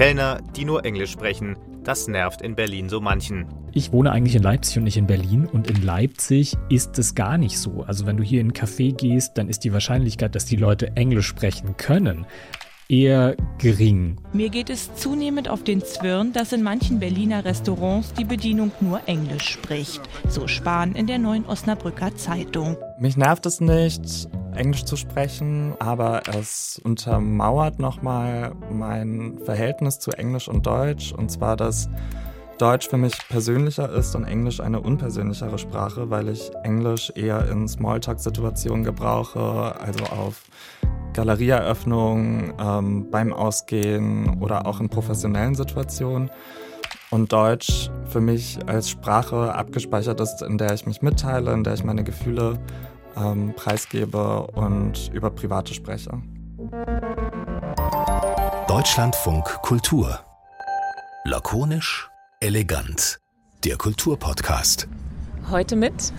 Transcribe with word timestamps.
Kellner, 0.00 0.40
die 0.56 0.64
nur 0.64 0.86
Englisch 0.86 1.10
sprechen, 1.10 1.58
das 1.84 2.08
nervt 2.08 2.40
in 2.40 2.54
Berlin 2.54 2.88
so 2.88 3.02
manchen. 3.02 3.44
Ich 3.74 3.92
wohne 3.92 4.12
eigentlich 4.12 4.34
in 4.34 4.42
Leipzig 4.42 4.78
und 4.78 4.84
nicht 4.84 4.96
in 4.96 5.06
Berlin. 5.06 5.44
Und 5.44 5.68
in 5.68 5.82
Leipzig 5.82 6.56
ist 6.70 6.98
es 6.98 7.14
gar 7.14 7.36
nicht 7.36 7.58
so. 7.58 7.84
Also 7.86 8.06
wenn 8.06 8.16
du 8.16 8.22
hier 8.22 8.40
in 8.40 8.46
ein 8.46 8.52
Café 8.54 8.96
gehst, 8.96 9.36
dann 9.36 9.50
ist 9.50 9.62
die 9.62 9.74
Wahrscheinlichkeit, 9.74 10.34
dass 10.34 10.46
die 10.46 10.56
Leute 10.56 10.96
Englisch 10.96 11.26
sprechen 11.26 11.76
können, 11.76 12.24
eher 12.88 13.36
gering. 13.58 14.16
Mir 14.32 14.48
geht 14.48 14.70
es 14.70 14.94
zunehmend 14.94 15.50
auf 15.50 15.64
den 15.64 15.82
Zwirn, 15.82 16.32
dass 16.32 16.54
in 16.54 16.62
manchen 16.62 16.98
Berliner 16.98 17.44
Restaurants 17.44 18.14
die 18.14 18.24
Bedienung 18.24 18.72
nur 18.80 19.02
Englisch 19.04 19.50
spricht. 19.50 20.00
So 20.26 20.48
Spahn 20.48 20.94
in 20.94 21.08
der 21.08 21.18
neuen 21.18 21.44
Osnabrücker 21.44 22.16
Zeitung. 22.16 22.78
Mich 22.98 23.18
nervt 23.18 23.44
es 23.44 23.60
nicht, 23.60 24.30
Englisch 24.54 24.84
zu 24.84 24.96
sprechen, 24.96 25.74
aber 25.78 26.22
es 26.38 26.80
untermauert 26.82 27.78
nochmal 27.78 28.52
mein 28.70 29.38
Verhältnis 29.44 29.98
zu 29.98 30.10
Englisch 30.12 30.48
und 30.48 30.66
Deutsch. 30.66 31.12
Und 31.12 31.30
zwar, 31.30 31.56
dass 31.56 31.88
Deutsch 32.58 32.88
für 32.88 32.98
mich 32.98 33.14
persönlicher 33.28 33.90
ist 33.90 34.14
und 34.14 34.24
Englisch 34.24 34.60
eine 34.60 34.80
unpersönlichere 34.80 35.58
Sprache, 35.58 36.10
weil 36.10 36.28
ich 36.28 36.50
Englisch 36.62 37.10
eher 37.14 37.48
in 37.48 37.66
Smalltalk-Situationen 37.66 38.84
gebrauche, 38.84 39.74
also 39.80 40.04
auf 40.04 40.42
Galerieeröffnungen, 41.14 42.52
ähm, 42.60 43.10
beim 43.10 43.32
Ausgehen 43.32 44.40
oder 44.40 44.66
auch 44.66 44.80
in 44.80 44.90
professionellen 44.90 45.54
Situationen. 45.54 46.30
Und 47.10 47.32
Deutsch 47.32 47.90
für 48.04 48.20
mich 48.20 48.58
als 48.66 48.90
Sprache 48.90 49.54
abgespeichert 49.54 50.20
ist, 50.20 50.42
in 50.42 50.58
der 50.58 50.74
ich 50.74 50.86
mich 50.86 51.02
mitteile, 51.02 51.52
in 51.52 51.64
der 51.64 51.74
ich 51.74 51.82
meine 51.82 52.04
Gefühle 52.04 52.58
ähm, 53.20 53.54
preisgebe 53.54 54.46
und 54.54 55.10
über 55.12 55.30
Private 55.30 55.74
spreche. 55.74 56.10
Deutschlandfunk 58.68 59.44
Kultur. 59.62 60.20
Lakonisch, 61.24 62.08
elegant. 62.40 63.18
Der 63.64 63.76
Kulturpodcast. 63.76 64.88
Heute 65.50 65.76
mit 65.76 66.12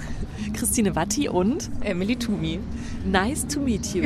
Christine 0.54 0.96
Watti 0.96 1.30
und 1.30 1.70
Emily 1.82 2.16
Tumi. 2.16 2.60
Nice 3.06 3.48
to 3.48 3.60
meet 3.60 3.94
you. 3.94 4.06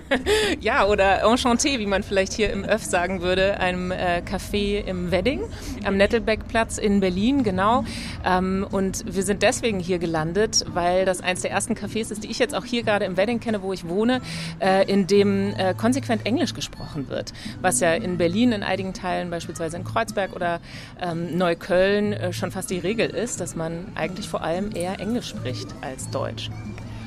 ja, 0.60 0.86
oder 0.86 1.24
enchanté, 1.24 1.78
wie 1.78 1.86
man 1.86 2.02
vielleicht 2.02 2.32
hier 2.32 2.52
im 2.52 2.64
Öff 2.64 2.84
sagen 2.84 3.22
würde, 3.22 3.60
einem 3.60 3.92
äh, 3.92 4.22
Café 4.28 4.84
im 4.84 5.10
Wedding 5.10 5.42
am 5.84 5.96
Nettelbeckplatz 5.96 6.78
in 6.78 7.00
Berlin, 7.00 7.42
genau. 7.42 7.84
Ähm, 8.24 8.66
und 8.70 9.04
wir 9.06 9.22
sind 9.22 9.42
deswegen 9.42 9.78
hier 9.78 9.98
gelandet, 9.98 10.64
weil 10.68 11.04
das 11.04 11.20
eines 11.20 11.42
der 11.42 11.50
ersten 11.50 11.74
Cafés 11.74 12.10
ist, 12.10 12.24
die 12.24 12.30
ich 12.30 12.38
jetzt 12.38 12.54
auch 12.54 12.64
hier 12.64 12.82
gerade 12.82 13.04
im 13.04 13.16
Wedding 13.16 13.40
kenne, 13.40 13.62
wo 13.62 13.72
ich 13.72 13.88
wohne, 13.88 14.20
äh, 14.60 14.90
in 14.90 15.06
dem 15.06 15.54
äh, 15.54 15.74
konsequent 15.74 16.26
Englisch 16.26 16.54
gesprochen 16.54 17.08
wird. 17.08 17.32
Was 17.60 17.80
ja 17.80 17.94
in 17.94 18.18
Berlin 18.18 18.52
in 18.52 18.62
einigen 18.62 18.94
Teilen, 18.94 19.30
beispielsweise 19.30 19.76
in 19.76 19.84
Kreuzberg 19.84 20.34
oder 20.34 20.60
ähm, 21.00 21.36
Neukölln, 21.36 22.12
äh, 22.12 22.32
schon 22.32 22.50
fast 22.50 22.70
die 22.70 22.78
Regel 22.78 23.08
ist, 23.10 23.40
dass 23.40 23.54
man 23.54 23.86
eigentlich 23.94 24.28
vor 24.28 24.42
allem 24.42 24.74
eher 24.74 25.00
Englisch 25.00 25.28
spricht 25.28 25.73
als 25.80 26.10
Deutsch. 26.10 26.50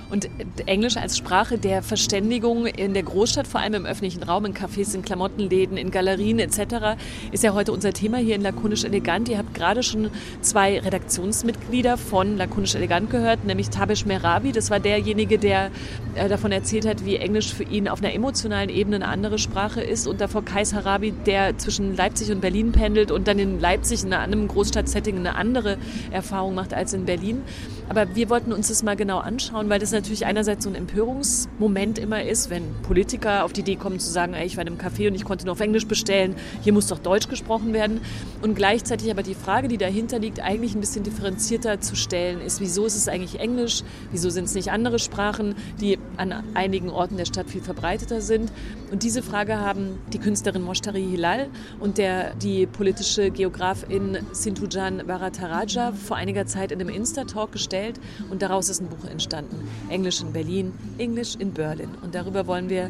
Und 0.10 0.30
Englisch 0.66 0.96
als 0.96 1.18
Sprache 1.18 1.58
der 1.58 1.84
Verständigung 1.84 2.66
in 2.66 2.94
der 2.94 3.04
Großstadt, 3.04 3.46
vor 3.46 3.60
allem 3.60 3.73
im 3.73 3.86
öffentlichen 3.86 4.23
Raum, 4.23 4.46
in 4.46 4.54
Cafés, 4.54 4.96
in 4.96 5.02
Klamottenläden, 5.02 5.76
in 5.76 5.92
Galerien 5.92 6.40
etc., 6.40 6.98
ist 7.34 7.44
ja 7.44 7.54
heute 7.54 7.73
unser 7.73 7.92
Thema 7.92 8.18
hier 8.18 8.36
in 8.36 8.42
Lakonisch 8.42 8.86
Elegant. 8.86 9.28
Ihr 9.28 9.38
habt 9.38 9.54
gerade 9.54 9.84
schon 9.84 10.10
zwei 10.40 10.80
Redaktionsmitglieder 10.80 11.98
von 11.98 12.38
Lakonisch 12.38 12.76
Elegant 12.76 13.10
gehört, 13.10 13.44
nämlich 13.44 13.70
Tabesh 13.70 14.06
Merabi. 14.06 14.54
Das 14.54 14.72
war 14.72 14.80
derjenige, 14.80 15.38
der 15.38 15.72
äh, 16.16 16.30
davon 16.30 16.54
erzählt 16.54 16.88
hat, 16.88 17.04
wie 17.04 17.18
Englisch 17.18 17.54
für 17.54 17.64
ihn 17.64 17.90
auf 17.90 18.02
einer 18.02 18.14
emotionalen 18.14 18.70
Ebene 18.70 18.98
eine 18.98 19.10
andere 19.10 19.40
Sprache 19.40 19.82
ist. 19.82 20.08
Und 20.08 20.22
davor 20.22 20.45
Kais 20.45 20.73
Harabi, 20.73 21.12
der 21.12 21.58
zwischen 21.58 21.98
Leipzig 21.98 22.32
und 22.32 22.40
Berlin 22.40 22.72
pendelt 22.72 23.12
und 23.12 23.28
dann 23.28 23.40
in 23.40 23.60
Leipzig 23.60 24.04
in 24.04 24.14
einem 24.14 24.48
Großstadtsetting 24.48 25.18
eine 25.18 25.36
andere 25.36 25.78
Erfahrung 26.12 26.56
macht 26.56 26.73
als 26.73 26.94
in 26.94 27.04
Berlin. 27.04 27.42
Aber 27.89 28.16
wir 28.16 28.30
wollten 28.30 28.52
uns 28.52 28.67
das 28.67 28.83
mal 28.83 28.95
genau 28.95 29.19
anschauen, 29.19 29.70
weil 29.70 29.80
das 29.80 29.92
natürlich 29.92 30.25
einerseits 30.25 30.65
so 30.65 30.70
ein 30.70 30.75
Empörungsmoment 30.75 31.98
immer 31.99 32.23
ist, 32.23 32.49
wenn 32.49 32.64
Politiker 32.83 33.45
auf 33.45 33.53
die 33.53 33.61
Idee 33.61 33.77
kommen 33.77 33.99
zu 33.99 34.09
sagen, 34.09 34.33
ey, 34.33 34.45
ich 34.45 34.58
war 34.58 34.65
in 34.65 34.73
einem 34.73 34.77
Café 34.77 35.08
und 35.08 35.15
ich 35.15 35.23
konnte 35.23 35.45
nur 35.45 35.53
auf 35.53 35.61
Englisch 35.61 35.87
bestellen, 35.87 36.36
hier 36.61 36.73
muss 36.73 36.87
doch 36.87 36.99
Deutsch 36.99 37.30
gesprochen 37.30 37.73
werden. 37.73 38.02
Und 38.42 38.55
gleichzeitig 38.55 39.09
aber 39.09 39.23
die 39.23 39.36
Frage, 39.36 39.67
die 39.70 39.77
dahinter 39.77 40.20
liegt, 40.20 40.42
eigentlich 40.42 40.76
ein 40.76 40.81
bisschen 40.81 41.03
differenzierter 41.03 41.80
zu 41.80 41.95
stellen, 41.95 42.42
ist, 42.42 42.59
wieso 42.59 42.86
ist 42.86 42.95
es 42.95 43.08
eigentlich 43.08 43.39
Englisch, 43.39 43.83
wieso 44.11 44.30
sind 44.30 44.45
es 44.45 44.55
nicht 44.55 44.71
andere 44.71 44.99
Sprachen, 44.99 45.55
die 45.80 45.97
an 46.17 46.43
einigen 46.55 46.89
Orten 46.89 47.15
der 47.15 47.26
Stadt 47.26 47.49
viel 47.49 47.61
verbreiteter 47.61 48.21
sind. 48.21 48.52
Und 48.92 49.03
diese 49.03 49.21
Frage 49.21 49.59
haben 49.59 49.99
die 50.14 50.17
Künstlerin 50.17 50.61
Moshtari 50.61 51.03
Hilal 51.03 51.49
und 51.80 51.98
der, 51.98 52.33
die 52.36 52.65
politische 52.65 53.31
Geografin 53.31 54.20
Sintujan 54.31 55.05
Bharataraja 55.05 55.92
vor 55.92 56.15
einiger 56.15 56.45
Zeit 56.45 56.71
in 56.71 56.80
einem 56.80 56.89
Insta-Talk 56.89 57.52
gestellt 57.52 57.99
und 58.30 58.42
daraus 58.42 58.70
ist 58.70 58.81
ein 58.81 58.87
Buch 58.87 59.09
entstanden. 59.09 59.67
Englisch 59.89 60.21
in 60.21 60.31
Berlin, 60.31 60.73
Englisch 60.97 61.36
in 61.36 61.52
Berlin. 61.52 61.89
Und 62.02 62.15
darüber 62.15 62.47
wollen 62.47 62.70
wir 62.70 62.89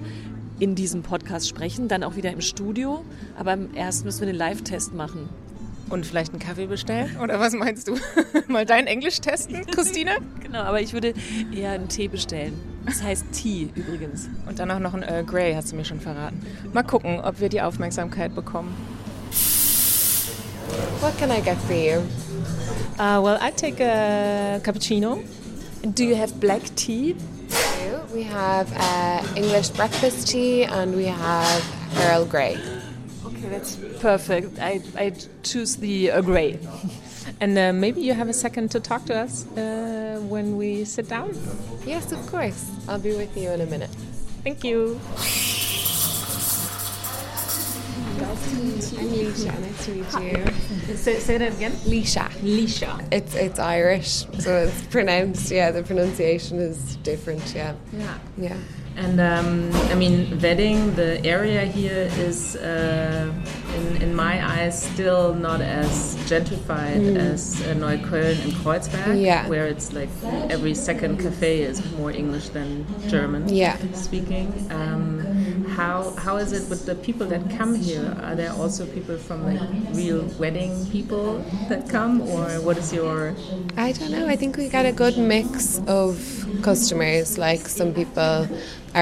in 0.59 0.75
diesem 0.75 1.03
Podcast 1.03 1.47
sprechen, 1.47 1.87
dann 1.87 2.03
auch 2.03 2.15
wieder 2.15 2.31
im 2.31 2.41
Studio. 2.41 3.03
Aber 3.37 3.57
erst 3.73 4.05
müssen 4.05 4.21
wir 4.21 4.27
den 4.27 4.35
Live-Test 4.35 4.93
machen. 4.93 5.29
Und 5.89 6.05
vielleicht 6.05 6.33
einen 6.33 6.41
Kaffee 6.41 6.65
bestellen? 6.65 7.17
Oder 7.21 7.39
was 7.39 7.53
meinst 7.53 7.87
du? 7.87 7.95
Mal 8.47 8.65
dein 8.65 8.87
Englisch 8.87 9.21
testen, 9.21 9.65
Christine? 9.67 10.17
genau, 10.43 10.59
aber 10.59 10.81
ich 10.81 10.93
würde 10.93 11.13
eher 11.55 11.71
einen 11.71 11.87
Tee 11.87 12.07
bestellen. 12.07 12.59
Das 12.85 13.01
heißt 13.01 13.25
Tee 13.31 13.69
übrigens. 13.75 14.29
Und 14.47 14.59
dann 14.59 14.71
auch 14.71 14.79
noch 14.79 14.93
ein 14.93 15.03
Earl 15.03 15.23
Grey, 15.23 15.53
hast 15.53 15.71
du 15.71 15.75
mir 15.75 15.85
schon 15.85 15.99
verraten. 15.99 16.41
Mal 16.73 16.83
gucken, 16.83 17.19
ob 17.21 17.39
wir 17.39 17.49
die 17.49 17.61
Aufmerksamkeit 17.61 18.35
bekommen. 18.35 18.75
What 21.01 21.17
can 21.17 21.31
I 21.31 21.41
get 21.41 21.57
for 21.67 21.75
you? 21.75 22.01
Uh, 22.99 23.21
well, 23.21 23.37
I 23.41 23.51
take 23.51 23.79
a 23.79 24.59
cappuccino. 24.63 25.19
Do 25.93 26.03
you 26.03 26.15
have 26.15 26.39
black 26.39 26.61
tea? 26.75 27.15
We 28.13 28.23
have 28.23 28.71
uh, 28.75 29.21
English 29.35 29.69
breakfast 29.69 30.27
tea 30.27 30.63
and 30.63 30.95
we 30.95 31.05
have 31.05 31.63
Earl 31.99 32.25
Grey. 32.25 32.57
Okay, 33.47 33.57
that's 33.57 33.75
perfect. 34.01 34.59
I, 34.59 34.81
I 34.97 35.13
choose 35.43 35.77
the 35.77 36.11
Earl 36.11 36.23
Grey. 36.23 36.59
And 37.41 37.57
uh, 37.57 37.73
maybe 37.73 38.01
you 38.01 38.13
have 38.13 38.29
a 38.29 38.33
second 38.33 38.71
to 38.71 38.79
talk 38.79 39.05
to 39.07 39.15
us 39.15 39.45
uh, 39.57 40.19
when 40.27 40.55
we 40.57 40.85
sit 40.85 41.09
down? 41.09 41.37
Yes, 41.85 42.11
of 42.13 42.25
course. 42.25 42.71
I'll 42.87 42.99
be 42.99 43.15
with 43.15 43.35
you 43.37 43.51
in 43.51 43.61
a 43.61 43.65
minute. 43.65 43.89
Thank 44.43 44.63
you. 44.63 44.99
Nice 48.17 48.49
to 48.49 48.55
meet 48.55 48.91
you. 48.91 48.97
I'm 48.97 49.07
Leisha. 49.13 49.59
Nice 49.59 49.85
to 49.85 49.91
meet 49.91 50.87
you. 50.87 50.95
Say, 50.95 51.19
say 51.19 51.37
that 51.37 51.53
again. 51.53 51.73
Leisha. 51.85 52.29
Leisha. 52.41 53.05
It's 53.11 53.35
it's 53.35 53.59
Irish, 53.59 54.25
so 54.39 54.55
it's 54.63 54.81
pronounced. 54.87 55.51
Yeah, 55.51 55.71
the 55.71 55.83
pronunciation 55.83 56.59
is 56.59 56.95
different. 57.03 57.53
Yeah. 57.53 57.75
Yeah. 57.91 58.17
Yeah. 58.37 58.57
And 58.97 59.21
um, 59.21 59.69
I 59.91 59.95
mean, 59.95 60.39
Wedding, 60.41 60.95
the 60.95 61.23
area 61.23 61.65
here 61.65 62.09
is, 62.17 62.55
uh, 62.55 63.31
in, 63.75 64.01
in 64.01 64.15
my 64.15 64.43
eyes, 64.43 64.81
still 64.81 65.35
not 65.35 65.61
as 65.61 66.15
gentrified 66.27 67.01
mm. 67.01 67.15
as 67.15 67.61
uh, 67.61 67.75
Neukölln 67.75 68.43
and 68.43 68.51
Kreuzberg, 68.53 69.21
yeah. 69.21 69.47
where 69.47 69.67
it's 69.67 69.93
like 69.93 70.09
every 70.49 70.73
second 70.73 71.19
cafe 71.19 71.61
is 71.61 71.79
more 71.91 72.11
English 72.11 72.49
than 72.49 72.85
German 73.07 73.47
yeah. 73.47 73.77
speaking. 73.93 74.51
Um, 74.71 75.65
how 75.77 76.11
how 76.17 76.37
is 76.37 76.51
it 76.51 76.67
with 76.69 76.87
the 76.87 76.95
people 76.95 77.27
that 77.27 77.43
come 77.51 77.75
here? 77.75 78.17
Are 78.23 78.35
there 78.35 78.51
also 78.53 78.87
people 78.87 79.17
from 79.17 79.45
like 79.45 79.61
real 79.93 80.25
wedding 80.39 80.73
people 80.87 81.45
that 81.69 81.87
come, 81.87 82.21
or 82.21 82.45
what 82.61 82.77
is 82.77 82.91
your? 82.91 83.35
I 83.77 83.91
don't 83.91 84.09
know. 84.09 84.27
I 84.27 84.35
think 84.35 84.57
we 84.57 84.69
got 84.69 84.87
a 84.87 84.91
good 84.91 85.17
mix 85.19 85.79
of 85.85 86.17
customers. 86.63 87.37
Like 87.37 87.67
some 87.67 87.93
people 87.93 88.47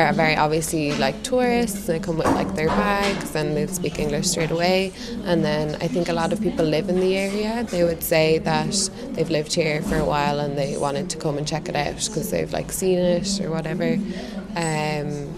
are 0.01 0.13
very 0.13 0.35
obviously 0.35 0.93
like 0.95 1.23
tourists. 1.23 1.87
They 1.87 1.99
come 1.99 2.17
with 2.17 2.27
like 2.27 2.53
their 2.55 2.67
bags 2.67 3.35
and 3.35 3.55
they 3.55 3.67
speak 3.67 3.99
English 3.99 4.27
straight 4.27 4.51
away. 4.51 4.91
And 5.23 5.43
then 5.43 5.75
I 5.81 5.87
think 5.87 6.09
a 6.09 6.13
lot 6.13 6.33
of 6.33 6.41
people 6.41 6.65
live 6.65 6.89
in 6.89 6.99
the 6.99 7.15
area. 7.15 7.63
They 7.63 7.83
would 7.83 8.03
say 8.03 8.39
that 8.39 8.89
they've 9.13 9.29
lived 9.29 9.53
here 9.53 9.81
for 9.81 9.97
a 9.97 10.05
while 10.05 10.39
and 10.39 10.57
they 10.57 10.77
wanted 10.77 11.09
to 11.11 11.17
come 11.17 11.37
and 11.37 11.47
check 11.47 11.69
it 11.69 11.75
out 11.75 11.95
because 11.95 12.29
they've 12.31 12.51
like 12.51 12.71
seen 12.71 12.99
it 12.99 13.41
or 13.41 13.51
whatever. 13.51 13.97
Um, 14.55 15.33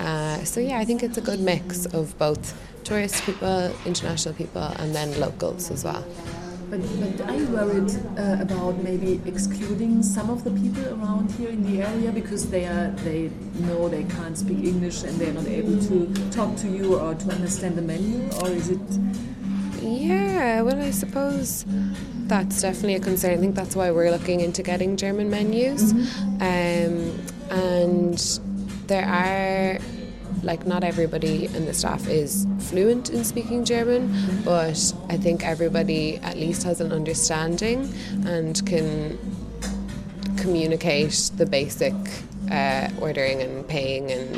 uh, 0.00 0.44
so 0.44 0.60
yeah, 0.60 0.78
I 0.78 0.84
think 0.84 1.02
it's 1.02 1.18
a 1.18 1.22
good 1.22 1.40
mix 1.40 1.86
of 1.86 2.16
both 2.18 2.54
tourist 2.84 3.22
people, 3.24 3.72
international 3.84 4.34
people, 4.34 4.62
and 4.62 4.94
then 4.94 5.18
locals 5.20 5.70
as 5.70 5.84
well. 5.84 6.04
But, 6.70 6.80
but 7.00 7.28
are 7.28 7.34
you 7.34 7.46
worried 7.46 7.90
uh, 8.18 8.42
about 8.42 8.76
maybe 8.82 9.20
excluding 9.24 10.02
some 10.02 10.28
of 10.28 10.44
the 10.44 10.50
people 10.50 10.86
around 10.88 11.30
here 11.32 11.48
in 11.48 11.62
the 11.64 11.82
area 11.82 12.12
because 12.12 12.50
they 12.50 12.66
are 12.66 12.90
they 13.04 13.30
know 13.60 13.88
they 13.88 14.04
can't 14.04 14.36
speak 14.36 14.58
English 14.64 15.02
and 15.02 15.18
they're 15.18 15.32
not 15.32 15.46
able 15.46 15.80
to 15.84 16.30
talk 16.30 16.54
to 16.56 16.68
you 16.68 16.98
or 16.98 17.14
to 17.14 17.30
understand 17.30 17.76
the 17.76 17.82
menu, 17.82 18.22
or 18.42 18.48
is 18.48 18.68
it? 18.68 18.80
Yeah, 19.80 20.60
well, 20.60 20.78
I 20.78 20.90
suppose 20.90 21.64
that's 22.26 22.60
definitely 22.60 22.96
a 22.96 23.00
concern. 23.00 23.32
I 23.32 23.36
think 23.38 23.54
that's 23.54 23.74
why 23.74 23.90
we're 23.90 24.10
looking 24.10 24.40
into 24.40 24.62
getting 24.62 24.96
German 24.96 25.30
menus, 25.30 25.92
mm 25.92 26.00
-hmm. 26.00 26.44
um, 26.50 26.94
and 27.50 28.40
there 28.88 29.06
are 29.06 29.80
like 30.42 30.66
not 30.66 30.84
everybody 30.84 31.46
in 31.46 31.66
the 31.66 31.74
staff 31.74 32.06
is 32.08 32.46
fluent 32.60 33.10
in 33.10 33.24
speaking 33.24 33.64
German, 33.64 34.14
but 34.44 34.94
I 35.08 35.16
think 35.16 35.44
everybody 35.44 36.16
at 36.18 36.36
least 36.36 36.62
has 36.64 36.80
an 36.80 36.92
understanding 36.92 37.92
and 38.26 38.64
can 38.66 39.18
communicate 40.36 41.30
the 41.36 41.46
basic 41.46 41.94
uh, 42.50 42.88
ordering 43.00 43.42
and 43.42 43.66
paying 43.68 44.10
and 44.10 44.32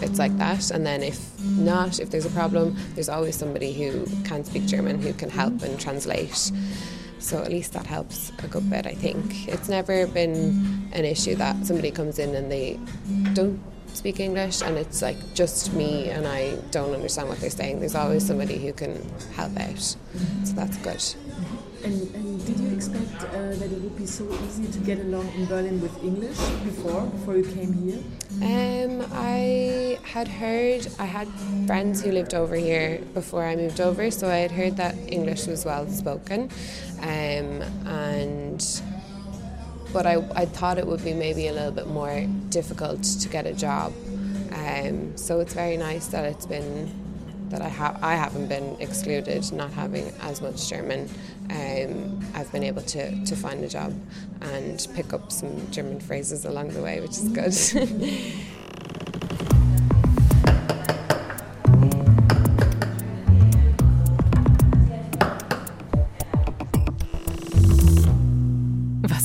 bits 0.00 0.18
like 0.18 0.36
that. 0.38 0.70
And 0.70 0.86
then 0.86 1.02
if 1.02 1.40
not, 1.44 2.00
if 2.00 2.10
there's 2.10 2.26
a 2.26 2.30
problem, 2.30 2.76
there's 2.94 3.08
always 3.08 3.36
somebody 3.36 3.72
who 3.72 4.06
can 4.24 4.44
speak 4.44 4.66
German 4.66 5.00
who 5.00 5.12
can 5.12 5.30
help 5.30 5.62
and 5.62 5.78
translate. 5.78 6.52
So 7.18 7.40
at 7.40 7.50
least 7.50 7.72
that 7.74 7.86
helps 7.86 8.32
a 8.42 8.48
good 8.48 8.68
bit, 8.68 8.86
I 8.86 8.94
think. 8.94 9.46
It's 9.48 9.68
never 9.68 10.06
been 10.08 10.90
an 10.92 11.04
issue 11.04 11.36
that 11.36 11.66
somebody 11.66 11.90
comes 11.92 12.18
in 12.18 12.34
and 12.34 12.50
they 12.50 12.80
don't 13.32 13.60
speak 13.94 14.20
English 14.20 14.62
and 14.62 14.76
it's 14.76 15.02
like 15.02 15.16
just 15.34 15.72
me 15.72 16.10
and 16.10 16.26
I 16.26 16.56
don't 16.70 16.94
understand 16.94 17.28
what 17.28 17.38
they're 17.38 17.50
saying. 17.50 17.80
There's 17.80 17.94
always 17.94 18.26
somebody 18.26 18.58
who 18.58 18.72
can 18.72 19.02
help 19.34 19.56
out. 19.58 19.78
So 19.78 20.52
that's 20.54 20.76
good. 20.78 21.02
And, 21.84 22.14
and 22.14 22.46
did 22.46 22.60
you 22.60 22.76
expect 22.76 23.24
uh, 23.24 23.54
that 23.58 23.72
it 23.72 23.80
would 23.80 23.96
be 23.96 24.06
so 24.06 24.24
easy 24.44 24.70
to 24.70 24.78
get 24.80 25.00
along 25.00 25.28
in 25.34 25.46
Berlin 25.46 25.80
with 25.80 26.04
English 26.04 26.38
before, 26.62 27.06
before 27.06 27.36
you 27.36 27.42
came 27.42 27.72
here? 27.72 27.98
Um, 28.40 29.04
I 29.12 29.98
had 30.04 30.28
heard, 30.28 30.86
I 31.00 31.06
had 31.06 31.26
friends 31.66 32.02
who 32.02 32.12
lived 32.12 32.34
over 32.34 32.54
here 32.54 33.00
before 33.14 33.44
I 33.44 33.56
moved 33.56 33.80
over, 33.80 34.12
so 34.12 34.28
I 34.28 34.36
had 34.36 34.52
heard 34.52 34.76
that 34.76 34.94
English 35.08 35.46
was 35.46 35.64
well 35.64 35.88
spoken. 35.88 36.50
Um, 37.00 37.62
and 37.84 38.82
but 39.92 40.06
I, 40.06 40.16
I 40.34 40.46
thought 40.46 40.78
it 40.78 40.86
would 40.86 41.04
be 41.04 41.12
maybe 41.14 41.48
a 41.48 41.52
little 41.52 41.72
bit 41.72 41.86
more 41.86 42.26
difficult 42.48 43.02
to 43.02 43.28
get 43.28 43.46
a 43.46 43.52
job. 43.52 43.92
Um, 44.52 45.16
so 45.16 45.40
it's 45.40 45.54
very 45.54 45.76
nice 45.76 46.08
that 46.08 46.24
it's 46.24 46.46
been 46.46 46.90
that 47.50 47.60
I 47.60 47.68
have 47.68 48.02
I 48.02 48.14
haven't 48.14 48.48
been 48.48 48.76
excluded, 48.80 49.52
not 49.52 49.70
having 49.72 50.12
as 50.20 50.40
much 50.40 50.68
German. 50.68 51.08
Um, 51.50 52.24
I've 52.34 52.50
been 52.50 52.64
able 52.64 52.82
to, 52.82 53.24
to 53.24 53.36
find 53.36 53.62
a 53.62 53.68
job 53.68 53.94
and 54.40 54.86
pick 54.94 55.12
up 55.12 55.30
some 55.30 55.70
German 55.70 56.00
phrases 56.00 56.46
along 56.46 56.70
the 56.70 56.82
way, 56.82 57.00
which 57.00 57.18
is 57.18 57.28
good. 57.28 58.32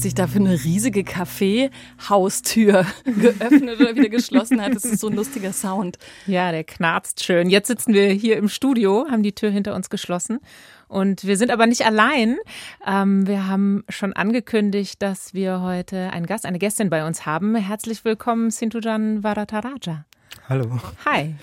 sich 0.07 0.15
da 0.15 0.25
für 0.25 0.39
eine 0.39 0.54
riesige 0.54 1.04
Kaffeehaustür 1.04 2.86
geöffnet 3.04 3.81
oder 3.81 3.94
wieder 3.94 4.07
geschlossen 4.07 4.62
hat. 4.62 4.74
Das 4.74 4.86
ist 4.86 5.01
so 5.01 5.07
ein 5.07 5.15
lustiger 5.15 5.51
Sound. 5.51 5.98
Ja, 6.27 6.54
der 6.54 6.63
knarzt 6.63 7.25
schön. 7.25 7.50
Jetzt 7.50 7.68
sitzen 7.68 7.94
wir 7.94 8.07
hier 8.07 8.38
im 8.38 8.48
Studio, 8.48 9.06
haben 9.12 9.21
die 9.21 9.33
Tür 9.33 9.50
hinter 9.50 9.75
uns 9.75 9.89
geschlossen. 9.89 10.39
Und 10.88 11.25
wir 11.25 11.36
sind 11.36 11.51
aber 11.51 11.68
nicht 11.68 11.86
allein. 11.86 12.38
Ähm, 12.86 13.27
wir 13.27 13.48
haben 13.48 13.83
schon 13.89 14.13
angekündigt, 14.13 15.01
dass 15.01 15.33
wir 15.33 15.59
heute 15.59 16.12
einen 16.12 16.25
Gast, 16.25 16.45
eine 16.45 16.57
Gästin 16.57 16.89
bei 16.89 17.06
uns 17.06 17.25
haben. 17.25 17.56
Herzlich 17.56 18.06
willkommen, 18.06 18.50
Sintujan 18.50 19.25
Varataraja. 19.25 20.06
Hallo. 20.48 20.80
Hi. 21.04 21.36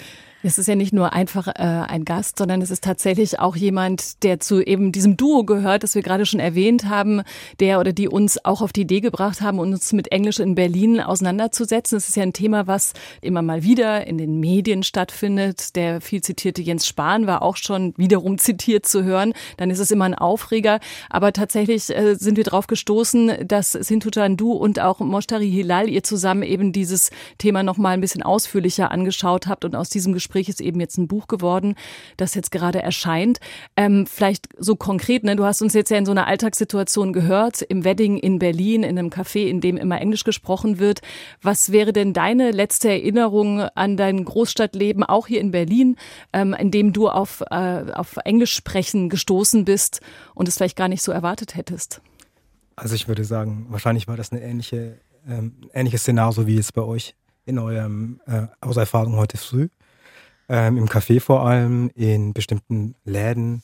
Es 0.47 0.59
ist 0.59 0.67
ja 0.67 0.75
nicht 0.75 0.93
nur 0.93 1.15
einfach 1.15 1.49
äh, 1.49 1.53
ein 1.55 2.05
Gast, 2.05 2.37
sondern 2.37 2.61
es 2.61 2.71
ist 2.71 2.85
tatsächlich 2.85 3.41
auch 3.41 3.57
jemand, 3.57 4.23
der 4.23 4.41
zu 4.41 4.61
eben 4.61 4.93
diesem 4.93 5.17
Duo 5.17 5.45
gehört, 5.45 5.83
das 5.83 5.95
wir 5.95 6.03
gerade 6.03 6.27
schon 6.27 6.39
erwähnt 6.39 6.85
haben, 6.85 7.23
der 7.61 7.81
oder 7.81 7.95
die 7.95 8.09
uns 8.09 8.45
auch 8.45 8.61
auf 8.61 8.71
die 8.71 8.83
Idee 8.83 9.01
gebracht 9.01 9.41
haben, 9.41 9.59
uns 9.59 9.95
mit 9.95 10.13
Englisch 10.13 10.41
in 10.41 10.55
Berlin 10.55 11.01
auseinanderzusetzen. 11.01 11.97
Es 11.97 12.11
ist 12.11 12.17
ja 12.17 12.25
ein 12.25 12.35
Thema, 12.35 12.67
was 12.67 12.93
immer 13.23 13.41
mal 13.41 13.63
wieder 13.63 14.07
in 14.07 14.19
den 14.19 14.39
Medien 14.39 14.83
stattfindet. 14.83 15.77
Der 15.77 16.03
viel 16.03 16.21
zitierte 16.21 16.61
Jens 16.61 16.87
Spahn 16.87 17.27
war 17.27 17.41
auch 17.41 17.57
schon 17.57 17.95
wiederum 17.97 18.37
zitiert 18.37 18.85
zu 18.85 19.03
hören. 19.03 19.33
Dann 19.57 19.71
ist 19.71 19.79
es 19.79 19.91
immer 19.91 20.05
ein 20.05 20.15
Aufreger. 20.15 20.79
Aber 21.09 21.33
tatsächlich 21.33 21.89
äh, 21.89 22.17
sind 22.17 22.37
wir 22.37 22.45
darauf 22.45 22.67
gestoßen, 22.67 23.49
dass 23.49 23.73
Sintujan 23.73 24.37
Du 24.37 24.53
und 24.53 24.79
auch 24.79 25.01
Moshtari 25.01 25.51
Hilal 25.51 25.89
ihr 25.89 26.03
zusammen 26.03 26.43
eben 26.43 26.75
dieses 26.75 27.09
Thema 27.39 27.63
noch 27.63 27.79
mal 27.79 27.93
ein 27.93 28.03
bisschen 28.03 28.23
ausführlicher 28.23 28.91
angeschaut 28.91 29.47
habt 29.47 29.65
und 29.65 29.75
aus 29.75 29.89
diesem 29.89 30.13
Gespräch 30.13 30.34
Gespräch 30.35 30.49
ist 30.49 30.61
eben 30.61 30.81
jetzt 30.81 30.99
ein 30.99 31.07
Buch 31.07 31.29
geworden, 31.29 31.77
das 32.17 32.35
jetzt 32.35 32.51
gerade 32.51 32.83
erscheint. 32.83 33.39
Ähm, 33.77 34.05
vielleicht 34.05 34.49
so 34.59 34.75
konkret, 34.75 35.23
ne? 35.23 35.37
du 35.37 35.45
hast 35.45 35.63
uns 35.63 35.75
jetzt 35.75 35.91
ja 35.91 35.97
in 35.97 36.07
so 36.07 36.11
einer 36.11 36.27
Alltagssituation 36.27 37.13
gehört, 37.13 37.63
im 37.63 37.85
Wedding 37.85 38.19
in 38.19 38.41
Berlin, 38.41 38.83
in 38.83 38.99
einem 38.99 39.11
Café, 39.11 39.47
in 39.47 39.61
dem 39.61 39.77
immer 39.77 40.01
Englisch 40.01 40.25
gesprochen 40.25 40.81
wird. 40.81 41.03
Was 41.41 41.71
wäre 41.71 41.93
denn 41.93 42.13
deine 42.13 42.51
letzte 42.51 42.89
Erinnerung 42.89 43.61
an 43.61 43.97
dein 43.97 44.25
Großstadtleben, 44.25 45.05
auch 45.05 45.29
hier 45.29 45.41
in 45.41 45.53
Berlin, 45.53 45.97
ähm, 46.33 46.53
in 46.53 46.73
dem 46.73 46.93
du 46.93 47.09
auf, 47.09 47.45
äh, 47.53 47.85
auf 47.95 48.17
Englisch 48.25 48.55
sprechen 48.55 49.11
gestoßen 49.11 49.65
bist 49.65 50.01
und 50.35 50.49
es 50.49 50.57
vielleicht 50.57 50.77
gar 50.77 50.89
nicht 50.89 51.03
so 51.03 51.13
erwartet 51.13 51.55
hättest? 51.55 52.01
Also 52.75 52.97
ich 52.97 53.07
würde 53.07 53.25
sagen, 53.25 53.67
wahrscheinlich 53.69 54.09
war 54.09 54.17
das 54.17 54.33
eine 54.33 54.43
ähnliche, 54.43 54.99
ähm, 55.29 55.53
ähnliches 55.73 56.01
Szenario 56.01 56.45
wie 56.49 56.57
jetzt 56.57 56.75
bei 56.75 56.83
euch 56.83 57.15
in 57.47 57.59
eurem 57.59 58.21
äh, 58.27 58.47
aus 58.61 58.77
Erfahrung 58.77 59.17
heute 59.17 59.37
früh. 59.37 59.69
Ähm, 60.49 60.77
Im 60.77 60.87
Café 60.87 61.21
vor 61.21 61.47
allem, 61.47 61.91
in 61.95 62.33
bestimmten 62.33 62.95
Läden, 63.05 63.63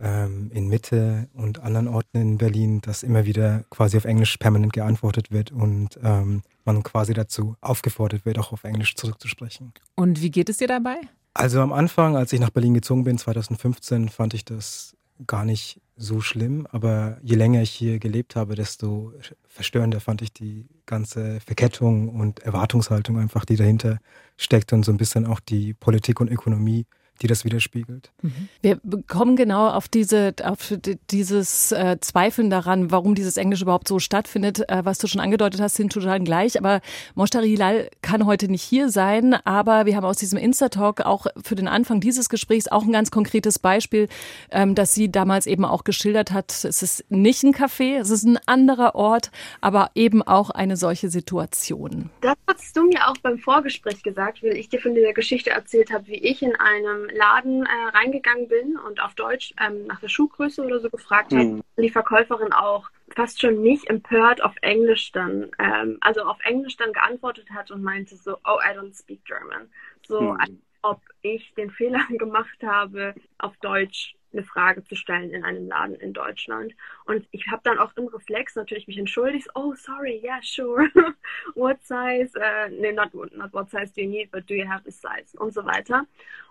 ähm, 0.00 0.50
in 0.52 0.68
Mitte 0.68 1.28
und 1.34 1.60
anderen 1.60 1.88
Orten 1.88 2.18
in 2.18 2.38
Berlin, 2.38 2.80
dass 2.80 3.02
immer 3.02 3.24
wieder 3.24 3.64
quasi 3.70 3.96
auf 3.96 4.04
Englisch 4.04 4.36
permanent 4.36 4.72
geantwortet 4.72 5.30
wird 5.30 5.50
und 5.50 5.98
ähm, 6.02 6.42
man 6.64 6.82
quasi 6.82 7.14
dazu 7.14 7.56
aufgefordert 7.60 8.24
wird, 8.24 8.38
auch 8.38 8.52
auf 8.52 8.64
Englisch 8.64 8.94
zurückzusprechen. 8.94 9.72
Und 9.96 10.20
wie 10.20 10.30
geht 10.30 10.48
es 10.48 10.58
dir 10.58 10.68
dabei? 10.68 10.96
Also 11.34 11.60
am 11.60 11.72
Anfang, 11.72 12.16
als 12.16 12.32
ich 12.32 12.40
nach 12.40 12.50
Berlin 12.50 12.74
gezogen 12.74 13.04
bin, 13.04 13.18
2015, 13.18 14.08
fand 14.08 14.34
ich 14.34 14.44
das 14.44 14.96
gar 15.26 15.44
nicht 15.44 15.80
so 15.98 16.20
schlimm, 16.20 16.66
aber 16.70 17.18
je 17.22 17.34
länger 17.36 17.60
ich 17.60 17.70
hier 17.70 17.98
gelebt 17.98 18.36
habe, 18.36 18.54
desto 18.54 19.12
verstörender 19.48 20.00
fand 20.00 20.22
ich 20.22 20.32
die 20.32 20.66
ganze 20.86 21.40
Verkettung 21.40 22.08
und 22.08 22.40
Erwartungshaltung 22.40 23.18
einfach, 23.18 23.44
die 23.44 23.56
dahinter 23.56 23.98
steckt 24.36 24.72
und 24.72 24.84
so 24.84 24.92
ein 24.92 24.96
bisschen 24.96 25.26
auch 25.26 25.40
die 25.40 25.74
Politik 25.74 26.20
und 26.20 26.30
Ökonomie 26.30 26.86
die 27.22 27.26
das 27.26 27.44
widerspiegelt. 27.44 28.10
Mhm. 28.22 28.48
Wir 28.62 28.80
kommen 29.06 29.36
genau 29.36 29.68
auf 29.68 29.88
diese, 29.88 30.34
auf 30.44 30.74
dieses 31.10 31.72
äh, 31.72 31.98
Zweifeln 32.00 32.50
daran, 32.50 32.90
warum 32.90 33.14
dieses 33.14 33.36
Englisch 33.36 33.62
überhaupt 33.62 33.88
so 33.88 33.98
stattfindet, 33.98 34.68
äh, 34.68 34.84
was 34.84 34.98
du 34.98 35.06
schon 35.06 35.20
angedeutet 35.20 35.60
hast, 35.60 35.76
sind 35.76 35.92
total 35.92 36.20
gleich. 36.20 36.58
Aber 36.58 36.80
Moshtari 37.14 37.48
Hilal 37.48 37.90
kann 38.02 38.26
heute 38.26 38.48
nicht 38.48 38.62
hier 38.62 38.88
sein, 38.88 39.34
aber 39.44 39.86
wir 39.86 39.96
haben 39.96 40.04
aus 40.04 40.18
diesem 40.18 40.38
Insta-Talk 40.38 41.00
auch 41.00 41.26
für 41.42 41.54
den 41.54 41.68
Anfang 41.68 42.00
dieses 42.00 42.28
Gesprächs 42.28 42.68
auch 42.68 42.84
ein 42.84 42.92
ganz 42.92 43.10
konkretes 43.10 43.58
Beispiel, 43.58 44.08
ähm, 44.50 44.74
das 44.74 44.94
sie 44.94 45.10
damals 45.10 45.46
eben 45.46 45.64
auch 45.64 45.84
geschildert 45.84 46.30
hat. 46.32 46.64
Es 46.64 46.82
ist 46.82 47.04
nicht 47.10 47.42
ein 47.42 47.54
Café, 47.54 47.98
es 47.98 48.10
ist 48.10 48.24
ein 48.24 48.38
anderer 48.46 48.94
Ort, 48.94 49.30
aber 49.60 49.90
eben 49.94 50.22
auch 50.22 50.50
eine 50.50 50.76
solche 50.76 51.08
Situation. 51.08 52.10
Das 52.20 52.36
hast 52.46 52.76
du 52.76 52.84
mir 52.84 53.08
auch 53.08 53.16
beim 53.22 53.38
Vorgespräch 53.38 54.02
gesagt, 54.02 54.42
weil 54.42 54.56
ich 54.56 54.68
dir 54.68 54.80
von 54.80 54.94
dieser 54.94 55.12
Geschichte 55.12 55.50
erzählt 55.50 55.92
habe, 55.92 56.06
wie 56.06 56.16
ich 56.16 56.42
in 56.42 56.54
einem 56.56 57.07
Laden 57.12 57.66
äh, 57.66 57.96
reingegangen 57.96 58.48
bin 58.48 58.76
und 58.76 59.00
auf 59.00 59.14
Deutsch 59.14 59.54
ähm, 59.60 59.86
nach 59.86 60.00
der 60.00 60.08
Schuhgröße 60.08 60.64
oder 60.64 60.80
so 60.80 60.90
gefragt 60.90 61.32
mhm. 61.32 61.38
habe, 61.38 61.62
die 61.82 61.90
Verkäuferin 61.90 62.52
auch 62.52 62.90
fast 63.14 63.40
schon 63.40 63.62
nicht 63.62 63.88
empört 63.88 64.42
auf 64.42 64.54
Englisch 64.62 65.12
dann, 65.12 65.50
ähm, 65.58 65.98
also 66.00 66.22
auf 66.22 66.38
Englisch 66.44 66.76
dann 66.76 66.92
geantwortet 66.92 67.50
hat 67.50 67.70
und 67.70 67.82
meinte 67.82 68.16
so, 68.16 68.36
oh, 68.44 68.58
I 68.60 68.76
don't 68.76 68.98
speak 68.98 69.24
German. 69.24 69.70
So, 70.06 70.20
mhm. 70.20 70.40
als 70.40 70.52
ob 70.82 71.00
ich 71.22 71.54
den 71.54 71.70
Fehler 71.70 72.04
gemacht 72.18 72.62
habe, 72.62 73.14
auf 73.38 73.56
Deutsch 73.58 74.14
eine 74.32 74.42
Frage 74.42 74.84
zu 74.84 74.94
stellen 74.94 75.30
in 75.32 75.44
einem 75.44 75.68
Laden 75.68 75.96
in 75.96 76.12
Deutschland. 76.12 76.74
Und 77.04 77.26
ich 77.30 77.46
habe 77.48 77.62
dann 77.64 77.78
auch 77.78 77.92
im 77.96 78.06
Reflex 78.08 78.56
natürlich 78.56 78.86
mich 78.86 78.98
entschuldigt. 78.98 79.48
Oh, 79.54 79.74
sorry, 79.74 80.20
yeah, 80.22 80.40
sure. 80.42 80.88
what 81.54 81.78
size? 81.82 82.30
Uh, 82.36 82.68
nee, 82.70 82.92
not, 82.92 83.14
not 83.14 83.52
what 83.52 83.70
size 83.70 83.92
do 83.94 84.02
you 84.02 84.08
need, 84.08 84.30
but 84.30 84.48
do 84.48 84.54
you 84.54 84.68
have 84.68 84.84
this 84.84 85.00
size? 85.00 85.36
Und 85.38 85.54
so 85.54 85.64
weiter. 85.64 86.06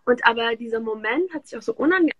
Und 0.05 0.25
aber 0.25 0.55
dieser 0.55 0.79
Moment 0.79 1.34
hat 1.34 1.48
sich 1.48 1.57
auch 1.57 1.62
so 1.62 1.74
unangenehm 1.74 2.13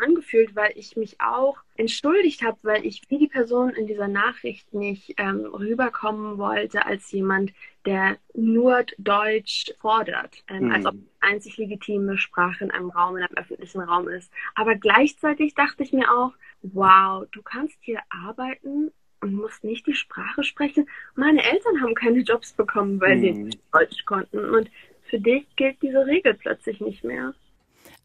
angefühlt, 0.00 0.54
weil 0.54 0.72
ich 0.76 0.96
mich 0.96 1.20
auch 1.20 1.56
entschuldigt 1.76 2.42
habe, 2.42 2.58
weil 2.62 2.84
ich 2.84 3.02
wie 3.08 3.18
die 3.18 3.28
Person 3.28 3.70
in 3.70 3.86
dieser 3.86 4.08
Nachricht 4.08 4.72
nicht 4.74 5.14
ähm, 5.16 5.46
rüberkommen 5.46 6.38
wollte 6.38 6.84
als 6.84 7.10
jemand, 7.10 7.52
der 7.86 8.18
nur 8.34 8.84
Deutsch 8.98 9.72
fordert, 9.80 10.44
ähm, 10.48 10.66
mhm. 10.66 10.72
als 10.72 10.86
ob 10.86 10.94
einzig 11.20 11.56
legitime 11.56 12.18
Sprache 12.18 12.64
in 12.64 12.70
einem 12.70 12.90
Raum, 12.90 13.16
in 13.16 13.22
einem 13.22 13.36
öffentlichen 13.36 13.80
Raum 13.80 14.08
ist. 14.08 14.30
Aber 14.54 14.74
gleichzeitig 14.74 15.54
dachte 15.54 15.82
ich 15.82 15.92
mir 15.92 16.12
auch, 16.12 16.32
wow, 16.62 17.26
du 17.32 17.42
kannst 17.42 17.76
hier 17.80 18.00
arbeiten 18.10 18.92
und 19.20 19.34
musst 19.34 19.64
nicht 19.64 19.86
die 19.86 19.94
Sprache 19.94 20.44
sprechen. 20.44 20.88
Meine 21.14 21.42
Eltern 21.42 21.80
haben 21.80 21.94
keine 21.94 22.20
Jobs 22.20 22.52
bekommen, 22.52 23.00
weil 23.00 23.16
mhm. 23.16 23.20
sie 23.20 23.32
nicht 23.32 23.60
Deutsch 23.72 24.04
konnten. 24.04 24.50
Und 24.50 24.70
für 25.04 25.18
dich 25.18 25.44
gilt 25.56 25.80
diese 25.82 26.06
Regel 26.06 26.34
plötzlich 26.34 26.80
nicht 26.80 27.04
mehr. 27.04 27.34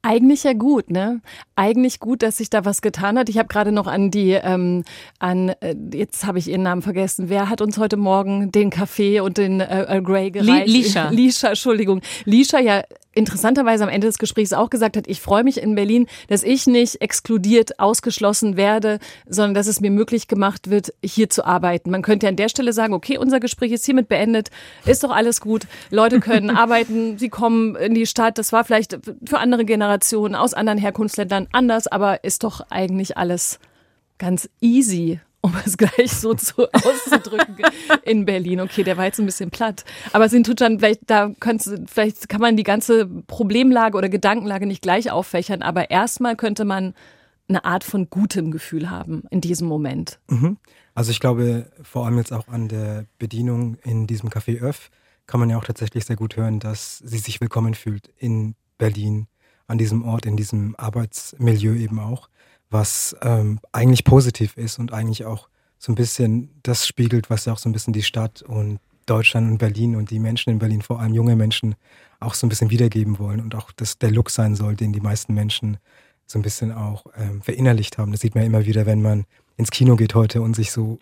Eigentlich 0.01 0.43
ja 0.43 0.53
gut, 0.53 0.89
ne? 0.89 1.21
Eigentlich 1.55 1.99
gut, 1.99 2.23
dass 2.23 2.37
sich 2.37 2.49
da 2.49 2.65
was 2.65 2.81
getan 2.81 3.17
hat. 3.17 3.29
Ich 3.29 3.37
habe 3.37 3.47
gerade 3.47 3.71
noch 3.71 3.87
an 3.87 4.11
die, 4.11 4.31
ähm, 4.31 4.83
an, 5.19 5.49
äh, 5.59 5.75
jetzt 5.93 6.25
habe 6.25 6.39
ich 6.39 6.47
ihren 6.47 6.63
Namen 6.63 6.81
vergessen. 6.81 7.29
Wer 7.29 7.49
hat 7.49 7.61
uns 7.61 7.77
heute 7.77 7.97
Morgen 7.97 8.51
den 8.51 8.69
Kaffee 8.69 9.19
und 9.19 9.37
den 9.37 9.59
äh, 9.59 9.83
Earl 9.83 10.03
Grey 10.03 10.31
gereicht? 10.31 10.67
Lisha. 10.67 11.09
Lisha, 11.09 11.49
Entschuldigung. 11.49 12.01
Lisha 12.25 12.59
ja 12.59 12.83
interessanterweise 13.17 13.83
am 13.83 13.89
Ende 13.89 14.07
des 14.07 14.17
Gesprächs 14.17 14.53
auch 14.53 14.69
gesagt 14.69 14.95
hat, 14.95 15.07
ich 15.07 15.21
freue 15.21 15.43
mich 15.43 15.61
in 15.61 15.75
Berlin, 15.75 16.07
dass 16.27 16.43
ich 16.43 16.67
nicht 16.67 17.01
exkludiert, 17.01 17.79
ausgeschlossen 17.79 18.57
werde, 18.57 18.99
sondern 19.27 19.53
dass 19.53 19.67
es 19.67 19.81
mir 19.81 19.91
möglich 19.91 20.27
gemacht 20.27 20.69
wird, 20.69 20.93
hier 21.03 21.29
zu 21.29 21.45
arbeiten. 21.45 21.91
Man 21.91 22.01
könnte 22.01 22.27
an 22.27 22.35
der 22.35 22.49
Stelle 22.49 22.73
sagen, 22.73 22.93
okay, 22.93 23.17
unser 23.17 23.39
Gespräch 23.39 23.71
ist 23.71 23.85
hiermit 23.85 24.07
beendet, 24.07 24.49
ist 24.85 25.03
doch 25.03 25.11
alles 25.11 25.41
gut. 25.41 25.67
Leute 25.89 26.19
können 26.19 26.49
arbeiten, 26.55 27.17
sie 27.17 27.29
kommen 27.29 27.75
in 27.75 27.93
die 27.93 28.05
Stadt. 28.05 28.37
Das 28.37 28.53
war 28.53 28.63
vielleicht 28.63 28.99
für 29.25 29.39
andere 29.39 29.65
Generationen 29.65 30.35
aus 30.35 30.53
anderen 30.53 30.79
Herkunftsländern 30.79 31.47
anders, 31.51 31.87
aber 31.87 32.23
ist 32.23 32.43
doch 32.43 32.61
eigentlich 32.69 33.17
alles 33.17 33.59
ganz 34.17 34.49
easy 34.61 35.19
um 35.47 35.53
es 35.65 35.77
gleich 35.77 36.11
so 36.11 36.33
zu 36.33 36.71
auszudrücken, 36.73 37.57
in 38.03 38.25
Berlin. 38.25 38.59
Okay, 38.61 38.83
der 38.83 38.97
war 38.97 39.05
jetzt 39.05 39.19
ein 39.19 39.25
bisschen 39.25 39.49
platt. 39.49 39.85
Aber 40.11 40.27
Sintujan, 40.29 40.79
vielleicht, 40.79 41.01
da 41.07 41.31
vielleicht 41.87 42.29
kann 42.29 42.41
man 42.41 42.57
die 42.57 42.63
ganze 42.63 43.05
Problemlage 43.05 43.97
oder 43.97 44.09
Gedankenlage 44.09 44.67
nicht 44.67 44.81
gleich 44.81 45.09
auffächern, 45.11 45.61
aber 45.61 45.89
erstmal 45.89 46.35
könnte 46.35 46.65
man 46.65 46.93
eine 47.47 47.63
Art 47.63 47.85
von 47.85 48.09
gutem 48.09 48.51
Gefühl 48.51 48.89
haben 48.89 49.23
in 49.29 49.39
diesem 49.39 49.67
Moment. 49.67 50.19
Mhm. 50.27 50.57
Also 50.93 51.11
ich 51.11 51.19
glaube, 51.19 51.71
vor 51.81 52.05
allem 52.05 52.17
jetzt 52.17 52.33
auch 52.33 52.49
an 52.49 52.67
der 52.67 53.05
Bedienung 53.19 53.77
in 53.83 54.05
diesem 54.05 54.29
Café 54.29 54.59
Öff 54.59 54.89
kann 55.27 55.39
man 55.39 55.49
ja 55.49 55.57
auch 55.57 55.63
tatsächlich 55.63 56.05
sehr 56.05 56.15
gut 56.17 56.35
hören, 56.35 56.59
dass 56.59 56.97
sie 56.99 57.19
sich 57.19 57.39
willkommen 57.39 57.73
fühlt 57.73 58.09
in 58.17 58.55
Berlin, 58.77 59.27
an 59.67 59.77
diesem 59.77 60.03
Ort, 60.03 60.25
in 60.25 60.35
diesem 60.35 60.75
Arbeitsmilieu 60.77 61.75
eben 61.75 61.99
auch 61.99 62.29
was 62.69 63.15
ähm, 63.21 63.59
eigentlich 63.71 64.03
positiv 64.03 64.57
ist 64.57 64.79
und 64.79 64.93
eigentlich 64.93 65.25
auch 65.25 65.47
so 65.79 65.91
ein 65.91 65.95
bisschen 65.95 66.49
das 66.63 66.87
spiegelt, 66.87 67.29
was 67.29 67.45
ja 67.45 67.53
auch 67.53 67.57
so 67.57 67.69
ein 67.69 67.73
bisschen 67.73 67.93
die 67.93 68.03
Stadt 68.03 68.41
und 68.41 68.79
Deutschland 69.05 69.49
und 69.49 69.57
Berlin 69.57 69.95
und 69.95 70.11
die 70.11 70.19
Menschen 70.19 70.49
in 70.51 70.59
Berlin, 70.59 70.81
vor 70.81 70.99
allem 70.99 71.13
junge 71.13 71.35
Menschen, 71.35 71.75
auch 72.19 72.33
so 72.33 72.45
ein 72.45 72.49
bisschen 72.49 72.69
wiedergeben 72.69 73.19
wollen 73.19 73.39
und 73.39 73.55
auch 73.55 73.71
das 73.71 73.97
der 73.97 74.11
Look 74.11 74.29
sein 74.29 74.55
soll, 74.55 74.75
den 74.75 74.91
die 74.91 75.01
meisten 75.01 75.33
Menschen 75.33 75.77
so 76.25 76.37
ein 76.37 76.41
bisschen 76.41 76.71
auch 76.71 77.05
ähm, 77.15 77.41
verinnerlicht 77.41 77.97
haben. 77.97 78.11
Das 78.11 78.21
sieht 78.21 78.35
man 78.35 78.43
immer 78.43 78.65
wieder, 78.65 78.85
wenn 78.85 79.01
man 79.01 79.25
ins 79.55 79.71
Kino 79.71 79.95
geht 79.95 80.13
heute 80.13 80.41
und 80.41 80.55
sich 80.55 80.71
so 80.71 80.99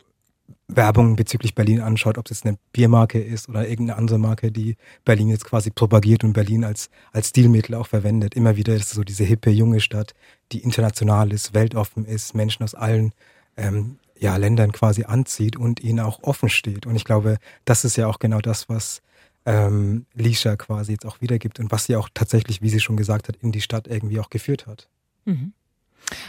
Werbung 0.67 1.15
bezüglich 1.15 1.53
Berlin 1.53 1.81
anschaut, 1.81 2.17
ob 2.17 2.25
es 2.25 2.37
jetzt 2.37 2.45
eine 2.45 2.57
Biermarke 2.73 3.21
ist 3.21 3.49
oder 3.49 3.67
irgendeine 3.67 3.99
andere 3.99 4.17
Marke, 4.17 4.51
die 4.51 4.77
Berlin 5.03 5.29
jetzt 5.29 5.45
quasi 5.45 5.69
propagiert 5.69 6.23
und 6.23 6.33
Berlin 6.33 6.63
als, 6.63 6.89
als 7.11 7.29
Stilmittel 7.29 7.75
auch 7.75 7.87
verwendet. 7.87 8.33
Immer 8.33 8.55
wieder 8.55 8.73
ist 8.73 8.87
es 8.87 8.91
so 8.91 9.03
diese 9.03 9.23
hippe, 9.23 9.51
junge 9.51 9.79
Stadt, 9.79 10.13
die 10.51 10.59
international 10.59 11.31
ist, 11.31 11.53
weltoffen 11.53 12.05
ist, 12.05 12.33
Menschen 12.33 12.63
aus 12.63 12.73
allen 12.73 13.13
ähm, 13.57 13.99
ja, 14.17 14.37
Ländern 14.37 14.71
quasi 14.71 15.03
anzieht 15.03 15.55
und 15.55 15.81
ihnen 15.81 15.99
auch 15.99 16.23
offen 16.23 16.49
steht. 16.49 16.85
Und 16.85 16.95
ich 16.95 17.05
glaube, 17.05 17.37
das 17.65 17.85
ist 17.85 17.95
ja 17.95 18.07
auch 18.07 18.19
genau 18.19 18.39
das, 18.39 18.67
was 18.67 19.01
ähm, 19.45 20.05
Lisha 20.13 20.55
quasi 20.55 20.93
jetzt 20.93 21.05
auch 21.05 21.21
wiedergibt 21.21 21.59
und 21.59 21.71
was 21.71 21.85
sie 21.85 21.95
auch 21.95 22.09
tatsächlich, 22.13 22.61
wie 22.61 22.69
sie 22.69 22.79
schon 22.79 22.97
gesagt 22.97 23.27
hat, 23.27 23.35
in 23.37 23.51
die 23.51 23.61
Stadt 23.61 23.87
irgendwie 23.87 24.19
auch 24.19 24.29
geführt 24.29 24.65
hat. 24.65 24.89
Mhm. 25.25 25.53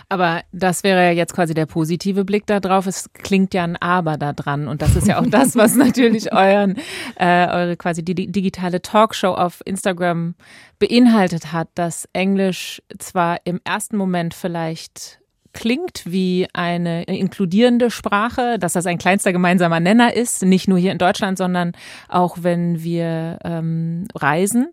Aber 0.09 0.43
das 0.53 0.85
wäre 0.85 1.05
ja 1.05 1.11
jetzt 1.11 1.35
quasi 1.35 1.53
der 1.53 1.67
positive 1.67 2.25
Blick 2.25 2.47
da 2.47 2.61
drauf. 2.61 2.87
Es 2.87 3.13
klingt 3.13 3.55
ja 3.55 3.65
ein 3.65 3.77
Aber 3.77 4.17
da 4.17 4.33
dran. 4.33 4.69
Und 4.69 4.81
das 4.81 4.95
ist 4.95 5.09
ja 5.09 5.19
auch 5.21 5.27
das, 5.27 5.57
was 5.57 5.75
natürlich 5.75 6.33
euren, 6.33 6.77
äh, 7.17 7.49
eure 7.49 7.77
quasi 7.77 8.05
die 8.05 8.15
digitale 8.15 8.81
Talkshow 8.83 9.35
auf 9.35 9.63
Instagram 9.65 10.37
beinhaltet 10.79 11.53
hat, 11.53 11.69
dass 11.75 12.09
Englisch 12.13 12.83
zwar 12.99 13.39
im 13.45 13.61
ersten 13.65 13.97
Moment 13.97 14.35
vielleicht 14.35 15.21
klingt 15.53 16.03
wie 16.05 16.47
eine 16.53 17.05
inkludierende 17.05 17.91
Sprache, 17.91 18.59
dass 18.59 18.75
das 18.75 18.87
ein 18.87 18.99
kleinster 18.99 19.33
gemeinsamer 19.33 19.81
Nenner 19.81 20.15
ist, 20.15 20.45
nicht 20.45 20.69
nur 20.69 20.79
hier 20.79 20.93
in 20.93 20.99
Deutschland, 20.99 21.39
sondern 21.39 21.73
auch 22.09 22.39
wenn 22.43 22.83
wir 22.83 23.39
ähm, 23.43 24.07
reisen. 24.15 24.69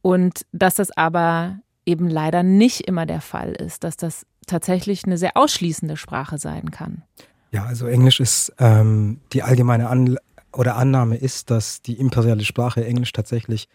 Und 0.00 0.46
dass 0.52 0.76
das 0.76 0.96
aber 0.96 1.58
eben 1.84 2.08
leider 2.08 2.42
nicht 2.42 2.82
immer 2.82 3.04
der 3.04 3.20
Fall 3.20 3.52
ist, 3.52 3.84
dass 3.84 3.96
das 3.96 4.24
tatsächlich 4.46 5.04
eine 5.04 5.18
sehr 5.18 5.36
ausschließende 5.36 5.96
Sprache 5.96 6.38
sein 6.38 6.70
kann. 6.70 7.02
Ja, 7.50 7.64
also 7.66 7.86
Englisch 7.86 8.20
ist 8.20 8.52
ähm, 8.58 9.20
die 9.32 9.42
allgemeine 9.42 9.88
An 9.88 10.16
oder 10.52 10.76
Annahme 10.76 11.16
ist, 11.16 11.50
dass 11.50 11.82
die 11.82 11.94
imperiale 11.94 12.44
Sprache 12.44 12.84
Englisch 12.84 13.12
tatsächlich 13.12 13.68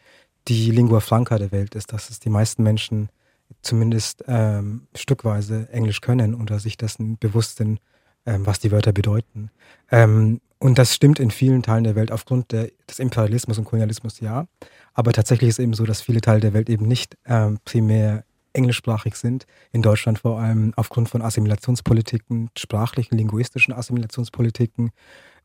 die 0.48 0.72
Lingua 0.72 1.00
Franca 1.00 1.38
der 1.38 1.52
Welt 1.52 1.76
ist, 1.76 1.94
dass 1.94 2.10
es 2.10 2.20
die 2.20 2.30
meisten 2.30 2.64
Menschen 2.64 3.10
zumindest 3.62 4.24
ähm, 4.28 4.88
stückweise 4.96 5.70
Englisch 5.72 6.02
können 6.02 6.36
oder 6.36 6.60
sich 6.60 6.78
dessen 6.78 7.18
bewusst 7.18 7.58
sind, 7.58 7.80
ähm, 8.26 8.46
was 8.46 8.60
die 8.60 8.72
Wörter 8.72 8.94
bedeuten. 8.94 9.52
Ähm, 9.92 10.42
und 10.60 10.78
das 10.78 10.96
stimmt 10.96 11.20
in 11.20 11.32
vielen 11.32 11.64
Teilen 11.64 11.84
der 11.84 11.96
Welt 11.96 12.12
aufgrund 12.12 12.52
der, 12.52 12.70
des 12.90 13.00
Imperialismus 13.00 13.58
und 13.58 13.66
Kolonialismus, 13.66 14.20
ja. 14.20 14.48
Aber 14.94 15.14
tatsächlich 15.14 15.50
ist 15.50 15.60
es 15.60 15.64
eben 15.64 15.74
so, 15.74 15.86
dass 15.86 16.02
viele 16.02 16.22
Teile 16.22 16.40
der 16.40 16.54
Welt 16.54 16.70
eben 16.70 16.88
nicht 16.88 17.16
ähm, 17.26 17.60
primär 17.64 18.24
englischsprachig 18.58 19.16
sind. 19.16 19.46
In 19.72 19.82
Deutschland 19.82 20.20
vor 20.20 20.40
allem 20.40 20.74
aufgrund 20.76 21.10
von 21.10 21.22
Assimilationspolitiken, 21.22 22.50
sprachlichen, 22.58 23.18
linguistischen 23.18 23.74
Assimilationspolitiken, 23.74 24.92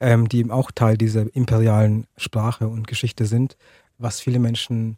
ähm, 0.01 0.29
die 0.29 0.39
eben 0.39 0.51
auch 0.51 0.71
Teil 0.73 0.97
dieser 0.97 1.35
imperialen 1.35 2.07
Sprache 2.17 2.67
und 2.67 2.89
Geschichte 2.89 3.27
sind. 3.27 3.57
Was 3.99 4.21
viele 4.21 4.41
Menschen 4.41 4.97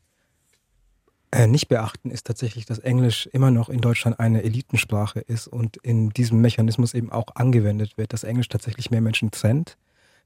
äh, 1.34 1.48
nicht 1.48 1.68
beachten, 1.68 2.10
ist 2.10 2.26
tatsächlich, 2.26 2.64
dass 2.64 2.78
Englisch 2.78 3.26
immer 3.32 3.50
noch 3.50 3.68
in 3.68 3.80
Deutschland 3.80 4.20
eine 4.20 4.44
Elitensprache 4.44 5.18
ist 5.18 5.48
und 5.48 5.76
in 5.78 6.10
diesem 6.10 6.40
Mechanismus 6.40 6.94
eben 6.94 7.10
auch 7.10 7.34
angewendet 7.34 7.98
wird, 7.98 8.12
dass 8.12 8.22
Englisch 8.22 8.48
tatsächlich 8.48 8.92
mehr 8.92 9.00
Menschen 9.00 9.32
trennt, 9.32 9.76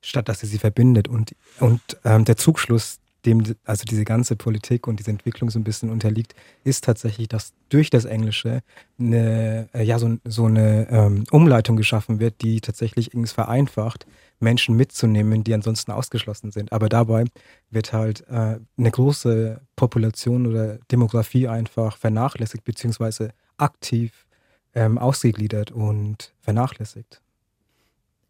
statt 0.03 0.29
dass 0.29 0.41
sie 0.41 0.47
sie 0.47 0.59
verbindet. 0.59 1.09
Und, 1.09 1.35
und 1.61 1.81
ähm, 2.05 2.27
der 2.27 2.37
Zugschluss, 2.37 3.01
dem 3.27 3.43
also 3.65 3.85
diese 3.85 4.05
ganze 4.05 4.37
Politik 4.37 4.87
und 4.87 4.99
diese 5.01 5.11
Entwicklung 5.11 5.51
so 5.51 5.59
ein 5.59 5.65
bisschen 5.65 5.91
unterliegt, 5.91 6.35
ist 6.65 6.85
tatsächlich, 6.85 7.29
dass 7.29 7.53
durch 7.69 7.91
das 7.91 8.05
Englische 8.05 8.63
eine, 8.99 9.69
äh, 9.75 9.83
ja, 9.83 9.99
so, 9.99 10.17
so 10.25 10.47
eine 10.47 10.89
ähm, 10.91 11.25
Umleitung 11.31 11.77
geschaffen 11.77 12.21
wird, 12.21 12.43
die 12.43 12.61
tatsächlich 12.61 13.13
irgendwie 13.13 13.33
vereinfacht, 13.33 14.07
Menschen 14.41 14.77
mitzunehmen, 14.77 15.43
die 15.43 15.55
ansonsten 15.55 15.91
ausgeschlossen 15.91 16.53
sind. 16.53 16.73
Aber 16.73 16.89
dabei 16.89 17.25
wird 17.71 17.93
halt 17.93 18.25
äh, 18.29 18.59
eine 18.77 18.91
große 18.91 19.61
Population 19.75 20.47
oder 20.47 20.79
Demografie 20.91 21.49
einfach 21.49 21.97
vernachlässigt, 21.97 22.65
beziehungsweise 22.65 23.33
aktiv 23.57 24.27
ähm, 24.75 24.97
ausgegliedert 24.97 25.73
und 25.73 26.33
vernachlässigt. 26.41 27.21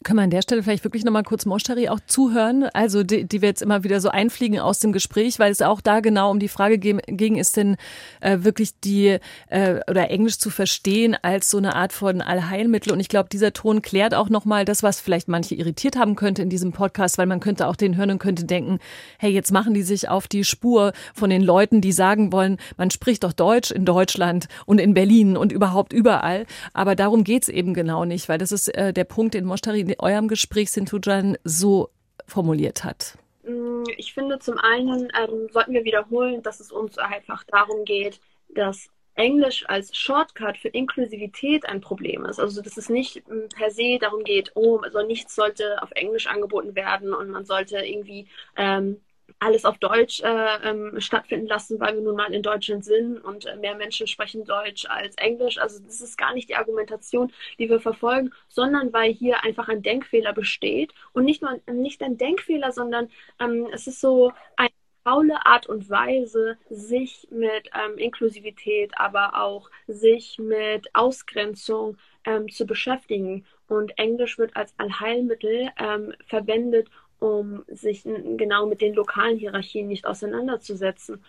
Können 0.04 0.20
wir 0.20 0.22
an 0.22 0.30
der 0.30 0.42
Stelle 0.42 0.62
vielleicht 0.62 0.84
wirklich 0.84 1.04
nochmal 1.04 1.24
kurz 1.24 1.44
Moshtari 1.44 1.88
auch 1.88 1.98
zuhören? 2.06 2.68
Also 2.72 3.02
die, 3.02 3.24
die 3.24 3.42
wir 3.42 3.48
jetzt 3.48 3.62
immer 3.62 3.82
wieder 3.82 4.00
so 4.00 4.10
einfliegen 4.10 4.60
aus 4.60 4.78
dem 4.78 4.92
Gespräch, 4.92 5.40
weil 5.40 5.50
es 5.50 5.60
auch 5.60 5.80
da 5.80 5.98
genau 5.98 6.30
um 6.30 6.38
die 6.38 6.46
Frage 6.46 6.78
ging, 6.78 7.34
ist 7.34 7.56
denn 7.56 7.76
äh, 8.20 8.38
wirklich 8.42 8.78
die 8.78 9.18
äh, 9.48 9.80
oder 9.90 10.08
Englisch 10.08 10.38
zu 10.38 10.50
verstehen 10.50 11.16
als 11.20 11.50
so 11.50 11.58
eine 11.58 11.74
Art 11.74 11.92
von 11.92 12.20
Allheilmittel? 12.22 12.92
Und 12.92 13.00
ich 13.00 13.08
glaube, 13.08 13.28
dieser 13.28 13.52
Ton 13.52 13.82
klärt 13.82 14.14
auch 14.14 14.28
nochmal 14.28 14.64
das, 14.64 14.84
was 14.84 15.00
vielleicht 15.00 15.26
manche 15.26 15.56
irritiert 15.56 15.96
haben 15.96 16.14
könnte 16.14 16.42
in 16.42 16.48
diesem 16.48 16.70
Podcast, 16.70 17.18
weil 17.18 17.26
man 17.26 17.40
könnte 17.40 17.66
auch 17.66 17.74
den 17.74 17.96
hören 17.96 18.12
und 18.12 18.18
könnte 18.20 18.44
denken, 18.44 18.78
hey, 19.18 19.32
jetzt 19.32 19.50
machen 19.50 19.74
die 19.74 19.82
sich 19.82 20.08
auf 20.08 20.28
die 20.28 20.44
Spur 20.44 20.92
von 21.12 21.28
den 21.28 21.42
Leuten, 21.42 21.80
die 21.80 21.92
sagen 21.92 22.30
wollen, 22.30 22.58
man 22.76 22.92
spricht 22.92 23.24
doch 23.24 23.32
Deutsch 23.32 23.72
in 23.72 23.84
Deutschland 23.84 24.46
und 24.64 24.78
in 24.78 24.94
Berlin 24.94 25.36
und 25.36 25.50
überhaupt 25.50 25.92
überall. 25.92 26.46
Aber 26.72 26.94
darum 26.94 27.24
geht's 27.24 27.48
eben 27.48 27.74
genau 27.74 28.04
nicht, 28.04 28.28
weil 28.28 28.38
das 28.38 28.52
ist 28.52 28.68
äh, 28.76 28.92
der 28.92 29.04
Punkt, 29.04 29.34
den 29.34 29.44
Moshtari 29.44 29.87
in 29.88 30.00
eurem 30.00 30.28
Gespräch 30.28 30.70
Sintujan 30.70 31.36
so 31.44 31.90
formuliert 32.26 32.84
hat? 32.84 33.18
Mm, 33.44 33.84
ich 33.96 34.14
finde, 34.14 34.38
zum 34.38 34.58
einen 34.58 35.10
ähm, 35.18 35.48
sollten 35.50 35.72
wir 35.72 35.84
wiederholen, 35.84 36.42
dass 36.42 36.60
es 36.60 36.70
uns 36.72 36.98
einfach 36.98 37.44
darum 37.44 37.84
geht, 37.84 38.20
dass 38.48 38.88
Englisch 39.14 39.64
als 39.68 39.96
Shortcut 39.96 40.56
für 40.58 40.68
Inklusivität 40.68 41.66
ein 41.66 41.80
Problem 41.80 42.24
ist. 42.24 42.38
Also 42.38 42.62
dass 42.62 42.76
es 42.76 42.88
nicht 42.88 43.26
mm, 43.28 43.48
per 43.54 43.70
se 43.70 43.98
darum 44.00 44.22
geht, 44.22 44.52
oh, 44.54 44.78
also 44.78 45.02
nichts 45.02 45.34
sollte 45.34 45.82
auf 45.82 45.90
Englisch 45.92 46.26
angeboten 46.26 46.74
werden 46.76 47.12
und 47.12 47.30
man 47.30 47.44
sollte 47.44 47.78
irgendwie 47.78 48.28
ähm, 48.56 49.00
alles 49.38 49.64
auf 49.64 49.78
Deutsch 49.78 50.20
äh, 50.20 50.68
ähm, 50.68 51.00
stattfinden 51.00 51.46
lassen, 51.46 51.78
weil 51.80 51.94
wir 51.94 52.02
nun 52.02 52.16
mal 52.16 52.32
in 52.32 52.42
Deutschland 52.42 52.84
sind 52.84 53.18
und 53.18 53.46
äh, 53.46 53.56
mehr 53.56 53.76
Menschen 53.76 54.06
sprechen 54.06 54.44
Deutsch 54.44 54.86
als 54.86 55.16
Englisch. 55.16 55.58
Also 55.58 55.80
das 55.84 56.00
ist 56.00 56.18
gar 56.18 56.34
nicht 56.34 56.48
die 56.48 56.56
Argumentation, 56.56 57.32
die 57.58 57.68
wir 57.68 57.80
verfolgen, 57.80 58.32
sondern 58.48 58.92
weil 58.92 59.12
hier 59.12 59.44
einfach 59.44 59.68
ein 59.68 59.82
Denkfehler 59.82 60.32
besteht 60.32 60.92
und 61.12 61.24
nicht 61.24 61.42
nur 61.42 61.58
nicht 61.70 62.02
ein 62.02 62.18
Denkfehler, 62.18 62.72
sondern 62.72 63.10
ähm, 63.40 63.68
es 63.72 63.86
ist 63.86 64.00
so 64.00 64.32
eine 64.56 64.70
faule 65.04 65.46
Art 65.46 65.66
und 65.66 65.88
Weise, 65.88 66.58
sich 66.68 67.28
mit 67.30 67.70
ähm, 67.74 67.96
Inklusivität, 67.96 68.92
aber 68.96 69.40
auch 69.42 69.70
sich 69.86 70.38
mit 70.38 70.94
Ausgrenzung 70.94 71.96
ähm, 72.24 72.48
zu 72.50 72.66
beschäftigen. 72.66 73.46
Und 73.68 73.98
Englisch 73.98 74.38
wird 74.38 74.54
als 74.56 74.74
Allheilmittel 74.78 75.70
ähm, 75.78 76.12
verwendet, 76.26 76.88
um 77.18 77.64
sich 77.68 78.04
genau 78.36 78.66
mit 78.66 78.80
den 78.80 78.94
lokalen 78.94 79.38
Hierarchien 79.38 79.88
nicht 79.88 80.06
auseinanderzusetzen. 80.06 81.22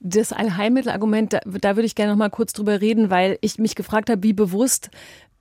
Das 0.00 0.32
Allheilmittelargument, 0.32 1.34
da, 1.34 1.40
da 1.44 1.76
würde 1.76 1.86
ich 1.86 1.94
gerne 1.94 2.12
noch 2.12 2.18
mal 2.18 2.30
kurz 2.30 2.52
drüber 2.54 2.80
reden, 2.80 3.10
weil 3.10 3.38
ich 3.42 3.58
mich 3.58 3.74
gefragt 3.74 4.08
habe, 4.08 4.22
wie 4.22 4.32
bewusst 4.32 4.90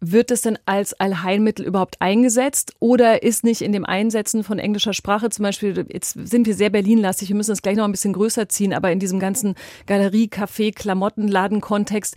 Wird 0.01 0.31
es 0.31 0.41
denn 0.43 0.57
als 0.65 0.97
Allheilmittel 0.97 1.65
überhaupt 1.65 1.97
eingesetzt 1.99 2.73
oder 2.79 3.21
ist 3.21 3.43
nicht 3.43 3.61
in 3.61 3.73
dem 3.73 3.83
Einsetzen 3.83 4.45
von 4.45 4.57
englischer 4.57 4.93
Sprache 4.93 5.29
zum 5.29 5.43
Beispiel, 5.43 5.85
jetzt 5.91 6.13
sind 6.13 6.47
wir 6.47 6.53
sehr 6.53 6.69
Berlin-lastig, 6.69 7.27
wir 7.27 7.35
müssen 7.35 7.51
das 7.51 7.61
gleich 7.61 7.75
noch 7.75 7.83
ein 7.83 7.91
bisschen 7.91 8.13
größer 8.13 8.47
ziehen, 8.47 8.73
aber 8.73 8.93
in 8.93 8.99
diesem 8.99 9.19
ganzen 9.19 9.55
Galerie, 9.87 10.29
Café, 10.29 10.73
Klamottenladen-Kontext 10.73 12.15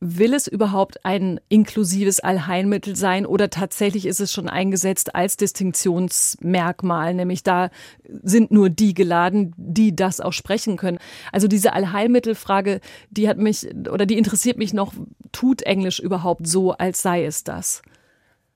Will 0.00 0.34
es 0.34 0.46
überhaupt 0.46 1.04
ein 1.06 1.40
inklusives 1.48 2.20
Allheilmittel 2.20 2.96
sein 2.96 3.24
oder 3.24 3.48
tatsächlich 3.48 4.04
ist 4.04 4.20
es 4.20 4.30
schon 4.30 4.48
eingesetzt 4.48 5.14
als 5.14 5.38
Distinktionsmerkmal, 5.38 7.14
nämlich 7.14 7.42
da 7.42 7.70
sind 8.22 8.50
nur 8.50 8.68
die 8.68 8.92
geladen, 8.92 9.54
die 9.56 9.96
das 9.96 10.20
auch 10.20 10.34
sprechen 10.34 10.76
können. 10.76 10.98
Also 11.32 11.48
diese 11.48 11.72
Allheilmittelfrage, 11.72 12.80
die 13.10 13.26
hat 13.26 13.38
mich 13.38 13.66
oder 13.90 14.04
die 14.04 14.18
interessiert 14.18 14.58
mich 14.58 14.74
noch, 14.74 14.92
tut 15.32 15.62
Englisch 15.62 15.98
überhaupt 15.98 16.46
so, 16.46 16.72
als 16.72 17.00
sei 17.00 17.24
es 17.24 17.42
das? 17.42 17.80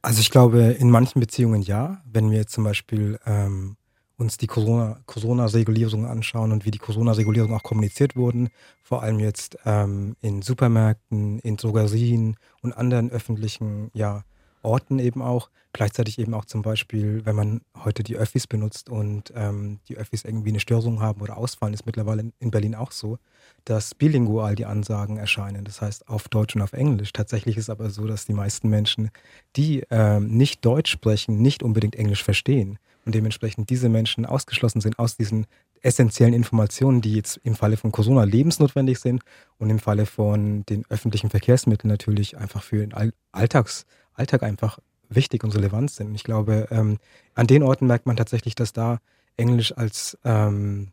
Also 0.02 0.20
ich 0.20 0.30
glaube, 0.30 0.76
in 0.78 0.90
manchen 0.90 1.20
Beziehungen 1.20 1.62
ja. 1.62 2.02
Wenn 2.04 2.30
wir 2.30 2.47
zum 2.47 2.64
Beispiel 2.64 3.18
ähm, 3.26 3.76
uns 4.21 4.37
die 4.37 4.47
Corona-Regulierung 4.47 6.07
anschauen 6.07 6.53
und 6.53 6.67
wie 6.67 6.71
die 6.71 6.79
Corona-Regulierung 6.79 7.55
auch 7.55 7.62
kommuniziert 7.62 8.17
wurden, 8.17 8.50
vor 8.83 9.03
allem 9.03 9.19
jetzt 9.19 9.57
ähm, 9.65 10.15
in 10.21 10.43
Supermärkten, 10.43 11.39
in 11.39 11.57
Drogerien 11.57 12.37
und 12.62 12.75
anderen 12.75 13.11
öffentlichen 13.11 13.91
ja, 13.95 14.25
Orten 14.62 14.99
eben 14.99 15.23
auch. 15.23 15.49
Gleichzeitig 15.73 16.19
eben 16.19 16.35
auch 16.35 16.45
zum 16.45 16.62
Beispiel, 16.62 17.25
wenn 17.25 17.37
man 17.37 17.61
heute 17.85 18.03
die 18.03 18.17
Öffis 18.17 18.47
benutzt 18.47 18.91
und 18.91 19.33
ähm, 19.37 19.79
die 19.89 19.97
Öffis 19.97 20.25
irgendwie 20.25 20.50
eine 20.50 20.61
Störung 20.61 21.00
haben 21.00 21.23
oder 21.23 21.39
ausfallen, 21.39 21.73
ist 21.73 21.87
mittlerweile 21.87 22.33
in 22.41 22.50
Berlin 22.50 22.75
auch 22.75 22.91
so, 22.93 23.19
dass 23.65 23.95
bilingual 23.95 24.57
die 24.57 24.67
Ansagen 24.67 25.17
erscheinen, 25.17 25.65
das 25.65 25.81
heißt 25.81 26.09
auf 26.09 26.29
Deutsch 26.29 26.57
und 26.57 26.62
auf 26.62 26.73
Englisch. 26.73 27.12
Tatsächlich 27.12 27.57
ist 27.57 27.71
aber 27.71 27.89
so, 27.89 28.07
dass 28.07 28.27
die 28.27 28.35
meisten 28.35 28.69
Menschen, 28.69 29.11
die 29.57 29.85
ähm, 29.91 30.27
nicht 30.37 30.65
Deutsch 30.65 30.91
sprechen, 30.91 31.41
nicht 31.41 31.62
unbedingt 31.62 31.97
Englisch 31.97 32.25
verstehen 32.25 32.79
und 33.04 33.14
dementsprechend 33.14 33.71
diese 33.71 33.88
Menschen 33.88 34.26
ausgeschlossen 34.26 34.80
sind 34.80 34.99
aus 34.99 35.16
diesen 35.16 35.47
essentiellen 35.83 36.35
Informationen, 36.35 37.00
die 37.00 37.14
jetzt 37.14 37.40
im 37.42 37.54
Falle 37.54 37.76
von 37.76 37.92
Corona 37.92 38.25
lebensnotwendig 38.25 38.99
sind 38.99 39.23
und 39.59 39.71
im 39.71 39.78
Falle 39.78 40.07
von 40.07 40.64
den 40.66 40.85
öffentlichen 40.88 41.30
Verkehrsmitteln 41.30 41.88
natürlich 41.88 42.37
einfach 42.37 42.62
für 42.62 42.87
den 42.87 42.95
Alltags, 43.33 43.87
Alltag 44.14 44.42
einfach 44.42 44.78
wichtig 45.09 45.45
und 45.45 45.54
relevant 45.54 45.90
sind. 45.90 46.14
Ich 46.14 46.25
glaube, 46.25 46.69
ähm, 46.71 46.99
an 47.35 47.47
den 47.47 47.62
Orten 47.62 47.87
merkt 47.87 48.07
man 48.07 48.16
tatsächlich, 48.16 48.54
dass 48.54 48.73
da 48.73 48.99
Englisch 49.37 49.73
als 49.76 50.19
ähm, 50.25 50.92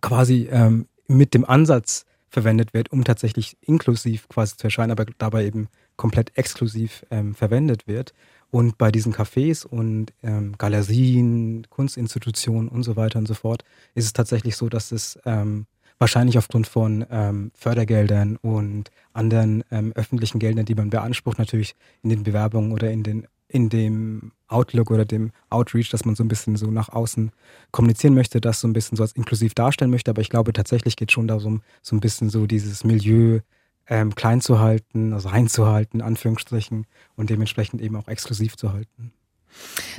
quasi 0.00 0.48
ähm, 0.50 0.88
mit 1.06 1.34
dem 1.34 1.44
Ansatz 1.44 2.06
verwendet 2.28 2.74
wird, 2.74 2.92
um 2.92 3.04
tatsächlich 3.04 3.56
inklusiv 3.60 4.28
quasi 4.28 4.56
zu 4.56 4.64
erscheinen, 4.66 4.90
aber 4.90 5.06
dabei 5.18 5.44
eben 5.44 5.68
komplett 5.96 6.36
exklusiv 6.36 7.04
ähm, 7.10 7.34
verwendet 7.34 7.86
wird. 7.86 8.12
Und 8.54 8.78
bei 8.78 8.92
diesen 8.92 9.12
Cafés 9.12 9.66
und 9.66 10.12
ähm, 10.22 10.54
Galerien, 10.58 11.66
Kunstinstitutionen 11.70 12.68
und 12.68 12.84
so 12.84 12.94
weiter 12.94 13.18
und 13.18 13.26
so 13.26 13.34
fort 13.34 13.64
ist 13.96 14.04
es 14.04 14.12
tatsächlich 14.12 14.54
so, 14.54 14.68
dass 14.68 14.92
es 14.92 15.18
ähm, 15.24 15.66
wahrscheinlich 15.98 16.38
aufgrund 16.38 16.68
von 16.68 17.04
ähm, 17.10 17.50
Fördergeldern 17.56 18.36
und 18.36 18.92
anderen 19.12 19.64
ähm, 19.72 19.90
öffentlichen 19.96 20.38
Geldern, 20.38 20.66
die 20.66 20.76
man 20.76 20.88
beansprucht, 20.88 21.40
natürlich 21.40 21.74
in 22.04 22.10
den 22.10 22.22
Bewerbungen 22.22 22.70
oder 22.70 22.92
in, 22.92 23.02
den, 23.02 23.26
in 23.48 23.70
dem 23.70 24.30
Outlook 24.46 24.92
oder 24.92 25.04
dem 25.04 25.32
Outreach, 25.50 25.90
dass 25.90 26.04
man 26.04 26.14
so 26.14 26.22
ein 26.22 26.28
bisschen 26.28 26.54
so 26.54 26.70
nach 26.70 26.90
außen 26.90 27.32
kommunizieren 27.72 28.14
möchte, 28.14 28.40
das 28.40 28.60
so 28.60 28.68
ein 28.68 28.72
bisschen 28.72 28.94
so 28.94 29.02
als 29.02 29.14
inklusiv 29.14 29.54
darstellen 29.54 29.90
möchte. 29.90 30.12
Aber 30.12 30.22
ich 30.22 30.30
glaube, 30.30 30.52
tatsächlich 30.52 30.94
geht 30.94 31.10
es 31.10 31.14
schon 31.14 31.26
darum, 31.26 31.62
so 31.82 31.96
ein 31.96 32.00
bisschen 32.00 32.30
so 32.30 32.46
dieses 32.46 32.84
Milieu 32.84 33.40
ähm, 33.88 34.14
klein 34.14 34.40
zu 34.40 34.60
halten, 34.60 35.12
also 35.12 35.28
reinzuhalten, 35.28 36.02
Anführungsstrichen, 36.02 36.86
und 37.16 37.30
dementsprechend 37.30 37.80
eben 37.80 37.96
auch 37.96 38.08
exklusiv 38.08 38.56
zu 38.56 38.72
halten. 38.72 39.12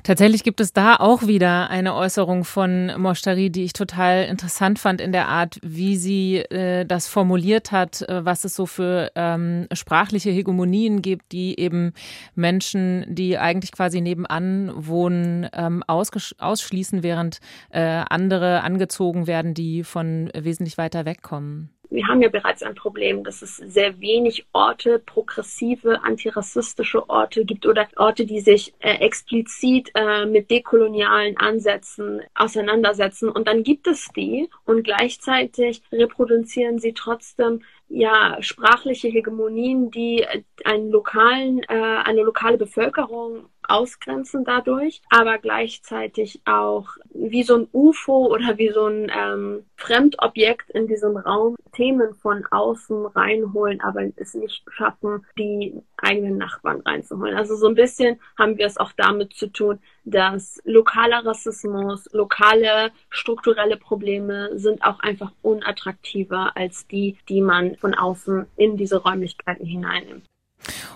Tatsächlich 0.04 0.44
gibt 0.44 0.60
es 0.60 0.74
da 0.74 0.98
auch 0.98 1.26
wieder 1.28 1.70
eine 1.70 1.96
Äußerung 1.96 2.44
von 2.44 2.92
Moshtari, 3.00 3.50
die 3.50 3.64
ich 3.64 3.74
total 3.74 4.26
interessant 4.26 4.80
fand 4.80 5.02
in 5.02 5.12
der 5.12 5.28
Art, 5.28 5.60
wie 5.64 5.98
sie 5.98 6.38
äh, 6.38 6.86
das 6.86 7.08
formuliert 7.08 7.72
hat, 7.72 8.02
äh, 8.04 8.26
was 8.26 8.44
es 8.44 8.54
so 8.54 8.66
für 8.66 9.12
ähm, 9.16 9.68
sprachliche 9.72 10.30
Hegemonien 10.30 11.02
gibt, 11.02 11.32
die 11.32 11.60
eben 11.60 11.94
Menschen, 12.36 13.06
die 13.08 13.38
eigentlich 13.38 13.72
quasi 13.72 14.02
nebenan 14.02 14.72
wohnen, 14.76 15.48
ähm, 15.54 15.84
ausschließen, 15.88 17.02
während 17.02 17.40
äh, 17.70 17.82
andere 17.82 18.62
angezogen 18.62 19.28
werden, 19.28 19.54
die 19.54 19.84
von 19.84 20.30
wesentlich 20.36 20.78
weiter 20.78 21.06
wegkommen 21.06 21.70
wir 21.96 22.08
haben 22.08 22.22
ja 22.22 22.30
bereits 22.30 22.62
ein 22.62 22.76
Problem, 22.76 23.24
dass 23.24 23.42
es 23.42 23.58
sehr 23.58 24.00
wenig 24.00 24.46
Orte, 24.54 25.00
progressive, 25.00 26.04
antirassistische 26.04 27.10
Orte 27.10 27.46
gibt 27.46 27.66
oder 27.66 27.88
Orte, 27.96 28.26
die 28.26 28.42
sich 28.42 28.74
äh, 28.80 28.96
explizit 28.96 29.92
äh, 29.96 30.26
mit 30.26 30.52
dekolonialen 30.52 31.38
Ansätzen 31.38 32.22
auseinandersetzen. 32.36 33.30
Und 33.30 33.48
dann 33.48 33.64
gibt 33.64 33.88
es 33.88 34.10
die 34.16 34.50
und 34.66 34.84
gleichzeitig 34.84 35.82
reproduzieren 35.92 36.80
sie 36.80 36.94
trotzdem 36.94 37.62
ja 37.88 38.38
sprachliche 38.42 39.08
Hegemonien, 39.08 39.92
die 39.92 40.26
einen 40.64 40.90
lokalen, 40.90 41.64
äh, 41.64 42.00
eine 42.04 42.24
lokale 42.24 42.58
Bevölkerung 42.58 43.46
ausgrenzen 43.70 44.44
dadurch, 44.46 45.02
aber 45.10 45.38
gleichzeitig 45.38 46.42
auch 46.46 46.90
wie 47.14 47.44
so 47.44 47.56
ein 47.58 47.68
UFO 47.74 48.28
oder 48.28 48.58
wie 48.58 48.70
so 48.70 48.86
ein 48.86 49.12
ähm, 49.16 49.66
Fremdobjekt 49.76 50.70
in 50.72 50.88
diesem 50.88 51.18
Raum 51.18 51.56
Themen 51.72 52.14
von 52.16 52.46
außen 52.50 53.06
reinholen, 53.08 53.82
aber 53.82 54.04
es 54.16 54.34
nicht 54.34 54.64
schaffen, 54.72 55.26
die 55.38 55.82
eigenen 55.98 56.38
Nachbarn 56.38 56.82
reinzuholen. 56.82 57.36
Also 57.36 57.56
so 57.56 57.68
ein 57.68 57.76
bisschen 57.76 58.20
haben 58.38 58.58
wir 58.58 58.66
es 58.66 58.78
auch 58.78 58.94
damit 58.94 59.34
zu 59.34 59.48
tun, 59.48 59.80
dass 60.06 60.62
lokaler 60.64 61.26
Rassismus, 61.26 62.08
lokale 62.14 62.92
strukturelle 63.10 63.78
Probleme 63.78 64.58
sind 64.58 64.84
auch 64.84 65.00
einfach 65.00 65.32
unattraktiver 65.42 66.56
als 66.56 66.88
die, 66.88 67.18
die 67.28 67.42
man 67.42 67.76
von 67.76 67.94
außen 67.94 68.46
in 68.56 68.78
diese 68.78 68.98
Räumlichkeiten 68.98 69.66
hineinnimmt. 69.66 70.26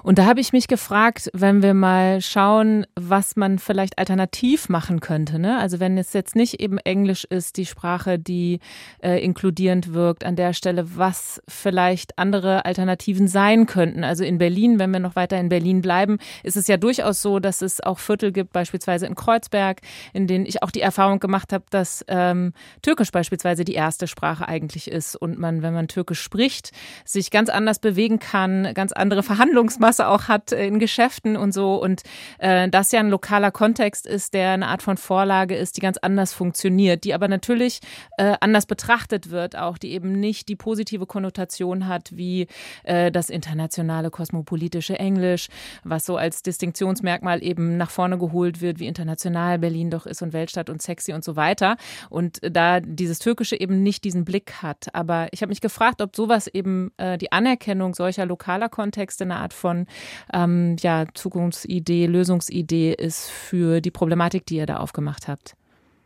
Und 0.03 0.17
da 0.17 0.25
habe 0.25 0.39
ich 0.39 0.53
mich 0.53 0.67
gefragt, 0.67 1.29
wenn 1.33 1.61
wir 1.61 1.73
mal 1.73 2.21
schauen, 2.21 2.85
was 2.95 3.35
man 3.35 3.59
vielleicht 3.59 3.97
alternativ 3.99 4.69
machen 4.69 4.99
könnte. 4.99 5.39
Ne? 5.39 5.57
Also 5.59 5.79
wenn 5.79 5.97
es 5.97 6.13
jetzt 6.13 6.35
nicht 6.35 6.59
eben 6.59 6.77
Englisch 6.79 7.25
ist, 7.25 7.57
die 7.57 7.65
Sprache, 7.65 8.19
die 8.19 8.59
äh, 9.03 9.23
inkludierend 9.23 9.93
wirkt 9.93 10.25
an 10.25 10.35
der 10.35 10.53
Stelle, 10.53 10.97
was 10.97 11.41
vielleicht 11.47 12.17
andere 12.17 12.65
Alternativen 12.65 13.27
sein 13.27 13.65
könnten. 13.65 14.03
Also 14.03 14.23
in 14.23 14.37
Berlin, 14.37 14.79
wenn 14.79 14.91
wir 14.91 14.99
noch 14.99 15.15
weiter 15.15 15.39
in 15.39 15.49
Berlin 15.49 15.81
bleiben, 15.81 16.17
ist 16.43 16.57
es 16.57 16.67
ja 16.67 16.77
durchaus 16.77 17.21
so, 17.21 17.39
dass 17.39 17.61
es 17.61 17.81
auch 17.81 17.99
Viertel 17.99 18.31
gibt, 18.31 18.53
beispielsweise 18.53 19.05
in 19.05 19.15
Kreuzberg, 19.15 19.81
in 20.13 20.27
denen 20.27 20.45
ich 20.45 20.63
auch 20.63 20.71
die 20.71 20.81
Erfahrung 20.81 21.19
gemacht 21.19 21.53
habe, 21.53 21.65
dass 21.69 22.03
ähm, 22.07 22.53
Türkisch 22.81 23.11
beispielsweise 23.11 23.63
die 23.63 23.73
erste 23.73 24.07
Sprache 24.07 24.47
eigentlich 24.47 24.89
ist 24.89 25.15
und 25.15 25.37
man, 25.37 25.61
wenn 25.61 25.73
man 25.73 25.87
Türkisch 25.87 26.21
spricht, 26.21 26.71
sich 27.05 27.31
ganz 27.31 27.49
anders 27.49 27.79
bewegen 27.79 28.19
kann, 28.19 28.73
ganz 28.73 28.91
andere 28.91 29.23
Verhandlungen 29.23 29.58
Verhandlungsmasse 29.59 30.07
auch 30.07 30.27
hat 30.27 30.51
in 30.51 30.79
Geschäften 30.79 31.35
und 31.35 31.53
so. 31.53 31.81
Und 31.81 32.03
äh, 32.37 32.69
das 32.69 32.91
ja 32.91 32.99
ein 33.01 33.09
lokaler 33.09 33.51
Kontext 33.51 34.07
ist, 34.07 34.33
der 34.33 34.51
eine 34.51 34.67
Art 34.67 34.81
von 34.81 34.97
Vorlage 34.97 35.55
ist, 35.55 35.75
die 35.77 35.81
ganz 35.81 35.97
anders 35.97 36.33
funktioniert, 36.33 37.03
die 37.03 37.13
aber 37.13 37.27
natürlich 37.27 37.81
äh, 38.17 38.35
anders 38.39 38.65
betrachtet 38.65 39.31
wird, 39.31 39.57
auch 39.57 39.77
die 39.77 39.91
eben 39.91 40.19
nicht 40.19 40.47
die 40.47 40.55
positive 40.55 41.05
Konnotation 41.05 41.87
hat 41.87 42.15
wie 42.15 42.47
äh, 42.83 43.11
das 43.11 43.29
internationale 43.29 44.11
kosmopolitische 44.11 44.97
Englisch, 44.97 45.49
was 45.83 46.05
so 46.05 46.15
als 46.15 46.41
Distinktionsmerkmal 46.41 47.43
eben 47.43 47.75
nach 47.77 47.89
vorne 47.89 48.17
geholt 48.17 48.61
wird, 48.61 48.79
wie 48.79 48.87
international 48.87 49.59
Berlin 49.59 49.89
doch 49.89 50.05
ist 50.05 50.21
und 50.21 50.31
Weltstadt 50.31 50.69
und 50.69 50.81
sexy 50.81 51.13
und 51.13 51.23
so 51.23 51.35
weiter. 51.35 51.75
Und 52.09 52.39
da 52.41 52.79
dieses 52.79 53.19
Türkische 53.19 53.59
eben 53.59 53.83
nicht 53.83 54.03
diesen 54.05 54.23
Blick 54.23 54.61
hat. 54.61 54.87
Aber 54.93 55.27
ich 55.31 55.41
habe 55.41 55.49
mich 55.49 55.61
gefragt, 55.61 56.01
ob 56.01 56.15
sowas 56.15 56.47
eben 56.47 56.91
äh, 56.97 57.17
die 57.17 57.31
Anerkennung 57.31 57.93
solcher 57.93 58.25
lokaler 58.25 58.69
Kontexte 58.69 59.25
eine 59.25 59.35
Art 59.37 59.48
Art 59.49 59.53
von 59.53 59.87
ähm, 60.33 60.75
ja, 60.79 61.05
Zukunftsidee, 61.13 62.05
Lösungsidee 62.05 62.93
ist 62.93 63.29
für 63.29 63.81
die 63.81 63.91
Problematik, 63.91 64.45
die 64.45 64.57
ihr 64.57 64.65
da 64.65 64.77
aufgemacht 64.77 65.27
habt? 65.27 65.55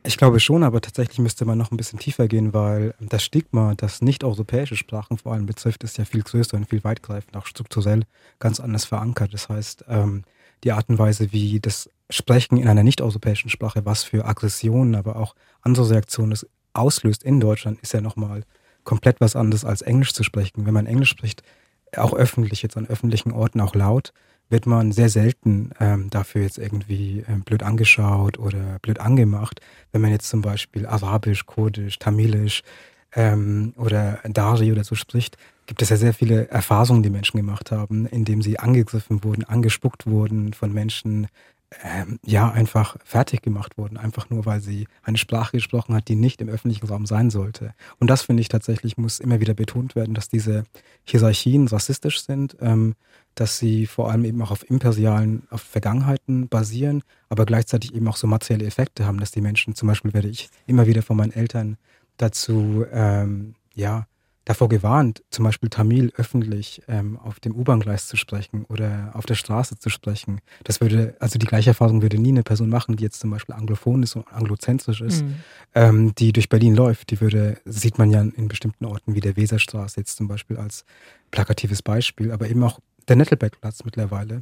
Ich 0.06 0.18
glaube 0.18 0.42
schon, 0.42 0.64
aber 0.64 0.82
tatsächlich 0.82 1.20
müsste 1.20 1.46
man 1.46 1.58
noch 1.58 1.72
ein 1.72 1.78
bisschen 1.78 2.00
tiefer 2.00 2.28
gehen, 2.28 2.54
weil 2.54 2.94
das 3.00 3.24
Stigma, 3.24 3.74
das 3.76 4.02
nicht-europäische 4.02 4.76
Sprachen 4.76 5.18
vor 5.18 5.32
allem 5.32 5.46
betrifft, 5.46 5.84
ist 5.84 5.98
ja 5.98 6.04
viel 6.04 6.24
größer 6.24 6.58
und 6.58 6.70
viel 6.70 6.84
weitgreifender, 6.84 7.40
auch 7.40 7.46
strukturell 7.46 8.04
ganz 8.40 8.60
anders 8.60 8.84
verankert. 8.84 9.34
Das 9.34 9.48
heißt, 9.48 9.86
ähm, 9.88 10.24
die 10.66 10.74
Art 10.74 10.90
und 10.90 11.00
Weise, 11.00 11.32
wie 11.32 11.60
das 11.62 11.90
Sprechen 12.10 12.58
in 12.58 12.68
einer 12.68 12.84
nicht-europäischen 12.84 13.50
Sprache, 13.50 13.86
was 13.86 14.04
für 14.04 14.26
Aggressionen, 14.26 14.96
aber 14.96 15.16
auch 15.16 15.36
andere 15.62 15.90
Reaktionen 15.90 16.34
es 16.34 16.48
auslöst 16.74 17.24
in 17.24 17.40
Deutschland, 17.40 17.80
ist 17.82 17.94
ja 17.94 18.02
nochmal 18.02 18.44
komplett 18.84 19.22
was 19.22 19.38
anderes 19.38 19.64
als 19.64 19.82
Englisch 19.82 20.14
zu 20.14 20.24
sprechen. 20.24 20.66
Wenn 20.66 20.74
man 20.74 20.86
Englisch 20.86 21.10
spricht, 21.10 21.44
auch 21.98 22.14
öffentlich, 22.14 22.62
jetzt 22.62 22.78
an 22.78 22.88
öffentlichen 22.88 23.32
Orten, 23.32 23.62
auch 23.62 23.76
laut, 23.76 24.14
wird 24.50 24.66
man 24.66 24.92
sehr 24.92 25.10
selten 25.10 25.72
ähm, 25.80 26.10
dafür 26.10 26.44
jetzt 26.44 26.58
irgendwie 26.58 27.24
ähm, 27.28 27.42
blöd 27.42 27.64
angeschaut 27.64 28.38
oder 28.38 28.78
blöd 28.82 29.00
angemacht. 29.00 29.62
Wenn 29.92 30.02
man 30.02 30.12
jetzt 30.12 30.30
zum 30.30 30.42
Beispiel 30.42 30.86
Arabisch, 30.86 31.46
Kurdisch, 31.46 31.98
Tamilisch 31.98 32.62
ähm, 33.16 33.74
oder 33.78 34.20
Dari 34.24 34.72
oder 34.72 34.84
so 34.84 34.96
spricht, 34.96 35.38
gibt 35.66 35.82
es 35.82 35.90
ja 35.90 35.98
sehr 35.98 36.14
viele 36.14 36.50
Erfahrungen, 36.50 37.04
die 37.04 37.10
Menschen 37.10 37.38
gemacht 37.38 37.72
haben, 37.72 38.06
indem 38.06 38.42
sie 38.42 38.60
angegriffen 38.60 39.24
wurden, 39.24 39.44
angespuckt 39.44 40.06
wurden 40.06 40.54
von 40.54 40.74
Menschen, 40.74 41.28
ähm, 41.84 42.20
ja, 42.26 42.52
einfach 42.52 42.98
fertig 43.04 43.42
gemacht 43.42 43.78
wurden, 43.78 43.98
einfach 43.98 44.30
nur, 44.30 44.46
weil 44.46 44.60
sie 44.60 44.88
eine 45.02 45.18
Sprache 45.18 45.58
gesprochen 45.58 45.96
hat, 45.96 46.08
die 46.08 46.16
nicht 46.16 46.42
im 46.42 46.50
öffentlichen 46.50 46.88
Raum 46.88 47.06
sein 47.06 47.30
sollte. 47.30 47.74
Und 48.00 48.10
das 48.10 48.24
finde 48.24 48.42
ich 48.42 48.50
tatsächlich, 48.50 48.98
muss 48.98 49.20
immer 49.20 49.40
wieder 49.40 49.54
betont 49.54 49.96
werden, 49.96 50.14
dass 50.14 50.30
diese 50.30 50.64
Hierarchien 51.04 51.68
rassistisch 51.68 52.22
sind, 52.24 52.58
ähm, 52.62 52.96
dass 53.36 53.58
sie 53.58 53.88
vor 53.88 54.12
allem 54.12 54.26
eben 54.26 54.42
auch 54.42 54.52
auf 54.52 54.70
imperialen, 54.70 55.44
auf 55.50 55.62
Vergangenheiten 55.62 56.48
basieren, 56.50 57.04
aber 57.30 57.46
gleichzeitig 57.46 57.96
eben 57.96 58.08
auch 58.08 58.18
so 58.18 58.28
materielle 58.28 58.66
Effekte 58.66 59.06
haben, 59.06 59.20
dass 59.20 59.32
die 59.32 59.42
Menschen, 59.42 59.76
zum 59.76 59.88
Beispiel 59.88 60.14
werde 60.14 60.30
ich 60.30 60.50
immer 60.68 60.88
wieder 60.88 61.02
von 61.02 61.18
meinen 61.18 61.34
Eltern 61.34 61.78
dazu, 62.18 62.86
ähm, 62.92 63.56
ja, 63.74 64.06
davor 64.46 64.68
gewarnt, 64.68 65.24
zum 65.30 65.46
Beispiel 65.46 65.70
Tamil 65.70 66.12
öffentlich 66.18 66.82
ähm, 66.88 67.18
auf 67.18 67.40
dem 67.40 67.56
U-Bahn-Gleis 67.56 68.08
zu 68.08 68.18
sprechen 68.18 68.66
oder 68.66 69.12
auf 69.14 69.26
der 69.26 69.36
Straße 69.36 69.80
zu 69.80 69.90
sprechen. 69.90 70.42
Das 70.64 70.82
würde, 70.82 71.16
also 71.20 71.40
die 71.40 71.46
gleiche 71.46 71.70
Erfahrung 71.70 72.02
würde 72.02 72.20
nie 72.20 72.30
eine 72.30 72.44
Person 72.44 72.70
machen, 72.70 72.98
die 72.98 73.04
jetzt 73.04 73.20
zum 73.20 73.30
Beispiel 73.30 73.56
anglophon 73.56 74.04
ist 74.04 74.16
und 74.16 74.28
anglozentrisch 74.32 75.02
ist, 75.02 75.24
mhm. 75.24 75.36
ähm, 75.76 76.16
die 76.16 76.34
durch 76.34 76.50
Berlin 76.50 76.76
läuft. 76.76 77.12
Die 77.12 77.22
würde, 77.22 77.58
sieht 77.66 77.98
man 77.98 78.10
ja 78.10 78.22
in 78.22 78.48
bestimmten 78.48 78.86
Orten 78.86 79.16
wie 79.16 79.22
der 79.22 79.38
Weserstraße 79.38 80.00
jetzt 80.00 80.18
zum 80.18 80.28
Beispiel 80.28 80.58
als 80.58 80.84
plakatives 81.32 81.82
Beispiel, 81.82 82.32
aber 82.32 82.50
eben 82.50 82.64
auch 82.64 82.80
der 83.08 83.16
Nettelbergplatz 83.16 83.84
mittlerweile, 83.84 84.42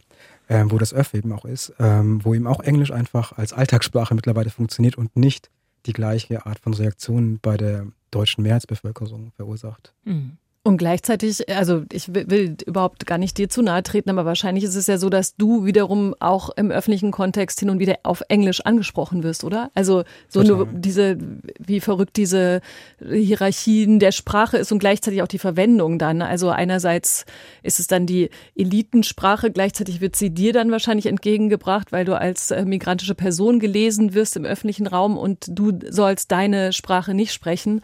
ähm, 0.50 0.72
wo 0.72 0.78
das 0.78 0.94
Öff 0.94 1.14
eben 1.14 1.32
auch 1.32 1.46
ist, 1.46 1.74
ähm, 1.80 2.24
wo 2.24 2.34
eben 2.34 2.48
auch 2.48 2.60
Englisch 2.62 2.92
einfach 2.92 3.38
als 3.38 3.54
Alltagssprache 3.54 4.16
mittlerweile 4.16 4.50
funktioniert 4.50 4.98
und 4.98 5.16
nicht 5.16 5.50
die 5.86 5.94
gleiche 5.94 6.46
Art 6.46 6.60
von 6.60 6.74
Reaktion 6.74 7.40
bei 7.42 7.58
der 7.58 7.88
deutschen 8.12 8.44
Mehrheitsbevölkerung 8.44 9.32
verursacht. 9.36 9.94
Mhm. 10.04 10.38
Und 10.64 10.78
gleichzeitig, 10.78 11.50
also 11.50 11.86
ich 11.92 12.14
will, 12.14 12.56
überhaupt 12.68 13.08
gar 13.08 13.18
nicht 13.18 13.40
dir 13.40 13.50
zu 13.50 13.64
nahe 13.64 13.82
treten, 13.82 14.12
aber 14.12 14.26
wahrscheinlich 14.26 14.64
ist 14.64 14.76
es 14.76 14.86
ja 14.86 15.00
so, 15.00 15.10
dass 15.10 15.36
du 15.36 15.66
wiederum 15.66 16.14
auch 16.20 16.52
im 16.56 16.70
öffentlichen 16.70 17.10
Kontext 17.10 17.60
hin 17.60 17.72
und 17.72 17.80
wieder 17.80 17.98
auf 18.04 18.22
Englisch 18.30 18.62
angesprochen 18.62 19.24
wirst, 19.24 19.44
oder? 19.44 19.72
Also 19.74 20.04
so 20.28 20.44
nur 20.44 20.68
diese, 20.68 21.18
wie 21.58 21.80
verrückt 21.80 22.16
diese 22.16 22.62
Hierarchien 23.00 23.98
der 23.98 24.12
Sprache 24.12 24.58
ist 24.58 24.72
und 24.72 24.78
gleichzeitig 24.78 25.24
auch 25.24 25.28
die 25.28 25.40
Verwendung 25.40 25.98
dann. 25.98 26.22
Also 26.22 26.52
einerseits 26.52 27.26
ist 27.64 27.80
es 27.80 27.88
dann 27.88 28.06
die 28.06 28.30
Elitensprache, 28.56 29.50
gleichzeitig 29.50 30.00
wird 30.00 30.16
sie 30.16 30.30
dir 30.30 30.54
dann 30.54 30.70
wahrscheinlich 30.70 31.08
entgegengebracht, 31.08 31.92
weil 31.92 32.06
du 32.06 32.16
als 32.16 32.52
äh, 32.52 32.66
migrantische 32.66 33.16
Person 33.16 33.60
gelesen 33.60 34.14
wirst 34.14 34.36
im 34.36 34.46
öffentlichen 34.46 34.86
Raum 34.86 35.18
und 35.18 35.48
du 35.50 35.72
sollst 35.90 36.32
deine 36.32 36.72
Sprache 36.72 37.16
nicht 37.16 37.34
sprechen. 37.34 37.82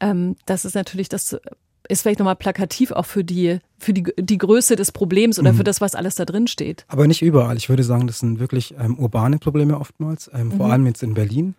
Ähm, 0.00 0.36
das 0.46 0.64
ist 0.64 0.74
natürlich 0.74 1.10
das 1.10 1.36
ist 1.88 2.02
vielleicht 2.02 2.18
nochmal 2.18 2.36
plakativ 2.36 2.92
auch 2.92 3.06
für 3.06 3.24
die, 3.24 3.58
für 3.78 3.92
die, 3.92 4.04
die 4.18 4.38
Größe 4.38 4.76
des 4.76 4.92
Problems 4.92 5.38
oder 5.38 5.52
mhm. 5.52 5.58
für 5.58 5.64
das, 5.64 5.80
was 5.80 5.94
alles 5.94 6.14
da 6.14 6.24
drin 6.24 6.46
steht. 6.46 6.84
Aber 6.88 7.06
nicht 7.06 7.22
überall. 7.22 7.56
Ich 7.56 7.68
würde 7.68 7.82
sagen, 7.82 8.06
das 8.06 8.20
sind 8.20 8.38
wirklich 8.38 8.74
ähm, 8.78 8.98
urbane 8.98 9.38
Probleme 9.38 9.78
oftmals, 9.78 10.30
ähm, 10.32 10.48
mhm. 10.48 10.52
vor 10.52 10.72
allem 10.72 10.86
jetzt 10.86 11.02
in 11.02 11.14
Berlin, 11.14 11.54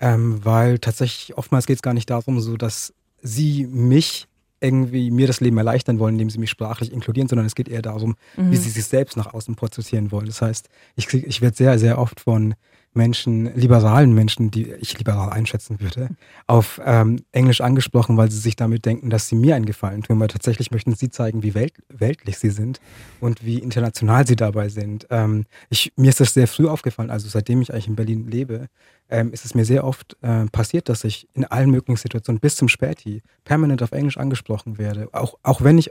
ähm, 0.00 0.44
weil 0.44 0.78
tatsächlich 0.78 1.36
oftmals 1.36 1.66
geht 1.66 1.76
es 1.76 1.82
gar 1.82 1.94
nicht 1.94 2.10
darum, 2.10 2.40
so 2.40 2.56
dass 2.56 2.92
sie 3.22 3.66
mich 3.66 4.26
irgendwie 4.60 5.10
mir 5.10 5.26
das 5.26 5.40
Leben 5.40 5.56
erleichtern 5.56 5.98
wollen, 5.98 6.14
indem 6.14 6.30
sie 6.30 6.38
mich 6.38 6.50
sprachlich 6.50 6.92
inkludieren, 6.92 7.28
sondern 7.28 7.46
es 7.46 7.54
geht 7.54 7.68
eher 7.68 7.82
darum, 7.82 8.16
mhm. 8.36 8.50
wie 8.50 8.56
sie 8.56 8.70
sich 8.70 8.84
selbst 8.86 9.16
nach 9.16 9.32
außen 9.32 9.54
porträtieren 9.54 10.10
wollen. 10.10 10.26
Das 10.26 10.42
heißt, 10.42 10.68
ich, 10.96 11.12
ich 11.14 11.40
werde 11.40 11.56
sehr, 11.56 11.78
sehr 11.78 11.98
oft 11.98 12.20
von 12.20 12.54
Menschen, 12.94 13.54
liberalen 13.54 14.12
Menschen, 14.12 14.50
die 14.50 14.72
ich 14.72 14.98
liberal 14.98 15.30
einschätzen 15.30 15.80
würde, 15.80 16.08
auf 16.46 16.80
ähm, 16.84 17.20
Englisch 17.32 17.60
angesprochen, 17.60 18.16
weil 18.16 18.30
sie 18.30 18.38
sich 18.38 18.56
damit 18.56 18.84
denken, 18.84 19.10
dass 19.10 19.28
sie 19.28 19.36
mir 19.36 19.54
einen 19.54 19.66
Gefallen 19.66 20.02
tun, 20.02 20.18
weil 20.20 20.28
tatsächlich 20.28 20.70
möchten 20.70 20.94
sie 20.94 21.10
zeigen, 21.10 21.42
wie 21.42 21.54
welt 21.54 21.74
weltlich 21.88 22.38
sie 22.38 22.50
sind 22.50 22.80
und 23.20 23.44
wie 23.44 23.58
international 23.58 24.26
sie 24.26 24.36
dabei 24.36 24.68
sind. 24.68 25.06
Ähm, 25.10 25.44
ich, 25.70 25.92
mir 25.96 26.08
ist 26.08 26.20
das 26.20 26.34
sehr 26.34 26.48
früh 26.48 26.68
aufgefallen, 26.68 27.10
also 27.10 27.28
seitdem 27.28 27.62
ich 27.62 27.72
eigentlich 27.72 27.88
in 27.88 27.96
Berlin 27.96 28.28
lebe, 28.28 28.68
ähm, 29.10 29.32
ist 29.32 29.44
es 29.44 29.54
mir 29.54 29.64
sehr 29.64 29.84
oft 29.84 30.16
äh, 30.22 30.46
passiert, 30.46 30.88
dass 30.88 31.04
ich 31.04 31.28
in 31.34 31.44
allen 31.44 31.70
möglichen 31.70 31.96
Situationen 31.96 32.40
bis 32.40 32.56
zum 32.56 32.68
Späti 32.68 33.22
permanent 33.44 33.82
auf 33.82 33.92
Englisch 33.92 34.18
angesprochen 34.18 34.78
werde, 34.78 35.08
auch, 35.12 35.38
auch 35.42 35.62
wenn 35.62 35.78
ich 35.78 35.90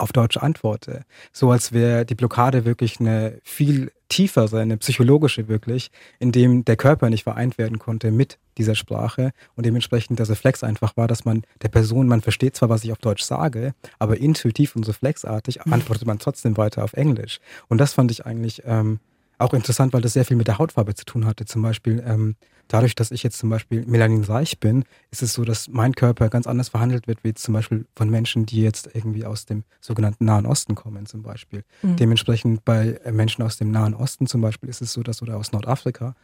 auf 0.00 0.12
Deutsch 0.12 0.36
antworte. 0.36 1.04
So 1.32 1.50
als 1.50 1.72
wäre 1.72 2.04
die 2.04 2.14
Blockade 2.14 2.64
wirklich 2.64 3.00
eine 3.00 3.38
viel 3.44 3.92
tiefere, 4.08 4.60
eine 4.60 4.76
psychologische 4.76 5.48
wirklich, 5.48 5.90
in 6.18 6.32
dem 6.32 6.64
der 6.64 6.76
Körper 6.76 7.08
nicht 7.10 7.24
vereint 7.24 7.58
werden 7.58 7.78
konnte 7.78 8.10
mit 8.10 8.38
dieser 8.58 8.74
Sprache 8.74 9.30
und 9.54 9.64
dementsprechend 9.64 10.18
der 10.18 10.28
Reflex 10.28 10.62
einfach 10.64 10.96
war, 10.96 11.06
dass 11.06 11.24
man 11.24 11.44
der 11.62 11.68
Person, 11.68 12.08
man 12.08 12.20
versteht 12.20 12.56
zwar, 12.56 12.68
was 12.68 12.84
ich 12.84 12.92
auf 12.92 12.98
Deutsch 12.98 13.22
sage, 13.22 13.74
aber 13.98 14.18
intuitiv 14.18 14.76
und 14.76 14.86
reflexartig 14.86 15.62
antwortet 15.66 16.06
man 16.06 16.18
trotzdem 16.18 16.56
weiter 16.56 16.84
auf 16.84 16.92
Englisch. 16.94 17.40
Und 17.68 17.78
das 17.78 17.94
fand 17.94 18.10
ich 18.10 18.26
eigentlich 18.26 18.62
ähm, 18.66 18.98
auch 19.40 19.54
interessant, 19.54 19.92
weil 19.92 20.02
das 20.02 20.12
sehr 20.12 20.24
viel 20.24 20.36
mit 20.36 20.48
der 20.48 20.58
Hautfarbe 20.58 20.94
zu 20.94 21.04
tun 21.04 21.26
hatte. 21.26 21.44
Zum 21.44 21.62
Beispiel 21.62 22.02
ähm, 22.06 22.36
dadurch, 22.68 22.94
dass 22.94 23.10
ich 23.10 23.22
jetzt 23.22 23.38
zum 23.38 23.50
Beispiel 23.50 23.84
melaninreich 23.84 24.60
bin, 24.60 24.84
ist 25.10 25.22
es 25.22 25.32
so, 25.32 25.44
dass 25.44 25.68
mein 25.68 25.94
Körper 25.94 26.28
ganz 26.28 26.46
anders 26.46 26.68
verhandelt 26.68 27.08
wird, 27.08 27.24
wie 27.24 27.34
zum 27.34 27.54
Beispiel 27.54 27.86
von 27.96 28.10
Menschen, 28.10 28.46
die 28.46 28.62
jetzt 28.62 28.90
irgendwie 28.94 29.24
aus 29.24 29.46
dem 29.46 29.64
sogenannten 29.80 30.24
Nahen 30.24 30.46
Osten 30.46 30.74
kommen 30.74 31.06
zum 31.06 31.22
Beispiel. 31.22 31.64
Mhm. 31.82 31.96
Dementsprechend 31.96 32.64
bei 32.64 33.00
Menschen 33.10 33.42
aus 33.42 33.56
dem 33.56 33.70
Nahen 33.70 33.94
Osten 33.94 34.26
zum 34.26 34.40
Beispiel 34.40 34.68
ist 34.68 34.82
es 34.82 34.92
so, 34.92 35.02
dass 35.02 35.22
oder 35.22 35.36
aus 35.36 35.52
Nordafrika 35.52 36.14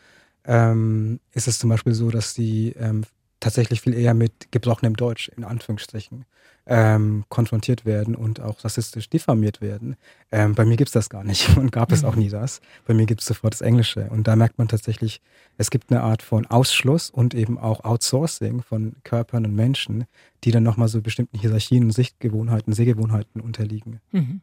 ähm, 0.45 1.21
ist 1.33 1.49
es 1.49 1.59
zum 1.59 1.71
Beispiel 1.71 1.95
so, 1.95 2.11
dass 2.11 2.35
sie 2.35 2.75
ähm, 2.79 3.05
tatsächlich 3.41 3.81
viel 3.81 3.95
eher 3.95 4.15
mit 4.15 4.53
gebrochenem 4.53 4.97
Deutsch 4.97 5.29
in 5.37 5.45
Anführungsstrichen 5.45 6.25
ähm, 6.67 7.25
konfrontiert 7.29 7.85
werden 7.85 8.15
und 8.15 8.41
auch 8.41 8.65
rassistisch 8.65 9.09
diffamiert 9.09 9.61
werden. 9.61 9.97
Ähm, 10.33 10.55
bei 10.55 10.65
mir 10.65 10.77
gibt 10.77 10.89
es 10.89 10.93
das 10.93 11.09
gar 11.09 11.25
nicht 11.25 11.57
und 11.57 11.73
gab 11.73 11.93
es 11.93 12.05
auch 12.05 12.17
nie 12.17 12.29
das. 12.29 12.61
Bei 12.87 12.95
mir 12.95 13.07
gibt 13.07 13.21
es 13.21 13.27
sofort 13.27 13.55
das 13.55 13.61
Englische. 13.61 14.09
Und 14.11 14.27
da 14.27 14.37
merkt 14.37 14.59
man 14.59 14.69
tatsächlich, 14.69 15.21
es 15.59 15.71
gibt 15.71 15.91
eine 15.91 16.03
Art 16.03 16.23
von 16.23 16.47
Ausschluss 16.47 17.11
und 17.11 17.35
eben 17.35 17.59
auch 17.59 17.85
Outsourcing 17.85 18.63
von 18.63 18.97
Körpern 19.05 19.47
und 19.47 19.55
Menschen, 19.55 20.05
die 20.47 20.53
dann 20.53 20.63
nochmal 20.63 20.87
so 20.87 21.03
bestimmten 21.03 21.39
Hierarchien 21.39 21.91
Sichtgewohnheiten, 21.91 22.73
Sehgewohnheiten 22.73 23.41
unterliegen. 23.41 24.01
Mhm. 24.13 24.41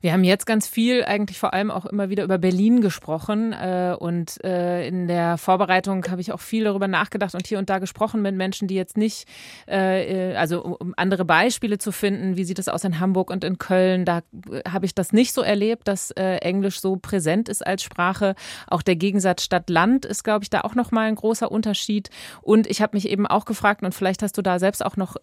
Wir 0.00 0.12
haben 0.12 0.24
jetzt 0.24 0.46
ganz 0.46 0.68
viel 0.68 1.04
eigentlich 1.04 1.38
vor 1.38 1.54
allem 1.54 1.70
auch 1.70 1.86
immer 1.86 2.10
wieder 2.10 2.22
über 2.22 2.38
Berlin 2.38 2.80
gesprochen 2.80 3.52
äh, 3.52 3.96
und 3.98 4.42
äh, 4.44 4.86
in 4.86 5.08
der 5.08 5.38
Vorbereitung 5.38 6.04
habe 6.10 6.20
ich 6.20 6.32
auch 6.32 6.40
viel 6.40 6.64
darüber 6.64 6.86
nachgedacht 6.86 7.34
und 7.34 7.46
hier 7.46 7.58
und 7.58 7.70
da 7.70 7.78
gesprochen 7.78 8.20
mit 8.20 8.34
Menschen, 8.34 8.68
die 8.68 8.74
jetzt 8.74 8.96
nicht, 8.96 9.26
äh, 9.66 10.32
äh 10.32 10.36
also 10.36 10.62
um 10.64 10.94
andere 10.96 11.24
Beispiele 11.24 11.78
zu 11.78 11.92
finden, 11.92 12.36
wie 12.36 12.44
sieht 12.44 12.58
es 12.58 12.68
aus 12.68 12.84
in 12.84 13.00
Hamburg 13.00 13.30
und 13.30 13.42
in 13.42 13.58
Köln, 13.58 14.04
da 14.04 14.18
äh, 14.50 14.68
habe 14.68 14.86
ich 14.86 14.94
das 14.94 15.12
nicht 15.12 15.32
so 15.32 15.40
erlebt, 15.40 15.88
dass 15.88 16.10
äh, 16.10 16.36
Englisch 16.36 16.80
so 16.80 16.96
präsent 16.96 17.48
ist 17.48 17.66
als 17.66 17.82
Sprache. 17.82 18.34
Auch 18.66 18.82
der 18.82 18.96
Gegensatz 18.96 19.42
Stadt-Land 19.42 20.04
ist, 20.04 20.24
glaube 20.24 20.44
ich, 20.44 20.50
da 20.50 20.60
auch 20.60 20.74
nochmal 20.74 21.08
ein 21.08 21.14
großer 21.14 21.50
Unterschied. 21.50 22.10
Und 22.42 22.66
ich 22.66 22.82
habe 22.82 22.96
mich 22.96 23.08
eben 23.08 23.26
auch 23.26 23.44
gefragt, 23.44 23.82
und 23.82 23.94
vielleicht 23.94 24.22
hast 24.22 24.36
du 24.36 24.42
da 24.42 24.58
selbst 24.58 24.84
auch 24.84 24.96
noch 24.96 25.16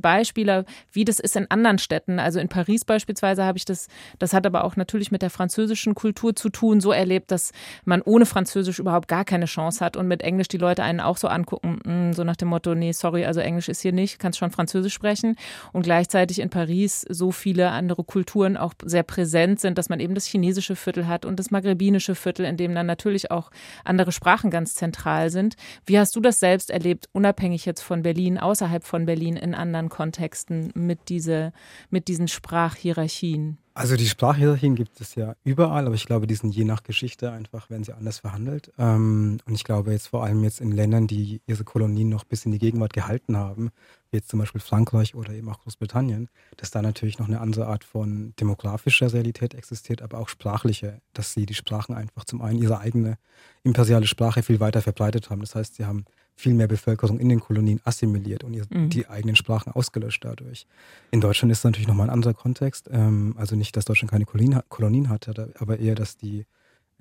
Beispiele, 0.00 0.64
wie 0.92 1.04
das 1.04 1.20
ist 1.20 1.36
in 1.36 1.50
anderen 1.50 1.78
Städten. 1.78 2.18
Also 2.18 2.40
in 2.40 2.48
Paris 2.48 2.84
beispielsweise 2.84 3.44
habe 3.44 3.58
ich 3.58 3.64
das 3.64 3.88
das 4.18 4.32
hat 4.32 4.46
aber 4.46 4.64
auch 4.64 4.76
natürlich 4.76 5.10
mit 5.10 5.22
der 5.22 5.30
französischen 5.30 5.94
Kultur 5.94 6.34
zu 6.34 6.48
tun, 6.48 6.80
so 6.80 6.92
erlebt, 6.92 7.30
dass 7.30 7.52
man 7.84 8.02
ohne 8.02 8.26
Französisch 8.26 8.78
überhaupt 8.78 9.08
gar 9.08 9.24
keine 9.24 9.46
Chance 9.46 9.84
hat 9.84 9.96
und 9.96 10.08
mit 10.08 10.22
Englisch 10.22 10.48
die 10.48 10.58
Leute 10.58 10.82
einen 10.82 11.00
auch 11.00 11.16
so 11.16 11.28
angucken, 11.28 11.80
mm, 11.84 12.12
so 12.12 12.24
nach 12.24 12.36
dem 12.36 12.48
Motto, 12.48 12.74
nee, 12.74 12.92
sorry, 12.92 13.24
also 13.24 13.40
Englisch 13.40 13.68
ist 13.68 13.82
hier 13.82 13.92
nicht, 13.92 14.18
kannst 14.18 14.38
schon 14.38 14.50
Französisch 14.50 14.94
sprechen. 14.94 15.36
Und 15.72 15.82
gleichzeitig 15.82 16.38
in 16.38 16.50
Paris 16.50 17.04
so 17.08 17.32
viele 17.32 17.70
andere 17.70 18.04
Kulturen 18.04 18.56
auch 18.56 18.74
sehr 18.84 19.02
präsent 19.02 19.60
sind, 19.60 19.78
dass 19.78 19.88
man 19.88 20.00
eben 20.00 20.14
das 20.14 20.26
chinesische 20.26 20.76
Viertel 20.76 21.06
hat 21.06 21.24
und 21.24 21.38
das 21.38 21.50
maghrebinische 21.50 22.14
Viertel, 22.14 22.44
in 22.46 22.56
dem 22.56 22.74
dann 22.74 22.86
natürlich 22.86 23.30
auch 23.30 23.50
andere 23.84 24.12
Sprachen 24.12 24.50
ganz 24.50 24.74
zentral 24.74 25.30
sind. 25.30 25.56
Wie 25.86 25.98
hast 25.98 26.14
du 26.16 26.20
das 26.20 26.40
selbst 26.40 26.70
erlebt, 26.70 27.08
unabhängig 27.12 27.64
jetzt 27.64 27.82
von 27.82 28.02
Berlin, 28.02 28.38
außerhalb 28.38 28.84
von 28.84 29.06
Berlin, 29.06 29.36
in 29.36 29.54
anderen 29.62 29.88
Kontexten 29.88 30.70
mit, 30.74 31.08
diese, 31.08 31.52
mit 31.88 32.08
diesen 32.08 32.28
Sprachhierarchien? 32.28 33.58
Also 33.74 33.96
die 33.96 34.06
Sprachhierarchien 34.06 34.74
gibt 34.74 35.00
es 35.00 35.14
ja 35.14 35.34
überall, 35.44 35.86
aber 35.86 35.94
ich 35.94 36.04
glaube, 36.04 36.26
die 36.26 36.34
sind 36.34 36.54
je 36.54 36.64
nach 36.64 36.82
Geschichte 36.82 37.32
einfach, 37.32 37.70
werden 37.70 37.84
sie 37.84 37.96
anders 37.96 38.18
verhandelt. 38.18 38.70
Ähm, 38.78 39.38
und 39.46 39.54
ich 39.54 39.64
glaube 39.64 39.92
jetzt 39.92 40.08
vor 40.08 40.24
allem 40.24 40.44
jetzt 40.44 40.60
in 40.60 40.72
Ländern, 40.72 41.06
die 41.06 41.40
ihre 41.46 41.64
Kolonien 41.64 42.10
noch 42.10 42.24
bis 42.24 42.44
in 42.44 42.52
die 42.52 42.58
Gegenwart 42.58 42.92
gehalten 42.92 43.34
haben, 43.34 43.70
wie 44.10 44.18
jetzt 44.18 44.28
zum 44.28 44.40
Beispiel 44.40 44.60
Frankreich 44.60 45.14
oder 45.14 45.32
eben 45.32 45.48
auch 45.48 45.60
Großbritannien, 45.60 46.28
dass 46.58 46.70
da 46.70 46.82
natürlich 46.82 47.18
noch 47.18 47.28
eine 47.28 47.40
andere 47.40 47.66
Art 47.66 47.82
von 47.82 48.34
demografischer 48.38 49.10
Realität 49.10 49.54
existiert, 49.54 50.02
aber 50.02 50.18
auch 50.18 50.28
sprachliche, 50.28 51.00
dass 51.14 51.32
sie 51.32 51.46
die 51.46 51.54
Sprachen 51.54 51.94
einfach 51.94 52.24
zum 52.24 52.42
einen 52.42 52.60
ihre 52.60 52.78
eigene 52.78 53.16
imperiale 53.62 54.06
Sprache 54.06 54.42
viel 54.42 54.60
weiter 54.60 54.82
verbreitet 54.82 55.30
haben. 55.30 55.40
Das 55.40 55.54
heißt, 55.54 55.76
sie 55.76 55.86
haben 55.86 56.04
viel 56.42 56.54
mehr 56.54 56.66
Bevölkerung 56.66 57.18
in 57.20 57.28
den 57.28 57.40
Kolonien 57.40 57.80
assimiliert 57.84 58.42
und 58.42 58.56
mhm. 58.70 58.90
die 58.90 59.06
eigenen 59.06 59.36
Sprachen 59.36 59.72
ausgelöscht 59.72 60.24
dadurch. 60.24 60.66
In 61.12 61.20
Deutschland 61.20 61.52
ist 61.52 61.58
es 61.58 61.64
natürlich 61.64 61.88
nochmal 61.88 62.08
ein 62.08 62.12
anderer 62.12 62.34
Kontext. 62.34 62.90
Ähm, 62.92 63.34
also 63.38 63.54
nicht, 63.54 63.76
dass 63.76 63.84
Deutschland 63.84 64.10
keine 64.10 64.24
Kolonien, 64.24 64.60
Kolonien 64.68 65.08
hatte, 65.08 65.52
aber 65.58 65.78
eher, 65.78 65.94
dass 65.94 66.16
die 66.16 66.44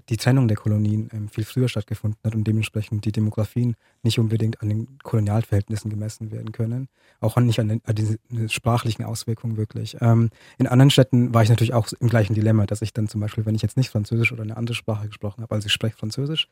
die 0.10 0.18
Trennung 0.18 0.48
der 0.48 0.58
Kolonien 0.58 1.10
ähm, 1.14 1.30
viel 1.30 1.46
früher 1.46 1.70
stattgefunden 1.70 2.20
hat 2.24 2.36
und 2.36 2.46
dementsprechend 2.46 3.06
die 3.06 3.12
Demografien 3.12 3.76
nicht 4.04 4.20
unbedingt 4.20 4.62
an 4.62 4.70
den 4.70 4.98
Kolonialverhältnissen 5.04 5.90
gemessen 5.90 6.32
werden 6.32 6.52
können. 6.52 6.88
Auch 7.20 7.38
nicht 7.38 7.60
an 7.60 7.68
den, 7.68 7.82
an 7.86 7.96
den 7.96 8.50
sprachlichen 8.50 9.04
Auswirkungen 9.04 9.58
wirklich. 9.58 9.98
Ähm, 10.02 10.30
in 10.58 10.68
anderen 10.68 10.90
Städten 10.90 11.34
war 11.34 11.44
ich 11.44 11.50
natürlich 11.50 11.74
auch 11.74 11.88
im 12.00 12.10
gleichen 12.10 12.34
Dilemma, 12.34 12.66
dass 12.66 12.82
ich 12.82 12.94
dann 12.94 13.08
zum 13.08 13.22
Beispiel, 13.22 13.46
wenn 13.46 13.56
ich 13.56 13.62
jetzt 13.62 13.78
nicht 13.78 13.90
Französisch 13.90 14.32
oder 14.32 14.44
eine 14.44 14.58
andere 14.58 14.76
Sprache 14.76 15.08
gesprochen 15.08 15.44
habe, 15.44 15.54
also 15.54 15.68
ich 15.68 15.74
spreche 15.74 15.98
Französisch, 15.98 16.48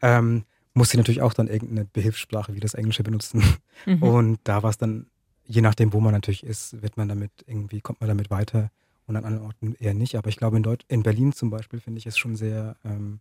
ähm, 0.00 0.44
muss 0.74 0.92
ich 0.92 0.98
natürlich 0.98 1.22
auch 1.22 1.32
dann 1.32 1.48
irgendeine 1.48 1.86
Behilfssprache 1.86 2.54
wie 2.54 2.60
das 2.60 2.74
Englische 2.74 3.02
benutzen. 3.02 3.42
Mhm. 3.86 4.02
Und 4.02 4.38
da 4.44 4.62
war 4.62 4.70
es 4.70 4.78
dann, 4.78 5.06
je 5.46 5.60
nachdem, 5.60 5.92
wo 5.92 6.00
man 6.00 6.12
natürlich 6.12 6.44
ist, 6.44 6.82
wird 6.82 6.96
man 6.96 7.08
damit 7.08 7.30
irgendwie, 7.46 7.80
kommt 7.80 8.00
man 8.00 8.08
damit 8.08 8.30
weiter 8.30 8.70
und 9.06 9.16
an 9.16 9.24
anderen 9.24 9.46
Orten 9.46 9.74
eher 9.78 9.94
nicht. 9.94 10.16
Aber 10.16 10.28
ich 10.28 10.36
glaube, 10.36 10.56
in, 10.56 10.62
Deut 10.62 10.84
in 10.88 11.02
Berlin 11.02 11.32
zum 11.32 11.50
Beispiel 11.50 11.80
finde 11.80 11.98
ich 11.98 12.06
es 12.06 12.18
schon 12.18 12.36
sehr, 12.36 12.76
ähm, 12.84 13.20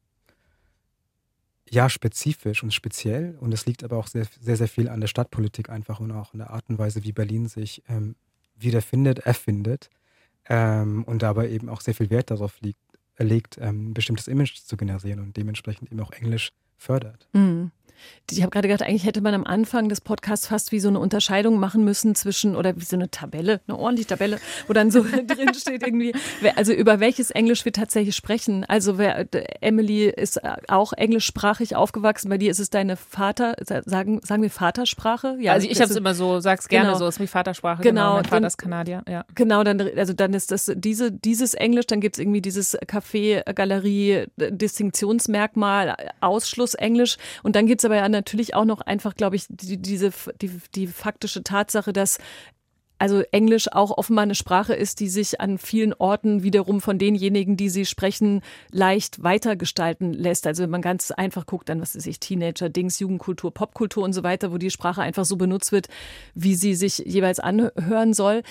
ja, 1.69 1.89
spezifisch 1.89 2.63
und 2.63 2.73
speziell. 2.73 3.37
Und 3.39 3.53
es 3.53 3.65
liegt 3.65 3.83
aber 3.83 3.97
auch 3.97 4.07
sehr, 4.07 4.25
sehr, 4.41 4.57
sehr 4.57 4.67
viel 4.67 4.89
an 4.89 5.01
der 5.01 5.07
Stadtpolitik 5.07 5.69
einfach 5.69 5.99
und 5.99 6.11
auch 6.11 6.33
an 6.33 6.39
der 6.39 6.51
Art 6.51 6.65
und 6.69 6.77
Weise, 6.77 7.03
wie 7.03 7.11
Berlin 7.11 7.47
sich 7.47 7.83
ähm, 7.87 8.15
wiederfindet, 8.55 9.19
erfindet 9.19 9.89
ähm, 10.49 11.03
und 11.03 11.21
dabei 11.21 11.49
eben 11.49 11.69
auch 11.69 11.81
sehr 11.81 11.93
viel 11.93 12.09
Wert 12.09 12.31
darauf 12.31 12.59
liegt, 12.61 12.79
legt, 13.17 13.57
ähm, 13.59 13.89
ein 13.89 13.93
bestimmtes 13.93 14.27
Image 14.27 14.55
zu 14.55 14.77
generieren 14.77 15.19
und 15.19 15.37
dementsprechend 15.37 15.91
eben 15.91 16.01
auch 16.01 16.11
Englisch 16.11 16.51
fördert. 16.83 17.27
Mhm. 17.31 17.71
Ich 18.31 18.41
habe 18.41 18.51
gerade 18.51 18.67
gedacht, 18.67 18.87
eigentlich 18.87 19.05
hätte 19.05 19.21
man 19.21 19.33
am 19.33 19.43
Anfang 19.43 19.89
des 19.89 19.99
Podcasts 20.01 20.47
fast 20.47 20.71
wie 20.71 20.79
so 20.79 20.87
eine 20.87 20.99
Unterscheidung 20.99 21.59
machen 21.59 21.83
müssen 21.83 22.15
zwischen, 22.15 22.55
oder 22.55 22.75
wie 22.77 22.85
so 22.85 22.95
eine 22.95 23.11
Tabelle, 23.11 23.59
eine 23.67 23.77
ordentliche 23.77 24.07
Tabelle, 24.07 24.39
wo 24.67 24.73
dann 24.73 24.91
so 24.91 25.03
drin 25.27 25.53
steht 25.53 25.83
irgendwie, 25.83 26.13
also 26.55 26.71
über 26.71 26.99
welches 26.99 27.31
Englisch 27.31 27.65
wir 27.65 27.73
tatsächlich 27.73 28.15
sprechen. 28.15 28.63
Also 28.63 28.97
wer, 28.97 29.27
Emily 29.61 30.05
ist 30.05 30.39
auch 30.69 30.93
englischsprachig 30.93 31.75
aufgewachsen, 31.75 32.29
bei 32.29 32.37
dir 32.37 32.49
ist 32.49 32.59
es 32.59 32.69
deine 32.69 32.95
Vater, 32.95 33.55
sagen, 33.85 34.21
sagen 34.23 34.41
wir 34.41 34.49
Vatersprache? 34.49 35.37
Ja, 35.39 35.51
also 35.51 35.67
ich 35.69 35.81
habe 35.81 35.91
es 35.91 35.97
immer 35.97 36.15
so, 36.15 36.39
sag's 36.39 36.69
gerne 36.69 36.87
genau. 36.87 36.99
so, 36.99 37.07
ist 37.07 37.19
wie 37.19 37.27
Vatersprache, 37.27 37.83
genau. 37.83 38.01
genau 38.01 38.13
mein 38.15 38.23
Vater 38.23 38.35
dann, 38.37 38.43
ist 38.45 38.57
Kanadier, 38.57 39.03
ja. 39.07 39.25
Genau, 39.35 39.63
dann, 39.63 39.81
also 39.97 40.13
dann 40.13 40.33
ist 40.33 40.51
das 40.51 40.71
diese, 40.73 41.11
dieses 41.11 41.53
Englisch, 41.53 41.87
dann 41.87 41.99
gibt 41.99 42.15
es 42.15 42.21
irgendwie 42.21 42.41
dieses 42.41 42.79
Café, 42.79 43.43
Galerie, 43.53 44.27
Distinktionsmerkmal, 44.37 45.95
Ausschlussenglisch 46.21 47.17
und 47.43 47.57
dann 47.57 47.67
gibt 47.67 47.72
es 47.79 47.85
aber 47.85 47.95
ja 47.95 48.09
natürlich 48.09 48.55
auch 48.55 48.65
noch 48.65 48.81
einfach, 48.81 49.15
glaube 49.15 49.35
ich, 49.35 49.45
die, 49.49 49.77
diese, 49.77 50.11
die, 50.41 50.51
die 50.75 50.87
faktische 50.87 51.43
Tatsache, 51.43 51.93
dass 51.93 52.17
also 53.03 53.21
Englisch 53.31 53.67
auch 53.69 53.97
offenbar 53.97 54.23
eine 54.23 54.33
Sprache 54.33 54.73
ist, 54.73 55.01
die 55.01 55.09
sich 55.09 55.41
an 55.41 55.57
vielen 55.57 55.93
Orten 55.93 56.41
wiederum 56.43 56.79
von 56.79 56.97
denjenigen, 56.97 57.57
die 57.57 57.67
sie 57.67 57.85
sprechen, 57.85 58.41
leicht 58.71 59.21
weitergestalten 59.21 60.13
lässt. 60.13 60.47
Also 60.47 60.63
wenn 60.63 60.69
man 60.69 60.81
ganz 60.81 61.11
einfach 61.11 61.45
guckt 61.45 61.67
dann, 61.67 61.81
was 61.81 61.95
ist 61.95 62.07
ich, 62.07 62.21
Teenager, 62.21 62.69
Dings, 62.69 62.99
Jugendkultur, 62.99 63.53
Popkultur 63.53 64.03
und 64.05 64.13
so 64.13 64.23
weiter, 64.23 64.53
wo 64.53 64.57
die 64.57 64.71
Sprache 64.71 65.01
einfach 65.01 65.25
so 65.25 65.35
benutzt 65.35 65.73
wird, 65.73 65.87
wie 66.33 66.55
sie 66.55 66.75
sich 66.75 66.99
jeweils 66.99 67.41
anhören 67.41 68.13
soll. 68.13 68.41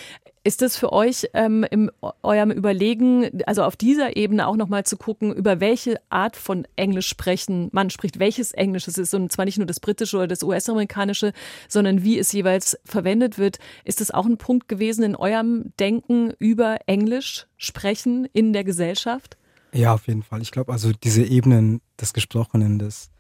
Ist 0.45 0.61
es 0.63 0.77
für 0.77 0.93
euch 0.93 1.29
ähm, 1.35 1.65
in 1.71 1.91
eurem 2.23 2.51
Überlegen, 2.51 3.43
also 3.47 3.63
auf 3.63 3.77
dieser 3.77 4.17
Ebene 4.17 4.49
auch 4.49 4.57
nochmal 4.57 4.85
zu 4.85 4.97
gucken, 4.97 5.33
über 5.33 5.61
welche 5.61 6.01
Art 6.11 6.37
von 6.37 6.67
Englisch 6.75 7.07
sprechen 7.07 7.69
man 7.71 7.91
spricht, 7.91 8.19
welches 8.19 8.51
Englisch 8.51 8.89
es 8.89 8.99
ist 8.99 9.15
und 9.15 9.31
zwar 9.31 9.45
nicht 9.45 9.59
nur 9.59 9.67
das 9.67 9.79
britische 9.79 10.17
oder 10.17 10.27
das 10.27 10.43
US-amerikanische, 10.43 11.33
sondern 11.69 12.03
wie 12.03 12.19
es 12.19 12.33
jeweils 12.33 12.77
verwendet 12.85 13.39
wird. 13.39 13.61
Ist 13.85 14.01
es 14.01 14.11
auch 14.11 14.27
ein 14.27 14.37
Punkt 14.37 14.69
gewesen 14.69 15.05
in 15.05 15.15
eurem 15.15 15.73
Denken 15.79 16.33
über 16.41 16.79
Englisch 16.87 17.47
sprechen 17.57 18.27
in 18.33 18.53
der 18.53 18.65
Gesellschaft? 18.65 19.37
Ja, 19.73 19.95
auf 19.95 20.09
jeden 20.09 20.25
Fall. 20.25 20.43
Ich 20.43 20.51
glaube, 20.51 20.73
also 20.73 20.91
diese 20.93 21.23
Ebenen 21.23 21.81
des 22.01 22.13
Gesprochenen, 22.13 22.81
des, 22.81 23.11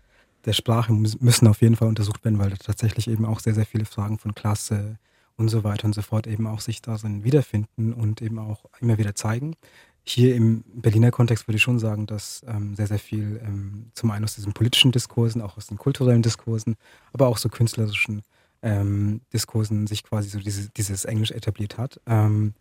der 0.44 0.54
Sprache 0.54 0.92
müssen 0.92 1.46
auf 1.46 1.62
jeden 1.62 1.76
Fall 1.76 1.86
untersucht 1.86 2.24
werden, 2.24 2.40
weil 2.40 2.50
da 2.50 2.56
tatsächlich 2.56 3.08
eben 3.08 3.24
auch 3.24 3.38
sehr, 3.38 3.54
sehr 3.54 3.64
viele 3.64 3.84
Fragen 3.84 4.18
von 4.18 4.34
Klasse, 4.34 4.98
und 5.36 5.48
so 5.48 5.64
weiter 5.64 5.86
und 5.86 5.94
so 5.94 6.02
fort 6.02 6.26
eben 6.26 6.46
auch 6.46 6.60
sich 6.60 6.82
darin 6.82 7.24
wiederfinden 7.24 7.92
und 7.92 8.22
eben 8.22 8.38
auch 8.38 8.64
immer 8.80 8.98
wieder 8.98 9.14
zeigen. 9.14 9.54
Hier 10.04 10.34
im 10.34 10.64
Berliner 10.74 11.12
Kontext 11.12 11.46
würde 11.46 11.56
ich 11.56 11.62
schon 11.62 11.78
sagen, 11.78 12.06
dass 12.06 12.42
ähm, 12.48 12.74
sehr, 12.74 12.88
sehr 12.88 12.98
viel 12.98 13.40
ähm, 13.44 13.90
zum 13.94 14.10
einen 14.10 14.24
aus 14.24 14.34
diesen 14.34 14.52
politischen 14.52 14.90
Diskursen, 14.90 15.40
auch 15.40 15.56
aus 15.56 15.68
den 15.68 15.78
kulturellen 15.78 16.22
Diskursen, 16.22 16.74
aber 17.12 17.28
auch 17.28 17.38
so 17.38 17.48
künstlerischen 17.48 18.22
ähm, 18.62 19.20
Diskursen 19.32 19.86
sich 19.86 20.02
quasi 20.02 20.28
so 20.28 20.40
diese, 20.40 20.70
dieses 20.70 21.04
Englisch 21.04 21.30
etabliert 21.30 21.78
hat. 21.78 22.00
Ähm, 22.06 22.54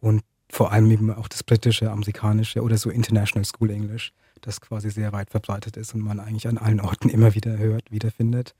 und 0.00 0.22
vor 0.48 0.72
allem 0.72 0.90
eben 0.90 1.12
auch 1.12 1.28
das 1.28 1.42
britische, 1.42 1.90
amerikanische 1.90 2.62
oder 2.62 2.78
so 2.78 2.88
International 2.88 3.44
School 3.44 3.70
English, 3.70 4.12
das 4.40 4.60
quasi 4.60 4.90
sehr 4.90 5.12
weit 5.12 5.30
verbreitet 5.30 5.76
ist 5.76 5.94
und 5.94 6.00
man 6.02 6.20
eigentlich 6.20 6.48
an 6.48 6.58
allen 6.58 6.80
Orten 6.80 7.08
immer 7.08 7.34
wieder 7.34 7.58
hört, 7.58 7.90
wiederfindet. 7.90 8.54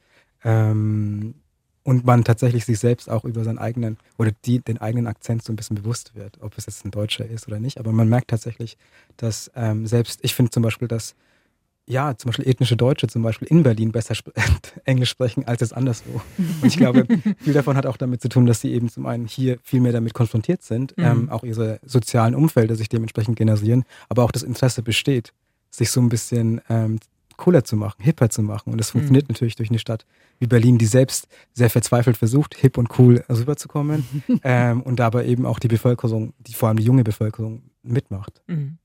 Ähm, 0.45 1.35
und 1.87 2.05
man 2.05 2.25
tatsächlich 2.25 2.65
sich 2.65 2.81
selbst 2.81 3.09
auch 3.09 3.25
über 3.25 3.45
seinen 3.45 3.59
eigenen 3.59 3.97
oder 4.19 4.33
die, 4.45 4.59
den 4.59 4.79
eigenen 4.79 5.07
Akzent 5.07 5.45
so 5.45 5.53
ein 5.53 5.57
bisschen 5.57 5.77
bewusst 5.77 6.17
wird, 6.17 6.43
ob 6.43 6.59
es 6.59 6.67
jetzt 6.67 6.85
ein 6.85 6.91
Deutscher 6.91 7.25
ist 7.25 7.47
oder 7.47 7.61
nicht. 7.61 7.79
Aber 7.79 7.93
man 7.93 8.09
merkt 8.09 8.29
tatsächlich, 8.29 8.77
dass 9.17 9.53
ähm, 9.55 9.87
selbst, 9.87 10.19
ich 10.25 10.35
finde 10.35 10.51
zum 10.51 10.65
Beispiel, 10.65 10.89
dass 10.89 11.15
ja, 11.89 12.17
zum 12.17 12.31
Beispiel 12.31 12.49
ethnische 12.49 12.77
Deutsche 12.77 13.07
zum 13.07 13.23
Beispiel 13.23 13.47
in 13.47 13.63
Berlin 13.63 13.93
besser 13.93 14.15
sp 14.19 14.35
Englisch 14.85 15.11
sprechen 15.11 15.47
als 15.47 15.63
es 15.63 15.73
anderswo. 15.73 16.21
Und 16.37 16.67
ich 16.67 16.77
glaube, 16.77 17.07
viel 17.39 17.53
davon 17.53 17.77
hat 17.77 17.87
auch 17.87 17.97
damit 17.97 18.21
zu 18.21 18.29
tun, 18.29 18.47
dass 18.47 18.61
sie 18.61 18.73
eben 18.73 18.89
zum 18.89 19.07
einen 19.07 19.29
hier 19.29 19.59
viel 19.63 19.81
mehr 19.81 19.93
damit 19.93 20.13
konfrontiert 20.13 20.65
sind, 20.65 20.99
mhm. 20.99 21.05
ähm, 21.05 21.31
auch 21.31 21.45
ihre 21.45 21.79
sozialen 21.85 22.35
Umfelder 22.35 22.75
sich 22.75 22.89
dementsprechend 22.89 23.37
generieren, 23.37 23.85
aber 24.09 24.25
auch 24.25 24.33
das 24.33 24.43
Interesse 24.43 24.83
besteht, 24.83 25.33
sich 25.71 25.93
so 25.93 26.01
ein 26.01 26.09
bisschen 26.09 26.61
ähm, 26.69 26.99
cooler 27.37 27.65
zu 27.65 27.77
machen, 27.77 28.03
hipper 28.03 28.31
zu 28.31 28.43
machen. 28.43 28.73
Und 28.73 28.79
das 28.79 28.91
funktioniert 28.91 29.29
mhm. 29.29 29.33
natürlich 29.33 29.57
durch 29.57 29.71
eine 29.71 29.79
Stadt 29.79 30.07
wie 30.39 30.47
Berlin, 30.47 30.79
die 30.79 30.87
selbst 30.87 31.29
sehr 31.53 31.71
verzweifelt 31.71 32.17
versucht, 32.17 32.55
hip 32.55 32.79
und 32.79 32.99
cool 32.99 33.25
rüberzukommen 33.29 34.07
ähm, 34.43 34.83
und 34.83 34.97
dabei 34.97 35.27
eben 35.27 35.47
auch 35.47 35.59
die 35.59 35.69
Bevölkerung, 35.69 36.35
die, 36.39 36.55
vor 36.55 36.69
allem 36.69 36.79
die 36.79 36.85
junge 36.85 37.05
Bevölkerung, 37.05 37.63
mitmacht. 37.83 38.43
Mhm. 38.47 38.79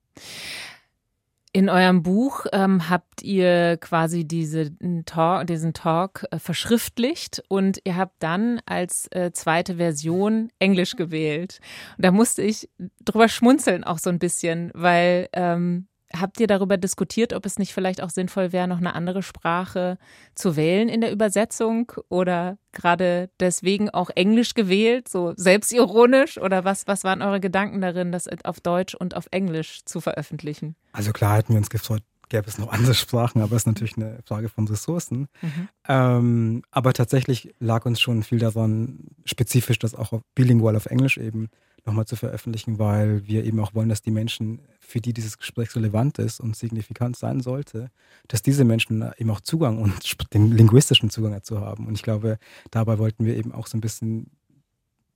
In 1.54 1.68
eurem 1.68 2.02
Buch 2.02 2.46
ähm, 2.54 2.90
habt 2.90 3.24
ihr 3.24 3.76
quasi 3.76 4.26
diese 4.26 4.72
Talk, 5.06 5.48
diesen 5.48 5.74
Talk 5.74 6.26
äh, 6.32 6.40
verschriftlicht 6.40 7.44
und 7.50 7.82
ihr 7.84 7.98
habt 7.98 8.24
dann 8.24 8.62
als 8.66 9.08
äh, 9.12 9.32
zweite 9.34 9.76
Version 9.76 10.50
Englisch 10.60 10.96
gewählt. 10.96 11.60
Und 11.98 12.06
da 12.06 12.12
musste 12.12 12.42
ich 12.42 12.70
drüber 13.04 13.28
schmunzeln 13.28 13.84
auch 13.84 13.98
so 13.98 14.10
ein 14.10 14.20
bisschen, 14.20 14.72
weil 14.74 15.28
ähm, 15.34 15.88
Habt 16.16 16.40
ihr 16.40 16.48
darüber 16.48 16.78
diskutiert, 16.78 17.34
ob 17.34 17.46
es 17.46 17.60
nicht 17.60 17.74
vielleicht 17.74 18.02
auch 18.02 18.10
sinnvoll 18.10 18.52
wäre, 18.52 18.68
noch 18.68 18.80
eine 18.80 18.96
andere 18.96 19.24
Sprache 19.24 19.98
zu 20.36 20.56
wählen 20.56 20.90
in 20.90 21.02
der 21.02 21.12
Übersetzung 21.12 21.92
oder 22.10 22.58
gerade 22.72 23.30
deswegen 23.40 23.90
auch 23.90 24.10
Englisch 24.10 24.54
gewählt, 24.54 25.08
so 25.08 25.34
selbstironisch? 25.36 26.38
Oder 26.38 26.66
was, 26.66 26.88
was 26.88 27.04
waren 27.04 27.22
eure 27.22 27.40
Gedanken 27.40 27.82
darin, 27.82 28.12
das 28.12 28.28
auf 28.44 28.60
Deutsch 28.60 28.96
und 28.96 29.16
auf 29.16 29.28
Englisch 29.32 29.86
zu 29.86 30.02
veröffentlichen? 30.02 30.76
Also 30.94 31.12
klar 31.12 31.38
hätten 31.38 31.54
wir 31.54 31.58
uns 31.58 31.70
gefreut, 31.70 32.04
gäbe 32.32 32.48
es 32.48 32.58
noch 32.58 32.72
andere 32.72 32.94
Sprachen, 32.94 33.42
aber 33.42 33.56
es 33.56 33.64
ist 33.64 33.68
natürlich 33.68 33.98
eine 33.98 34.20
Frage 34.26 34.50
von 34.50 34.68
Ressourcen. 34.68 35.28
Mhm. 35.42 35.68
Ähm, 35.88 36.64
aber 36.72 36.94
tatsächlich 36.94 37.54
lag 37.60 37.86
uns 37.86 38.00
schon 38.00 38.24
viel 38.24 38.40
daran, 38.40 39.08
spezifisch 39.26 39.78
das 39.78 39.94
auch 39.94 40.14
auf, 40.14 40.22
bilingual 40.34 40.76
auf 40.76 40.86
Englisch 40.88 41.18
eben 41.18 41.50
nochmal 41.86 42.06
zu 42.06 42.16
veröffentlichen, 42.16 42.80
weil 42.80 43.26
wir 43.28 43.44
eben 43.44 43.60
auch 43.60 43.74
wollen, 43.74 43.90
dass 43.90 44.02
die 44.02 44.12
Menschen, 44.12 44.62
für 44.80 45.02
die 45.02 45.14
dieses 45.14 45.38
Gespräch 45.38 45.76
relevant 45.76 46.20
ist 46.20 46.40
und 46.40 46.56
signifikant 46.56 47.18
sein 47.18 47.42
sollte, 47.42 47.90
dass 48.28 48.42
diese 48.42 48.66
Menschen 48.66 49.10
eben 49.18 49.30
auch 49.32 49.42
Zugang 49.42 49.80
und 49.80 50.34
den 50.34 50.52
linguistischen 50.52 51.10
Zugang 51.10 51.34
dazu 51.34 51.60
haben. 51.60 51.88
Und 51.88 51.96
ich 51.96 52.04
glaube, 52.04 52.38
dabei 52.70 52.98
wollten 52.98 53.26
wir 53.26 53.36
eben 53.36 53.52
auch 53.52 53.68
so 53.68 53.78
ein 53.78 53.82
bisschen 53.82 54.32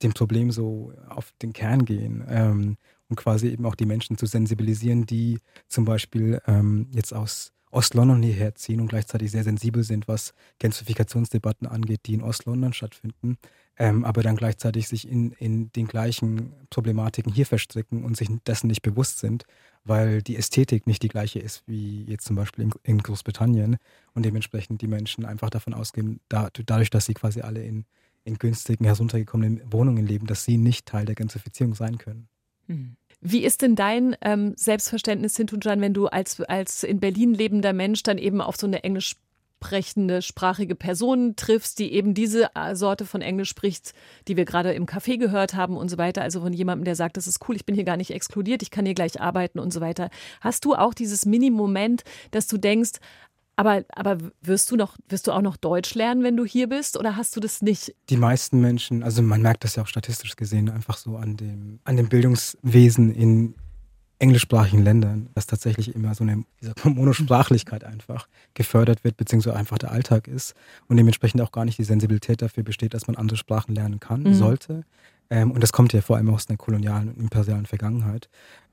dem 0.02 0.12
Problem 0.12 0.50
so 0.50 0.92
auf 1.08 1.32
den 1.42 1.52
Kern 1.52 1.84
gehen 1.84 2.24
ähm, 2.28 2.76
und 3.08 3.16
quasi 3.16 3.48
eben 3.48 3.64
auch 3.64 3.74
die 3.74 3.86
Menschen 3.86 4.18
zu 4.18 4.26
sensibilisieren, 4.26 5.06
die 5.06 5.38
zum 5.68 5.84
Beispiel 5.84 6.40
ähm, 6.46 6.88
jetzt 6.92 7.14
aus 7.14 7.52
Ost-London 7.70 8.22
hierher 8.22 8.54
ziehen 8.54 8.80
und 8.80 8.88
gleichzeitig 8.88 9.30
sehr 9.30 9.44
sensibel 9.44 9.82
sind, 9.82 10.08
was 10.08 10.34
Gentrifikationsdebatten 10.58 11.66
angeht, 11.66 12.00
die 12.06 12.14
in 12.14 12.22
Ost-London 12.22 12.72
stattfinden, 12.72 13.38
ähm, 13.76 14.04
aber 14.04 14.22
dann 14.22 14.36
gleichzeitig 14.36 14.88
sich 14.88 15.08
in, 15.08 15.32
in 15.32 15.70
den 15.72 15.86
gleichen 15.86 16.54
Problematiken 16.70 17.32
hier 17.32 17.46
verstricken 17.46 18.04
und 18.04 18.16
sich 18.16 18.28
dessen 18.46 18.68
nicht 18.68 18.82
bewusst 18.82 19.18
sind, 19.18 19.44
weil 19.84 20.22
die 20.22 20.36
Ästhetik 20.36 20.86
nicht 20.86 21.02
die 21.02 21.08
gleiche 21.08 21.38
ist 21.38 21.62
wie 21.66 22.04
jetzt 22.04 22.24
zum 22.24 22.36
Beispiel 22.36 22.64
in, 22.64 22.72
in 22.82 22.98
Großbritannien 22.98 23.76
und 24.14 24.24
dementsprechend 24.24 24.80
die 24.80 24.88
Menschen 24.88 25.24
einfach 25.24 25.50
davon 25.50 25.74
ausgehen, 25.74 26.20
da, 26.28 26.48
dadurch, 26.66 26.90
dass 26.90 27.06
sie 27.06 27.14
quasi 27.14 27.40
alle 27.40 27.64
in, 27.64 27.84
in 28.24 28.38
günstigen, 28.38 28.84
heruntergekommenen 28.84 29.72
Wohnungen 29.72 30.06
leben, 30.06 30.26
dass 30.26 30.44
sie 30.44 30.56
nicht 30.56 30.86
Teil 30.86 31.04
der 31.04 31.14
Gentrifizierung 31.14 31.74
sein 31.74 31.98
können. 31.98 32.28
Mhm. 32.66 32.96
Wie 33.20 33.44
ist 33.44 33.62
denn 33.62 33.76
dein 33.76 34.16
ähm, 34.20 34.52
Selbstverständnis, 34.56 35.36
Hintunjan, 35.36 35.80
wenn 35.80 35.94
du 35.94 36.06
als, 36.06 36.40
als 36.42 36.84
in 36.84 37.00
Berlin 37.00 37.34
lebender 37.34 37.72
Mensch 37.72 38.02
dann 38.02 38.18
eben 38.18 38.40
auf 38.40 38.56
so 38.56 38.66
eine 38.66 38.84
englisch 38.84 39.16
sprechende, 39.66 40.22
sprachige 40.22 40.74
Person 40.74 41.34
triffst, 41.34 41.78
die 41.78 41.92
eben 41.92 42.14
diese 42.14 42.54
äh, 42.54 42.76
Sorte 42.76 43.06
von 43.06 43.22
Englisch 43.22 43.48
spricht, 43.48 43.94
die 44.28 44.36
wir 44.36 44.44
gerade 44.44 44.72
im 44.74 44.86
Café 44.86 45.18
gehört 45.18 45.54
haben 45.54 45.76
und 45.76 45.90
so 45.90 45.98
weiter. 45.98 46.22
Also 46.22 46.40
von 46.40 46.52
jemandem, 46.52 46.84
der 46.84 46.94
sagt, 46.94 47.16
das 47.16 47.26
ist 47.26 47.40
cool, 47.48 47.56
ich 47.56 47.64
bin 47.64 47.74
hier 47.74 47.84
gar 47.84 47.96
nicht 47.96 48.10
exkludiert, 48.10 48.62
ich 48.62 48.70
kann 48.70 48.84
hier 48.84 48.94
gleich 48.94 49.20
arbeiten 49.20 49.58
und 49.58 49.72
so 49.72 49.80
weiter. 49.80 50.10
Hast 50.40 50.64
du 50.64 50.74
auch 50.74 50.94
dieses 50.94 51.26
Mini-Moment, 51.26 52.04
dass 52.30 52.46
du 52.46 52.58
denkst, 52.58 52.98
aber, 53.56 53.84
aber 53.88 54.18
wirst 54.42 54.70
du 54.70 54.76
noch, 54.76 54.96
wirst 55.08 55.26
du 55.26 55.32
auch 55.32 55.40
noch 55.40 55.56
Deutsch 55.56 55.94
lernen, 55.94 56.22
wenn 56.22 56.36
du 56.36 56.44
hier 56.44 56.68
bist, 56.68 56.98
oder 56.98 57.16
hast 57.16 57.34
du 57.34 57.40
das 57.40 57.62
nicht? 57.62 57.94
Die 58.10 58.18
meisten 58.18 58.60
Menschen, 58.60 59.02
also 59.02 59.22
man 59.22 59.40
merkt 59.40 59.64
das 59.64 59.76
ja 59.76 59.82
auch 59.82 59.86
statistisch 59.86 60.36
gesehen, 60.36 60.68
einfach 60.68 60.98
so 60.98 61.16
an 61.16 61.36
dem, 61.36 61.80
an 61.84 61.96
dem 61.96 62.08
Bildungswesen 62.08 63.14
in 63.14 63.54
englischsprachigen 64.18 64.82
Ländern, 64.82 65.28
dass 65.34 65.46
tatsächlich 65.46 65.94
immer 65.94 66.14
so 66.14 66.24
eine 66.24 66.44
Monosprachlichkeit 66.84 67.84
einfach 67.84 68.28
gefördert 68.54 69.04
wird, 69.04 69.16
beziehungsweise 69.16 69.56
einfach 69.56 69.78
der 69.78 69.90
Alltag 69.90 70.28
ist 70.28 70.54
und 70.88 70.96
dementsprechend 70.96 71.40
auch 71.40 71.52
gar 71.52 71.64
nicht 71.64 71.78
die 71.78 71.84
Sensibilität 71.84 72.42
dafür 72.42 72.62
besteht, 72.62 72.94
dass 72.94 73.06
man 73.06 73.16
andere 73.16 73.36
Sprachen 73.36 73.74
lernen 73.74 74.00
kann, 74.00 74.22
mhm. 74.22 74.34
sollte. 74.34 74.84
Ähm, 75.28 75.50
und 75.50 75.62
das 75.62 75.72
kommt 75.72 75.92
ja 75.92 76.00
vor 76.00 76.16
allem 76.16 76.32
aus 76.32 76.48
einer 76.48 76.56
kolonialen 76.56 77.08
und 77.08 77.18
imperialen 77.18 77.66
Vergangenheit. 77.66 78.28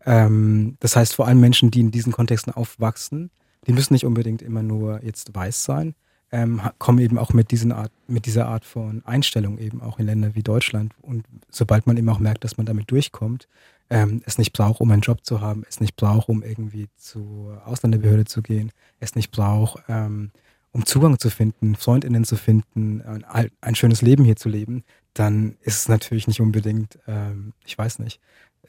Ähm, 0.05 0.77
das 0.79 0.95
heißt, 0.95 1.13
vor 1.13 1.27
allem 1.27 1.39
Menschen, 1.39 1.71
die 1.71 1.81
in 1.81 1.91
diesen 1.91 2.13
Kontexten 2.13 2.53
aufwachsen, 2.53 3.31
die 3.67 3.73
müssen 3.73 3.93
nicht 3.93 4.05
unbedingt 4.05 4.41
immer 4.41 4.63
nur 4.63 5.03
jetzt 5.03 5.33
weiß 5.33 5.63
sein, 5.63 5.95
ähm, 6.31 6.61
kommen 6.79 6.99
eben 6.99 7.19
auch 7.19 7.31
mit, 7.33 7.51
diesen 7.51 7.71
Art, 7.71 7.91
mit 8.07 8.25
dieser 8.25 8.47
Art 8.47 8.65
von 8.65 9.03
Einstellung 9.05 9.59
eben 9.59 9.81
auch 9.81 9.99
in 9.99 10.07
Länder 10.07 10.33
wie 10.33 10.41
Deutschland. 10.41 10.93
Und 11.01 11.25
sobald 11.49 11.85
man 11.85 11.95
eben 11.95 12.09
auch 12.09 12.19
merkt, 12.19 12.43
dass 12.43 12.57
man 12.57 12.65
damit 12.65 12.89
durchkommt, 12.89 13.47
ähm, 13.91 14.21
es 14.25 14.39
nicht 14.39 14.51
braucht, 14.51 14.81
um 14.81 14.89
einen 14.89 15.01
Job 15.01 15.23
zu 15.23 15.41
haben, 15.41 15.63
es 15.69 15.79
nicht 15.79 15.95
braucht, 15.95 16.29
um 16.29 16.41
irgendwie 16.41 16.87
zur 16.97 17.61
Ausländerbehörde 17.67 18.25
zu 18.25 18.41
gehen, 18.41 18.71
es 18.99 19.13
nicht 19.13 19.29
braucht, 19.29 19.83
ähm, 19.87 20.31
um 20.71 20.87
Zugang 20.87 21.19
zu 21.19 21.29
finden, 21.29 21.75
Freundinnen 21.75 22.25
zu 22.25 22.35
finden, 22.35 23.01
ein, 23.01 23.51
ein, 23.61 23.75
schönes 23.75 24.01
Leben 24.01 24.25
hier 24.25 24.35
zu 24.35 24.49
leben, 24.49 24.83
dann 25.13 25.55
ist 25.61 25.81
es 25.81 25.87
natürlich 25.87 26.27
nicht 26.27 26.41
unbedingt, 26.41 26.97
ähm, 27.05 27.53
ich 27.63 27.77
weiß 27.77 27.99
nicht, 27.99 28.19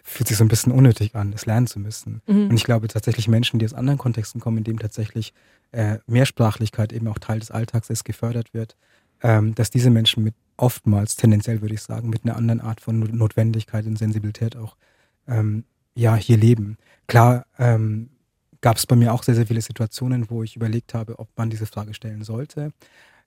fühlt 0.07 0.29
sich 0.29 0.37
so 0.37 0.45
ein 0.45 0.49
bisschen 0.49 0.71
unnötig 0.71 1.17
an, 1.17 1.33
es 1.33 1.47
lernen 1.47 1.67
zu 1.67 1.81
müssen. 1.81 2.21
Mhm. 2.27 2.51
Und 2.51 2.55
ich 2.55 2.65
glaube 2.65 2.87
tatsächlich 2.89 3.27
Menschen, 3.27 3.59
die 3.59 3.65
aus 3.65 3.73
anderen 3.73 3.99
Kontexten 3.99 4.41
kommen, 4.41 4.59
in 4.59 4.65
dem 4.65 4.79
tatsächlich 4.79 5.33
äh, 5.73 5.99
Mehrsprachlichkeit 6.07 6.93
eben 6.93 7.09
auch 7.09 7.19
Teil 7.19 7.41
des 7.41 7.51
Alltags 7.51 7.89
ist, 7.91 8.05
gefördert 8.05 8.53
wird, 8.53 8.77
ähm, 9.23 9.55
dass 9.55 9.71
diese 9.71 9.91
Menschen 9.91 10.23
mit 10.23 10.35
oftmals, 10.59 11.17
tendenziell 11.17 11.63
würde 11.63 11.75
ich 11.75 11.83
sagen, 11.83 12.11
mit 12.11 12.25
einer 12.25 12.37
anderen 12.37 12.61
Art 12.61 12.83
von 12.83 13.01
Notwendigkeit 13.01 13.87
und 13.87 13.97
Sensibilität 13.97 14.57
auch 14.57 14.77
ähm, 15.27 15.65
ja, 15.95 16.15
hier 16.17 16.37
leben. 16.37 16.77
Klar 17.07 17.47
ähm, 17.59 18.11
gab 18.61 18.77
es 18.77 18.87
bei 18.87 18.97
mir 18.97 19.13
auch 19.13 19.23
sehr, 19.23 19.35
sehr 19.35 19.47
viele 19.47 19.63
Situationen, 19.63 20.29
wo 20.29 20.43
ich 20.43 20.55
überlegt 20.55 20.93
habe, 20.93 21.19
ob 21.19 21.29
man 21.37 21.51
diese 21.51 21.67
Frage 21.67 21.95
stellen 21.95 22.25
sollte. 22.25 22.73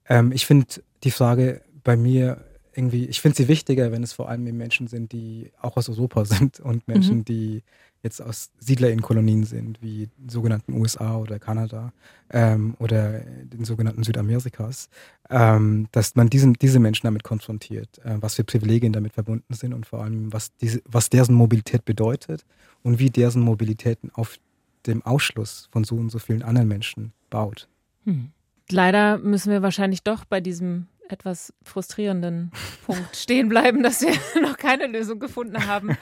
Ähm, 0.07 0.31
ich 0.31 0.45
finde 0.45 0.67
die 1.03 1.11
Frage 1.11 1.61
bei 1.83 1.97
mir 1.97 2.45
irgendwie, 2.77 3.05
ich 3.05 3.21
finde 3.21 3.35
sie 3.35 3.47
wichtiger, 3.47 3.91
wenn 3.91 4.03
es 4.03 4.13
vor 4.13 4.29
allem 4.29 4.45
eben 4.45 4.57
Menschen 4.57 4.87
sind, 4.87 5.11
die 5.11 5.51
auch 5.61 5.77
aus 5.77 5.89
Europa 5.89 6.25
sind 6.25 6.59
und 6.59 6.87
Menschen, 6.87 7.17
mhm. 7.17 7.25
die 7.25 7.63
jetzt 8.03 8.21
aus 8.21 8.51
Siedlerinnenkolonien 8.59 9.43
sind, 9.43 9.81
wie 9.81 10.09
sogenannten 10.27 10.73
USA 10.73 11.17
oder 11.17 11.39
Kanada 11.39 11.91
ähm, 12.29 12.75
oder 12.79 13.19
den 13.19 13.65
sogenannten 13.65 14.03
Südamerikas, 14.03 14.89
ähm, 15.29 15.87
dass 15.91 16.15
man 16.15 16.29
diesen, 16.29 16.53
diese 16.53 16.79
Menschen 16.79 17.07
damit 17.07 17.23
konfrontiert, 17.23 17.97
äh, 18.05 18.17
was 18.21 18.35
für 18.35 18.43
Privilegien 18.43 18.93
damit 18.93 19.13
verbunden 19.13 19.53
sind 19.53 19.73
und 19.73 19.85
vor 19.87 20.03
allem, 20.03 20.31
was, 20.31 20.55
diese, 20.57 20.81
was 20.85 21.09
deren 21.09 21.33
Mobilität 21.33 21.85
bedeutet 21.85 22.45
und 22.83 22.99
wie 22.99 23.09
deren 23.09 23.41
Mobilitäten 23.41 24.11
auf 24.13 24.37
dem 24.85 25.03
Ausschluss 25.03 25.67
von 25.71 25.83
so 25.83 25.95
und 25.95 26.09
so 26.09 26.19
vielen 26.19 26.43
anderen 26.43 26.67
Menschen 26.67 27.11
baut. 27.29 27.67
Hm. 28.05 28.29
Leider 28.69 29.17
müssen 29.17 29.51
wir 29.51 29.61
wahrscheinlich 29.61 30.03
doch 30.03 30.25
bei 30.25 30.41
diesem 30.41 30.87
etwas 31.09 31.53
frustrierenden 31.63 32.51
Punkt 32.85 33.15
stehen 33.15 33.49
bleiben, 33.49 33.83
dass 33.83 34.01
wir 34.01 34.13
noch 34.41 34.57
keine 34.57 34.87
Lösung 34.87 35.19
gefunden 35.19 35.67
haben 35.67 35.97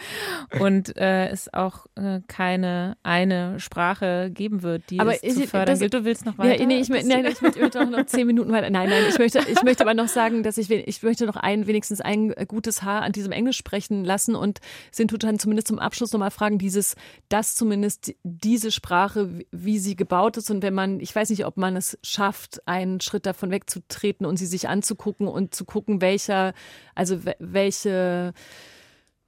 und 0.59 0.95
äh, 0.97 1.29
es 1.29 1.53
auch 1.53 1.85
äh, 1.95 2.21
keine 2.27 2.97
eine 3.03 3.59
Sprache 3.59 4.31
geben 4.33 4.63
wird, 4.63 4.89
die 4.89 4.99
aber 4.99 5.13
es 5.23 5.35
zu 5.35 5.47
fördern 5.47 5.79
gilt. 5.79 5.93
Du 5.93 6.05
willst 6.05 6.25
noch 6.25 6.37
weiter? 6.37 6.59
Ja, 6.59 6.65
nee, 6.65 6.79
ich, 6.79 6.89
nein, 6.89 7.07
nein, 7.07 7.25
ich 7.25 7.41
möchte 7.41 7.81
auch 7.81 7.89
noch 7.89 8.05
zehn 8.05 8.27
Minuten 8.27 8.51
weiter. 8.51 8.69
Nein, 8.69 8.89
nein, 8.89 9.03
ich 9.09 9.17
möchte, 9.17 9.39
ich 9.39 9.61
möchte 9.63 9.83
aber 9.83 9.93
noch 9.93 10.07
sagen, 10.07 10.43
dass 10.43 10.57
ich, 10.57 10.69
ich 10.69 11.03
möchte 11.03 11.25
noch 11.25 11.35
ein, 11.35 11.67
wenigstens 11.67 12.01
ein 12.01 12.33
gutes 12.47 12.83
Haar 12.83 13.01
an 13.01 13.11
diesem 13.11 13.31
Englisch 13.31 13.57
sprechen 13.57 14.03
lassen 14.03 14.35
und 14.35 14.59
sind 14.91 15.11
dann 15.23 15.39
zumindest 15.39 15.67
zum 15.67 15.79
Abschluss 15.79 16.11
nochmal 16.11 16.31
fragen, 16.31 16.57
dieses, 16.57 16.95
dass 17.29 17.55
zumindest 17.55 18.13
diese 18.23 18.71
Sprache, 18.71 19.39
wie 19.51 19.79
sie 19.79 19.95
gebaut 19.95 20.37
ist 20.37 20.51
und 20.51 20.61
wenn 20.61 20.73
man, 20.73 20.99
ich 20.99 21.15
weiß 21.15 21.29
nicht, 21.29 21.45
ob 21.45 21.57
man 21.57 21.75
es 21.75 21.97
schafft, 22.03 22.67
einen 22.67 23.01
Schritt 23.01 23.25
davon 23.25 23.51
wegzutreten 23.51 24.25
und 24.25 24.37
sie 24.37 24.45
sich 24.45 24.67
anzugucken, 24.67 24.94
anzugucken 24.95 25.27
und 25.27 25.53
zu 25.53 25.65
gucken, 25.65 26.01
welcher, 26.01 26.53
also 26.95 27.19
welche 27.39 28.33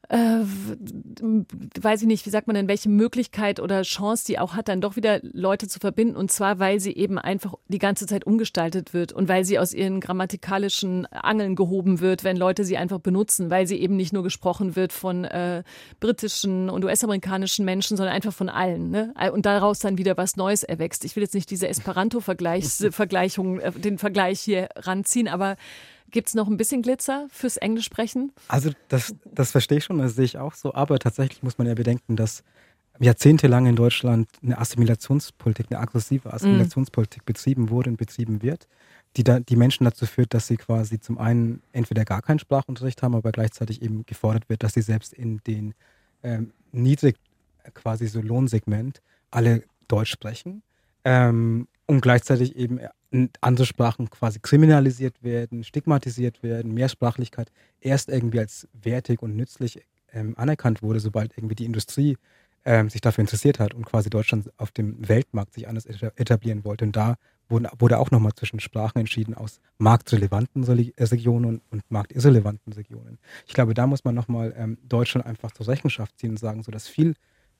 äh, 0.10 0.40
weiß 1.82 2.02
ich 2.02 2.08
nicht, 2.08 2.26
wie 2.26 2.30
sagt 2.30 2.48
man 2.48 2.56
denn, 2.56 2.70
welche 2.70 2.88
Möglichkeit 2.88 3.60
oder 3.60 3.82
Chance 3.82 4.24
die 4.26 4.40
auch 4.40 4.54
hat, 4.54 4.70
dann 4.70 4.80
doch 4.80 4.96
wieder 4.96 5.20
Leute 5.22 5.68
zu 5.68 5.80
verbinden. 5.80 6.16
Und 6.16 6.32
zwar, 6.32 6.60
weil 6.60 6.80
sie 6.80 6.96
eben 6.96 7.20
einfach 7.20 7.56
die 7.68 7.78
ganze 7.78 8.08
Zeit 8.08 8.26
umgestaltet 8.26 8.94
wird 8.94 9.12
und 9.12 9.28
weil 9.28 9.44
sie 9.44 9.60
aus 9.60 9.74
ihren 9.74 10.00
grammatikalischen 10.00 11.08
Angeln 11.08 11.56
gehoben 11.56 12.00
wird, 12.00 12.24
wenn 12.24 12.38
Leute 12.38 12.64
sie 12.64 12.78
einfach 12.78 13.00
benutzen, 13.00 13.50
weil 13.50 13.68
sie 13.68 13.76
eben 13.78 13.98
nicht 13.98 14.14
nur 14.14 14.24
gesprochen 14.24 14.78
wird 14.78 14.94
von 14.94 15.26
äh, 15.26 15.64
britischen 16.00 16.70
und 16.70 16.86
US-amerikanischen 16.86 17.66
Menschen, 17.66 17.98
sondern 17.98 18.16
einfach 18.16 18.34
von 18.34 18.48
allen. 18.48 18.90
Ne? 18.90 19.14
Und 19.34 19.46
daraus 19.46 19.80
dann 19.80 19.98
wieder 19.98 20.16
was 20.16 20.38
Neues 20.38 20.64
erwächst. 20.64 21.04
Ich 21.04 21.18
will 21.18 21.24
jetzt 21.24 21.36
nicht 21.36 21.52
diese 21.52 21.68
Esperanto-Vergleichung, 21.68 23.60
äh, 23.60 23.72
den 23.72 23.98
Vergleich 23.98 24.40
hier 24.40 24.70
ranziehen, 24.78 25.28
aber 25.28 25.58
Gibt 26.12 26.30
es 26.30 26.36
noch 26.36 26.48
ein 26.48 26.58
bisschen 26.58 26.82
Glitzer 26.82 27.28
fürs 27.30 27.58
Englisch 27.58 27.86
sprechen? 27.86 28.32
Also 28.48 28.72
das, 28.88 29.14
das 29.26 29.52
verstehe 29.52 29.80
ich 29.80 29.84
schon, 29.84 29.98
das 29.98 30.16
sehe 30.16 30.26
ich 30.26 30.38
auch 30.38 30.54
so. 30.54 30.74
Aber 30.74 31.00
tatsächlich 31.00 31.44
muss 31.44 31.58
man 31.58 31.68
ja 31.68 31.74
bedenken, 31.74 32.16
dass 32.16 32.44
jahrzehntelang 33.00 33.66
in 33.66 33.76
Deutschland 33.76 34.28
eine 34.42 34.58
Assimilationspolitik, 34.58 35.68
eine 35.70 35.80
aggressive 35.80 36.34
Assimilationspolitik 36.34 37.26
betrieben 37.26 37.70
wurde 37.70 37.90
und 37.92 37.98
betrieben 37.98 38.42
wird, 38.42 38.68
die 39.18 39.24
da, 39.24 39.40
die 39.40 39.56
Menschen 39.56 39.84
dazu 39.84 40.06
führt, 40.06 40.34
dass 40.34 40.48
sie 40.48 40.58
quasi 40.58 41.00
zum 41.00 41.18
einen 41.18 41.62
entweder 41.74 42.06
gar 42.06 42.22
keinen 42.22 42.40
Sprachunterricht 42.40 43.04
haben, 43.04 43.16
aber 43.16 43.32
gleichzeitig 43.32 43.82
eben 43.82 44.06
gefordert 44.06 44.50
wird, 44.50 44.64
dass 44.64 44.74
sie 44.74 44.82
selbst 44.82 45.14
in 45.14 45.42
den 45.46 45.74
ähm, 46.24 46.54
niedrig 46.72 47.18
quasi 47.74 48.08
so 48.08 48.22
Lohnsegment 48.22 49.02
alle 49.30 49.64
Deutsch 49.88 50.12
sprechen 50.12 50.64
ähm, 51.08 51.70
und 51.88 52.02
gleichzeitig 52.02 52.56
eben 52.56 52.80
andere 53.42 53.66
Sprachen 53.66 54.10
quasi 54.10 54.40
kriminalisiert 54.40 55.24
werden, 55.24 55.64
stigmatisiert 55.64 56.44
werden, 56.44 56.74
Mehrsprachlichkeit 56.74 57.52
erst 57.80 58.10
irgendwie 58.10 58.40
als 58.40 58.68
wertig 58.74 59.22
und 59.22 59.36
nützlich 59.36 59.82
ähm, 60.12 60.38
anerkannt 60.38 60.84
wurde, 60.84 61.00
sobald 61.00 61.38
irgendwie 61.38 61.56
die 61.56 61.66
Industrie 61.66 62.18
ähm, 62.66 62.90
sich 62.90 63.00
dafür 63.00 63.22
interessiert 63.22 63.60
hat 63.60 63.74
und 63.74 63.86
quasi 63.86 64.10
Deutschland 64.10 64.52
auf 64.58 64.72
dem 64.72 65.08
Weltmarkt 65.08 65.54
sich 65.54 65.68
anders 65.70 65.86
etablieren 65.86 66.66
wollte. 66.66 66.84
Und 66.84 66.96
da 66.96 67.16
wurden, 67.48 67.68
wurde 67.80 67.98
auch 67.98 68.12
nochmal 68.12 68.34
zwischen 68.36 68.60
Sprachen 68.60 69.00
entschieden 69.00 69.34
aus 69.34 69.62
marktrelevanten 69.78 70.66
Regionen 70.66 71.46
und, 71.46 71.62
und 71.70 71.90
marktirrelevanten 71.90 72.74
Regionen. 72.74 73.20
Ich 73.46 73.54
glaube, 73.54 73.74
da 73.74 73.88
muss 73.88 74.04
man 74.04 74.16
nochmal 74.16 74.54
ähm, 74.58 74.78
Deutschland 74.84 75.26
einfach 75.26 75.52
zur 75.52 75.68
Rechenschaft 75.68 76.20
ziehen 76.20 76.32
und 76.32 76.40
sagen, 76.40 76.62
so 76.64 76.72
dass 76.72 76.90
viel 76.90 77.16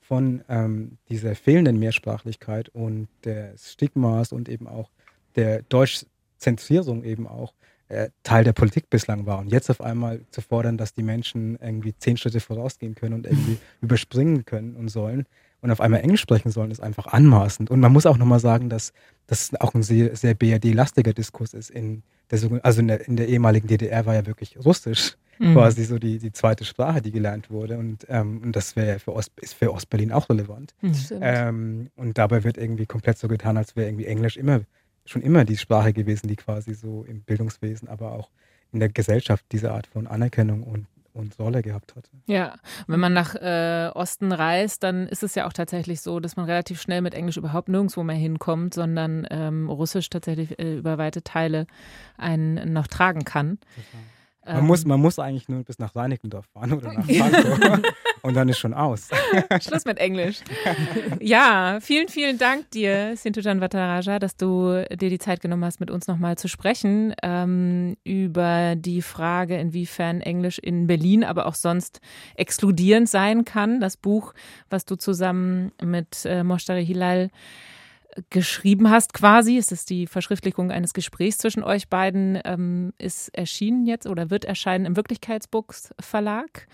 von 0.08 0.42
ähm, 0.48 0.96
dieser 1.10 1.34
fehlenden 1.34 1.78
Mehrsprachlichkeit 1.78 2.70
und 2.70 3.08
des 3.26 3.72
Stigmas 3.72 4.32
und 4.32 4.48
eben 4.48 4.66
auch 4.66 4.90
der 5.36 5.62
Deutschzentrierung 5.62 7.04
eben 7.04 7.26
auch 7.26 7.52
äh, 7.88 8.08
Teil 8.22 8.42
der 8.42 8.54
Politik 8.54 8.88
bislang 8.88 9.26
war. 9.26 9.38
Und 9.38 9.52
jetzt 9.52 9.68
auf 9.68 9.82
einmal 9.82 10.22
zu 10.30 10.40
fordern, 10.40 10.78
dass 10.78 10.94
die 10.94 11.02
Menschen 11.02 11.58
irgendwie 11.60 11.94
zehn 11.94 12.16
Schritte 12.16 12.40
vorausgehen 12.40 12.94
können 12.94 13.14
und 13.14 13.26
irgendwie 13.26 13.58
überspringen 13.82 14.46
können 14.46 14.76
und 14.76 14.88
sollen 14.88 15.26
und 15.60 15.70
auf 15.70 15.80
einmal 15.80 16.00
Englisch 16.00 16.22
sprechen 16.22 16.50
sollen, 16.52 16.70
ist 16.70 16.80
einfach 16.80 17.06
anmaßend. 17.06 17.70
Und 17.70 17.80
man 17.80 17.92
muss 17.92 18.06
auch 18.06 18.16
nochmal 18.16 18.40
sagen, 18.40 18.70
dass 18.70 18.94
das 19.26 19.54
auch 19.60 19.74
ein 19.74 19.82
sehr, 19.82 20.16
sehr 20.16 20.34
BRD-lastiger 20.34 21.12
Diskurs 21.12 21.52
ist. 21.52 21.68
In 21.68 22.02
der, 22.30 22.64
also 22.64 22.80
in 22.80 22.88
der, 22.88 23.06
in 23.06 23.16
der 23.16 23.28
ehemaligen 23.28 23.66
DDR 23.66 24.06
war 24.06 24.14
ja 24.14 24.24
wirklich 24.24 24.56
Russisch 24.64 25.16
mhm. 25.38 25.54
quasi 25.54 25.84
so 25.84 25.98
die, 25.98 26.18
die 26.18 26.32
zweite 26.32 26.64
Sprache, 26.64 27.02
die 27.02 27.10
gelernt 27.10 27.50
wurde. 27.50 27.78
Und, 27.78 28.06
ähm, 28.08 28.42
und 28.42 28.56
das 28.56 28.76
wäre 28.76 28.98
für 28.98 29.14
Ost, 29.14 29.32
ist 29.40 29.54
für 29.54 29.72
Ostberlin 29.72 30.12
auch 30.12 30.28
relevant. 30.28 30.74
Mhm. 30.80 30.94
Ähm, 31.20 31.90
und 31.96 32.18
dabei 32.18 32.44
wird 32.44 32.58
irgendwie 32.58 32.86
komplett 32.86 33.18
so 33.18 33.28
getan, 33.28 33.56
als 33.56 33.76
wäre 33.76 33.88
irgendwie 33.88 34.06
Englisch 34.06 34.36
immer 34.36 34.60
schon 35.04 35.22
immer 35.22 35.44
die 35.44 35.56
Sprache 35.56 35.94
gewesen, 35.94 36.28
die 36.28 36.36
quasi 36.36 36.74
so 36.74 37.02
im 37.04 37.22
Bildungswesen, 37.22 37.88
aber 37.88 38.12
auch 38.12 38.30
in 38.72 38.80
der 38.80 38.90
Gesellschaft 38.90 39.44
diese 39.52 39.72
Art 39.72 39.86
von 39.86 40.06
Anerkennung 40.06 40.62
und 40.62 40.86
und 41.18 41.38
Rolle 41.38 41.62
gehabt 41.62 41.96
hatte. 41.96 42.08
Ja, 42.26 42.54
wenn 42.86 43.00
man 43.00 43.12
nach 43.12 43.34
äh, 43.34 43.90
Osten 43.92 44.32
reist, 44.32 44.82
dann 44.84 45.08
ist 45.08 45.22
es 45.22 45.34
ja 45.34 45.46
auch 45.46 45.52
tatsächlich 45.52 46.00
so, 46.00 46.20
dass 46.20 46.36
man 46.36 46.46
relativ 46.46 46.80
schnell 46.80 47.02
mit 47.02 47.12
Englisch 47.12 47.36
überhaupt 47.36 47.68
nirgendwo 47.68 48.02
mehr 48.04 48.16
hinkommt, 48.16 48.72
sondern 48.74 49.26
ähm, 49.30 49.68
Russisch 49.68 50.08
tatsächlich 50.08 50.58
äh, 50.58 50.76
über 50.76 50.96
weite 50.96 51.22
Teile 51.22 51.66
einen 52.16 52.72
noch 52.72 52.86
tragen 52.86 53.24
kann. 53.24 53.58
Man, 54.54 54.66
muss, 54.66 54.84
man 54.84 55.00
muss 55.00 55.18
eigentlich 55.18 55.48
nur 55.48 55.62
bis 55.64 55.78
nach 55.78 55.94
Reinickendorf 55.94 56.46
fahren 56.46 56.72
oder 56.72 56.92
nach 56.92 57.04
Frankfurt 57.10 57.94
und 58.22 58.34
dann 58.34 58.48
ist 58.48 58.58
schon 58.58 58.74
aus. 58.74 59.08
Schluss 59.60 59.84
mit 59.84 59.98
Englisch. 59.98 60.38
Ja, 61.20 61.78
vielen, 61.80 62.08
vielen 62.08 62.38
Dank 62.38 62.70
dir, 62.70 63.16
Sintujan 63.16 63.60
Vataraja, 63.60 64.18
dass 64.18 64.36
du 64.36 64.84
dir 64.90 65.10
die 65.10 65.18
Zeit 65.18 65.40
genommen 65.40 65.64
hast, 65.64 65.80
mit 65.80 65.90
uns 65.90 66.06
nochmal 66.06 66.36
zu 66.36 66.48
sprechen 66.48 67.14
ähm, 67.22 67.96
über 68.04 68.74
die 68.76 69.02
Frage, 69.02 69.56
inwiefern 69.56 70.20
Englisch 70.20 70.58
in 70.58 70.86
Berlin, 70.86 71.24
aber 71.24 71.46
auch 71.46 71.54
sonst 71.54 72.00
exkludierend 72.34 73.08
sein 73.08 73.44
kann. 73.44 73.80
Das 73.80 73.96
Buch, 73.96 74.34
was 74.70 74.84
du 74.84 74.96
zusammen 74.96 75.72
mit 75.82 76.24
äh, 76.24 76.42
Moshtari 76.42 76.84
Hilal 76.84 77.30
geschrieben 78.30 78.90
hast, 78.90 79.14
quasi. 79.14 79.56
Es 79.58 79.72
ist 79.72 79.90
die 79.90 80.06
Verschriftlichung 80.06 80.70
eines 80.70 80.92
Gesprächs 80.92 81.38
zwischen 81.38 81.62
euch 81.62 81.88
beiden, 81.88 82.38
ähm, 82.44 82.92
ist 82.98 83.28
erschienen 83.36 83.86
jetzt 83.86 84.06
oder 84.06 84.30
wird 84.30 84.44
erscheinen 84.44 84.86
im 84.86 84.96
Wirklichkeitsbooks 84.96 85.94
Verlag. 86.00 86.66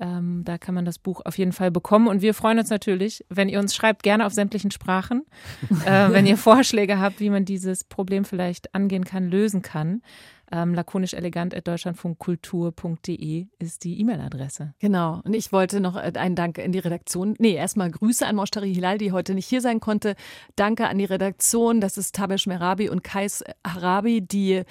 Ähm, 0.00 0.42
da 0.44 0.58
kann 0.58 0.74
man 0.74 0.84
das 0.84 0.98
Buch 0.98 1.22
auf 1.24 1.38
jeden 1.38 1.52
Fall 1.52 1.70
bekommen. 1.70 2.06
Und 2.06 2.22
wir 2.22 2.34
freuen 2.34 2.58
uns 2.58 2.70
natürlich, 2.70 3.24
wenn 3.28 3.48
ihr 3.48 3.58
uns 3.58 3.74
schreibt, 3.74 4.02
gerne 4.02 4.26
auf 4.26 4.32
sämtlichen 4.32 4.70
Sprachen, 4.70 5.24
äh, 5.84 6.12
wenn 6.12 6.26
ihr 6.26 6.36
Vorschläge 6.36 7.00
habt, 7.00 7.20
wie 7.20 7.30
man 7.30 7.44
dieses 7.44 7.84
Problem 7.84 8.24
vielleicht 8.24 8.74
angehen 8.74 9.04
kann, 9.04 9.28
lösen 9.28 9.62
kann. 9.62 10.02
Ähm, 10.50 10.72
lakonisch 10.72 11.12
elegant 11.12 11.54
at 11.54 11.68
deutschlandfunkkultur.de 11.68 13.46
ist 13.58 13.84
die 13.84 14.00
E-Mail-Adresse. 14.00 14.74
Genau. 14.78 15.20
Und 15.24 15.34
ich 15.34 15.52
wollte 15.52 15.80
noch 15.80 15.96
äh, 15.96 16.12
einen 16.14 16.36
Dank 16.36 16.58
in 16.58 16.72
die 16.72 16.78
Redaktion. 16.78 17.34
Nee, 17.38 17.54
erstmal 17.54 17.90
Grüße 17.90 18.26
an 18.26 18.36
Moshtari 18.36 18.72
Hilal, 18.72 18.96
die 18.98 19.12
heute 19.12 19.34
nicht 19.34 19.46
hier 19.46 19.60
sein 19.60 19.80
konnte. 19.80 20.14
Danke 20.56 20.88
an 20.88 20.98
die 20.98 21.04
Redaktion. 21.04 21.80
Das 21.80 21.98
ist 21.98 22.14
Tabesh 22.14 22.46
Merabi 22.46 22.88
und 22.88 23.04
Kais 23.04 23.44
Harabi, 23.66 24.22
die 24.22 24.62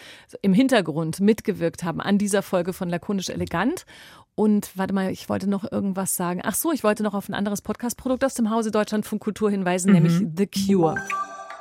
im 0.42 0.54
Hintergrund 0.54 1.20
mitgewirkt 1.20 1.84
haben 1.84 2.02
an 2.02 2.18
dieser 2.18 2.42
Folge 2.42 2.74
von 2.74 2.90
Lakonisch 2.90 3.30
Elegant. 3.30 3.86
Und 4.34 4.78
warte 4.78 4.94
mal, 4.94 5.12
ich 5.12 5.30
wollte 5.30 5.50
noch 5.50 5.72
irgendwas 5.72 6.16
sagen. 6.16 6.42
Ach 6.44 6.56
so, 6.56 6.72
ich 6.72 6.84
wollte 6.84 7.04
noch 7.04 7.14
auf 7.14 7.30
ein 7.30 7.34
anderes 7.34 7.62
Podcast-Produkt 7.62 8.24
aus 8.24 8.36
dem 8.36 8.50
Hause 8.50 8.72
Deutschlandfunk 8.72 9.22
Kultur 9.22 9.50
hinweisen, 9.50 9.90
mhm. 9.90 9.94
nämlich 9.94 10.28
The 10.36 10.48
Cure. 10.48 10.96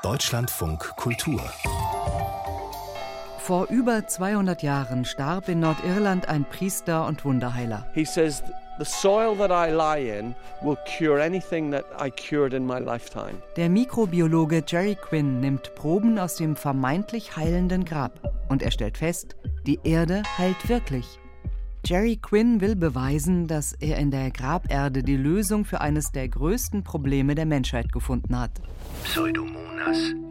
Deutschlandfunk 0.02 0.80
Kultur. 0.96 1.40
Vor 3.46 3.68
über 3.70 4.04
200 4.04 4.64
Jahren 4.64 5.04
starb 5.04 5.48
in 5.48 5.60
Nordirland 5.60 6.28
ein 6.28 6.44
Priester 6.44 7.06
und 7.06 7.24
Wunderheiler. 7.24 7.86
He 7.94 8.04
says 8.04 8.42
the 8.80 8.84
soil 8.84 9.36
that 9.36 9.52
I 9.52 9.72
lie 9.72 10.18
in 10.18 10.34
will 10.62 10.76
cure 10.98 11.22
anything 11.22 11.70
that 11.70 11.84
I 11.96 12.10
cured 12.10 12.54
in 12.54 12.66
my 12.66 12.80
lifetime. 12.80 13.34
Der 13.54 13.68
Mikrobiologe 13.68 14.64
Jerry 14.66 14.96
Quinn 14.96 15.38
nimmt 15.38 15.72
Proben 15.76 16.18
aus 16.18 16.34
dem 16.34 16.56
vermeintlich 16.56 17.36
heilenden 17.36 17.84
Grab 17.84 18.18
und 18.48 18.62
er 18.62 18.72
stellt 18.72 18.98
fest, 18.98 19.36
die 19.64 19.78
Erde 19.84 20.24
heilt 20.36 20.68
wirklich. 20.68 21.20
Jerry 21.84 22.16
Quinn 22.16 22.60
will 22.60 22.74
beweisen, 22.74 23.46
dass 23.46 23.74
er 23.74 23.98
in 23.98 24.10
der 24.10 24.32
Graberde 24.32 25.04
die 25.04 25.16
Lösung 25.16 25.64
für 25.64 25.80
eines 25.80 26.10
der 26.10 26.28
größten 26.28 26.82
Probleme 26.82 27.36
der 27.36 27.46
Menschheit 27.46 27.92
gefunden 27.92 28.36
hat. 28.36 28.50
Pseudomonas. 29.04 30.25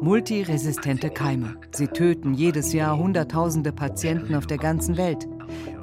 Multiresistente 0.00 1.10
Keime. 1.10 1.56
Sie 1.72 1.86
töten 1.86 2.34
jedes 2.34 2.72
Jahr 2.72 2.98
Hunderttausende 2.98 3.72
Patienten 3.72 4.34
auf 4.34 4.46
der 4.46 4.58
ganzen 4.58 4.96
Welt. 4.96 5.28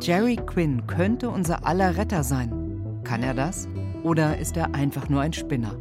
Jerry 0.02 0.36
Quinn 0.36 0.86
könnte 0.88 1.30
unser 1.30 1.66
aller 1.66 1.98
Retter 1.98 2.24
sein. 2.24 3.02
Kann 3.04 3.24
er 3.24 3.34
das? 3.34 3.68
Oder 4.04 4.38
ist 4.38 4.58
er 4.58 4.76
einfach 4.76 5.10
nur 5.10 5.22
ein 5.22 5.34
Spinner? 5.34 5.76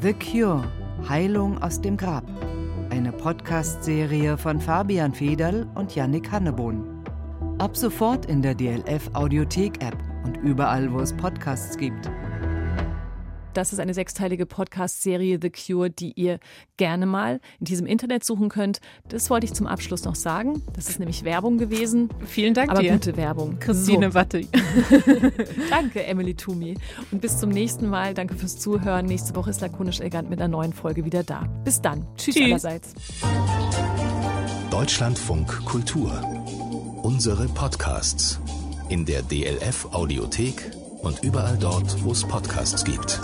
The 0.00 0.14
Cure. 0.14 0.64
Heilung 1.08 1.62
aus 1.62 1.80
dem 1.80 1.96
Grab. 1.96 2.24
Eine 2.90 3.12
Podcast-Serie 3.12 4.36
von 4.36 4.60
Fabian 4.60 5.12
Federl 5.12 5.68
und 5.74 5.94
Yannick 5.94 6.30
Hannebohn. 6.30 7.04
Ab 7.58 7.76
sofort 7.76 8.26
in 8.26 8.42
der 8.42 8.54
DLF 8.54 9.10
Audiothek 9.12 9.82
App 9.82 9.96
und 10.24 10.36
überall, 10.38 10.92
wo 10.92 11.00
es 11.00 11.12
Podcasts 11.12 11.76
gibt. 11.76 12.10
Das 13.58 13.72
ist 13.72 13.80
eine 13.80 13.92
sechsteilige 13.92 14.46
Podcast-Serie 14.46 15.40
The 15.42 15.50
Cure, 15.50 15.90
die 15.90 16.12
ihr 16.12 16.38
gerne 16.76 17.06
mal 17.06 17.40
in 17.58 17.64
diesem 17.64 17.86
Internet 17.86 18.22
suchen 18.22 18.50
könnt. 18.50 18.80
Das 19.08 19.30
wollte 19.30 19.46
ich 19.46 19.52
zum 19.52 19.66
Abschluss 19.66 20.04
noch 20.04 20.14
sagen. 20.14 20.62
Das 20.76 20.88
ist 20.88 21.00
nämlich 21.00 21.24
Werbung 21.24 21.58
gewesen. 21.58 22.08
Vielen 22.24 22.54
Dank 22.54 22.70
aber 22.70 22.82
dir. 22.82 22.92
gute 22.92 23.16
Werbung. 23.16 23.58
Christine 23.58 24.12
so. 24.12 24.14
Watte. 24.14 24.42
Danke, 25.70 26.04
Emily 26.04 26.34
Toomey. 26.34 26.76
Und 27.10 27.20
bis 27.20 27.40
zum 27.40 27.50
nächsten 27.50 27.88
Mal. 27.88 28.14
Danke 28.14 28.36
fürs 28.36 28.60
Zuhören. 28.60 29.06
Nächste 29.06 29.34
Woche 29.34 29.50
ist 29.50 29.60
Lakonisch 29.60 29.98
Elegant 29.98 30.30
mit 30.30 30.40
einer 30.40 30.46
neuen 30.46 30.72
Folge 30.72 31.04
wieder 31.04 31.24
da. 31.24 31.48
Bis 31.64 31.82
dann. 31.82 32.06
Tschüss, 32.16 32.36
Tschüss. 32.36 32.44
allerseits. 32.44 32.94
Deutschlandfunk 34.70 35.64
Kultur 35.64 36.12
unsere 37.02 37.48
Podcasts 37.48 38.38
in 38.88 39.04
der 39.04 39.22
DLF 39.22 39.88
Audiothek 39.92 40.77
und 41.02 41.22
überall 41.22 41.56
dort, 41.58 42.04
wo 42.04 42.12
es 42.12 42.26
Podcasts 42.26 42.84
gibt. 42.84 43.20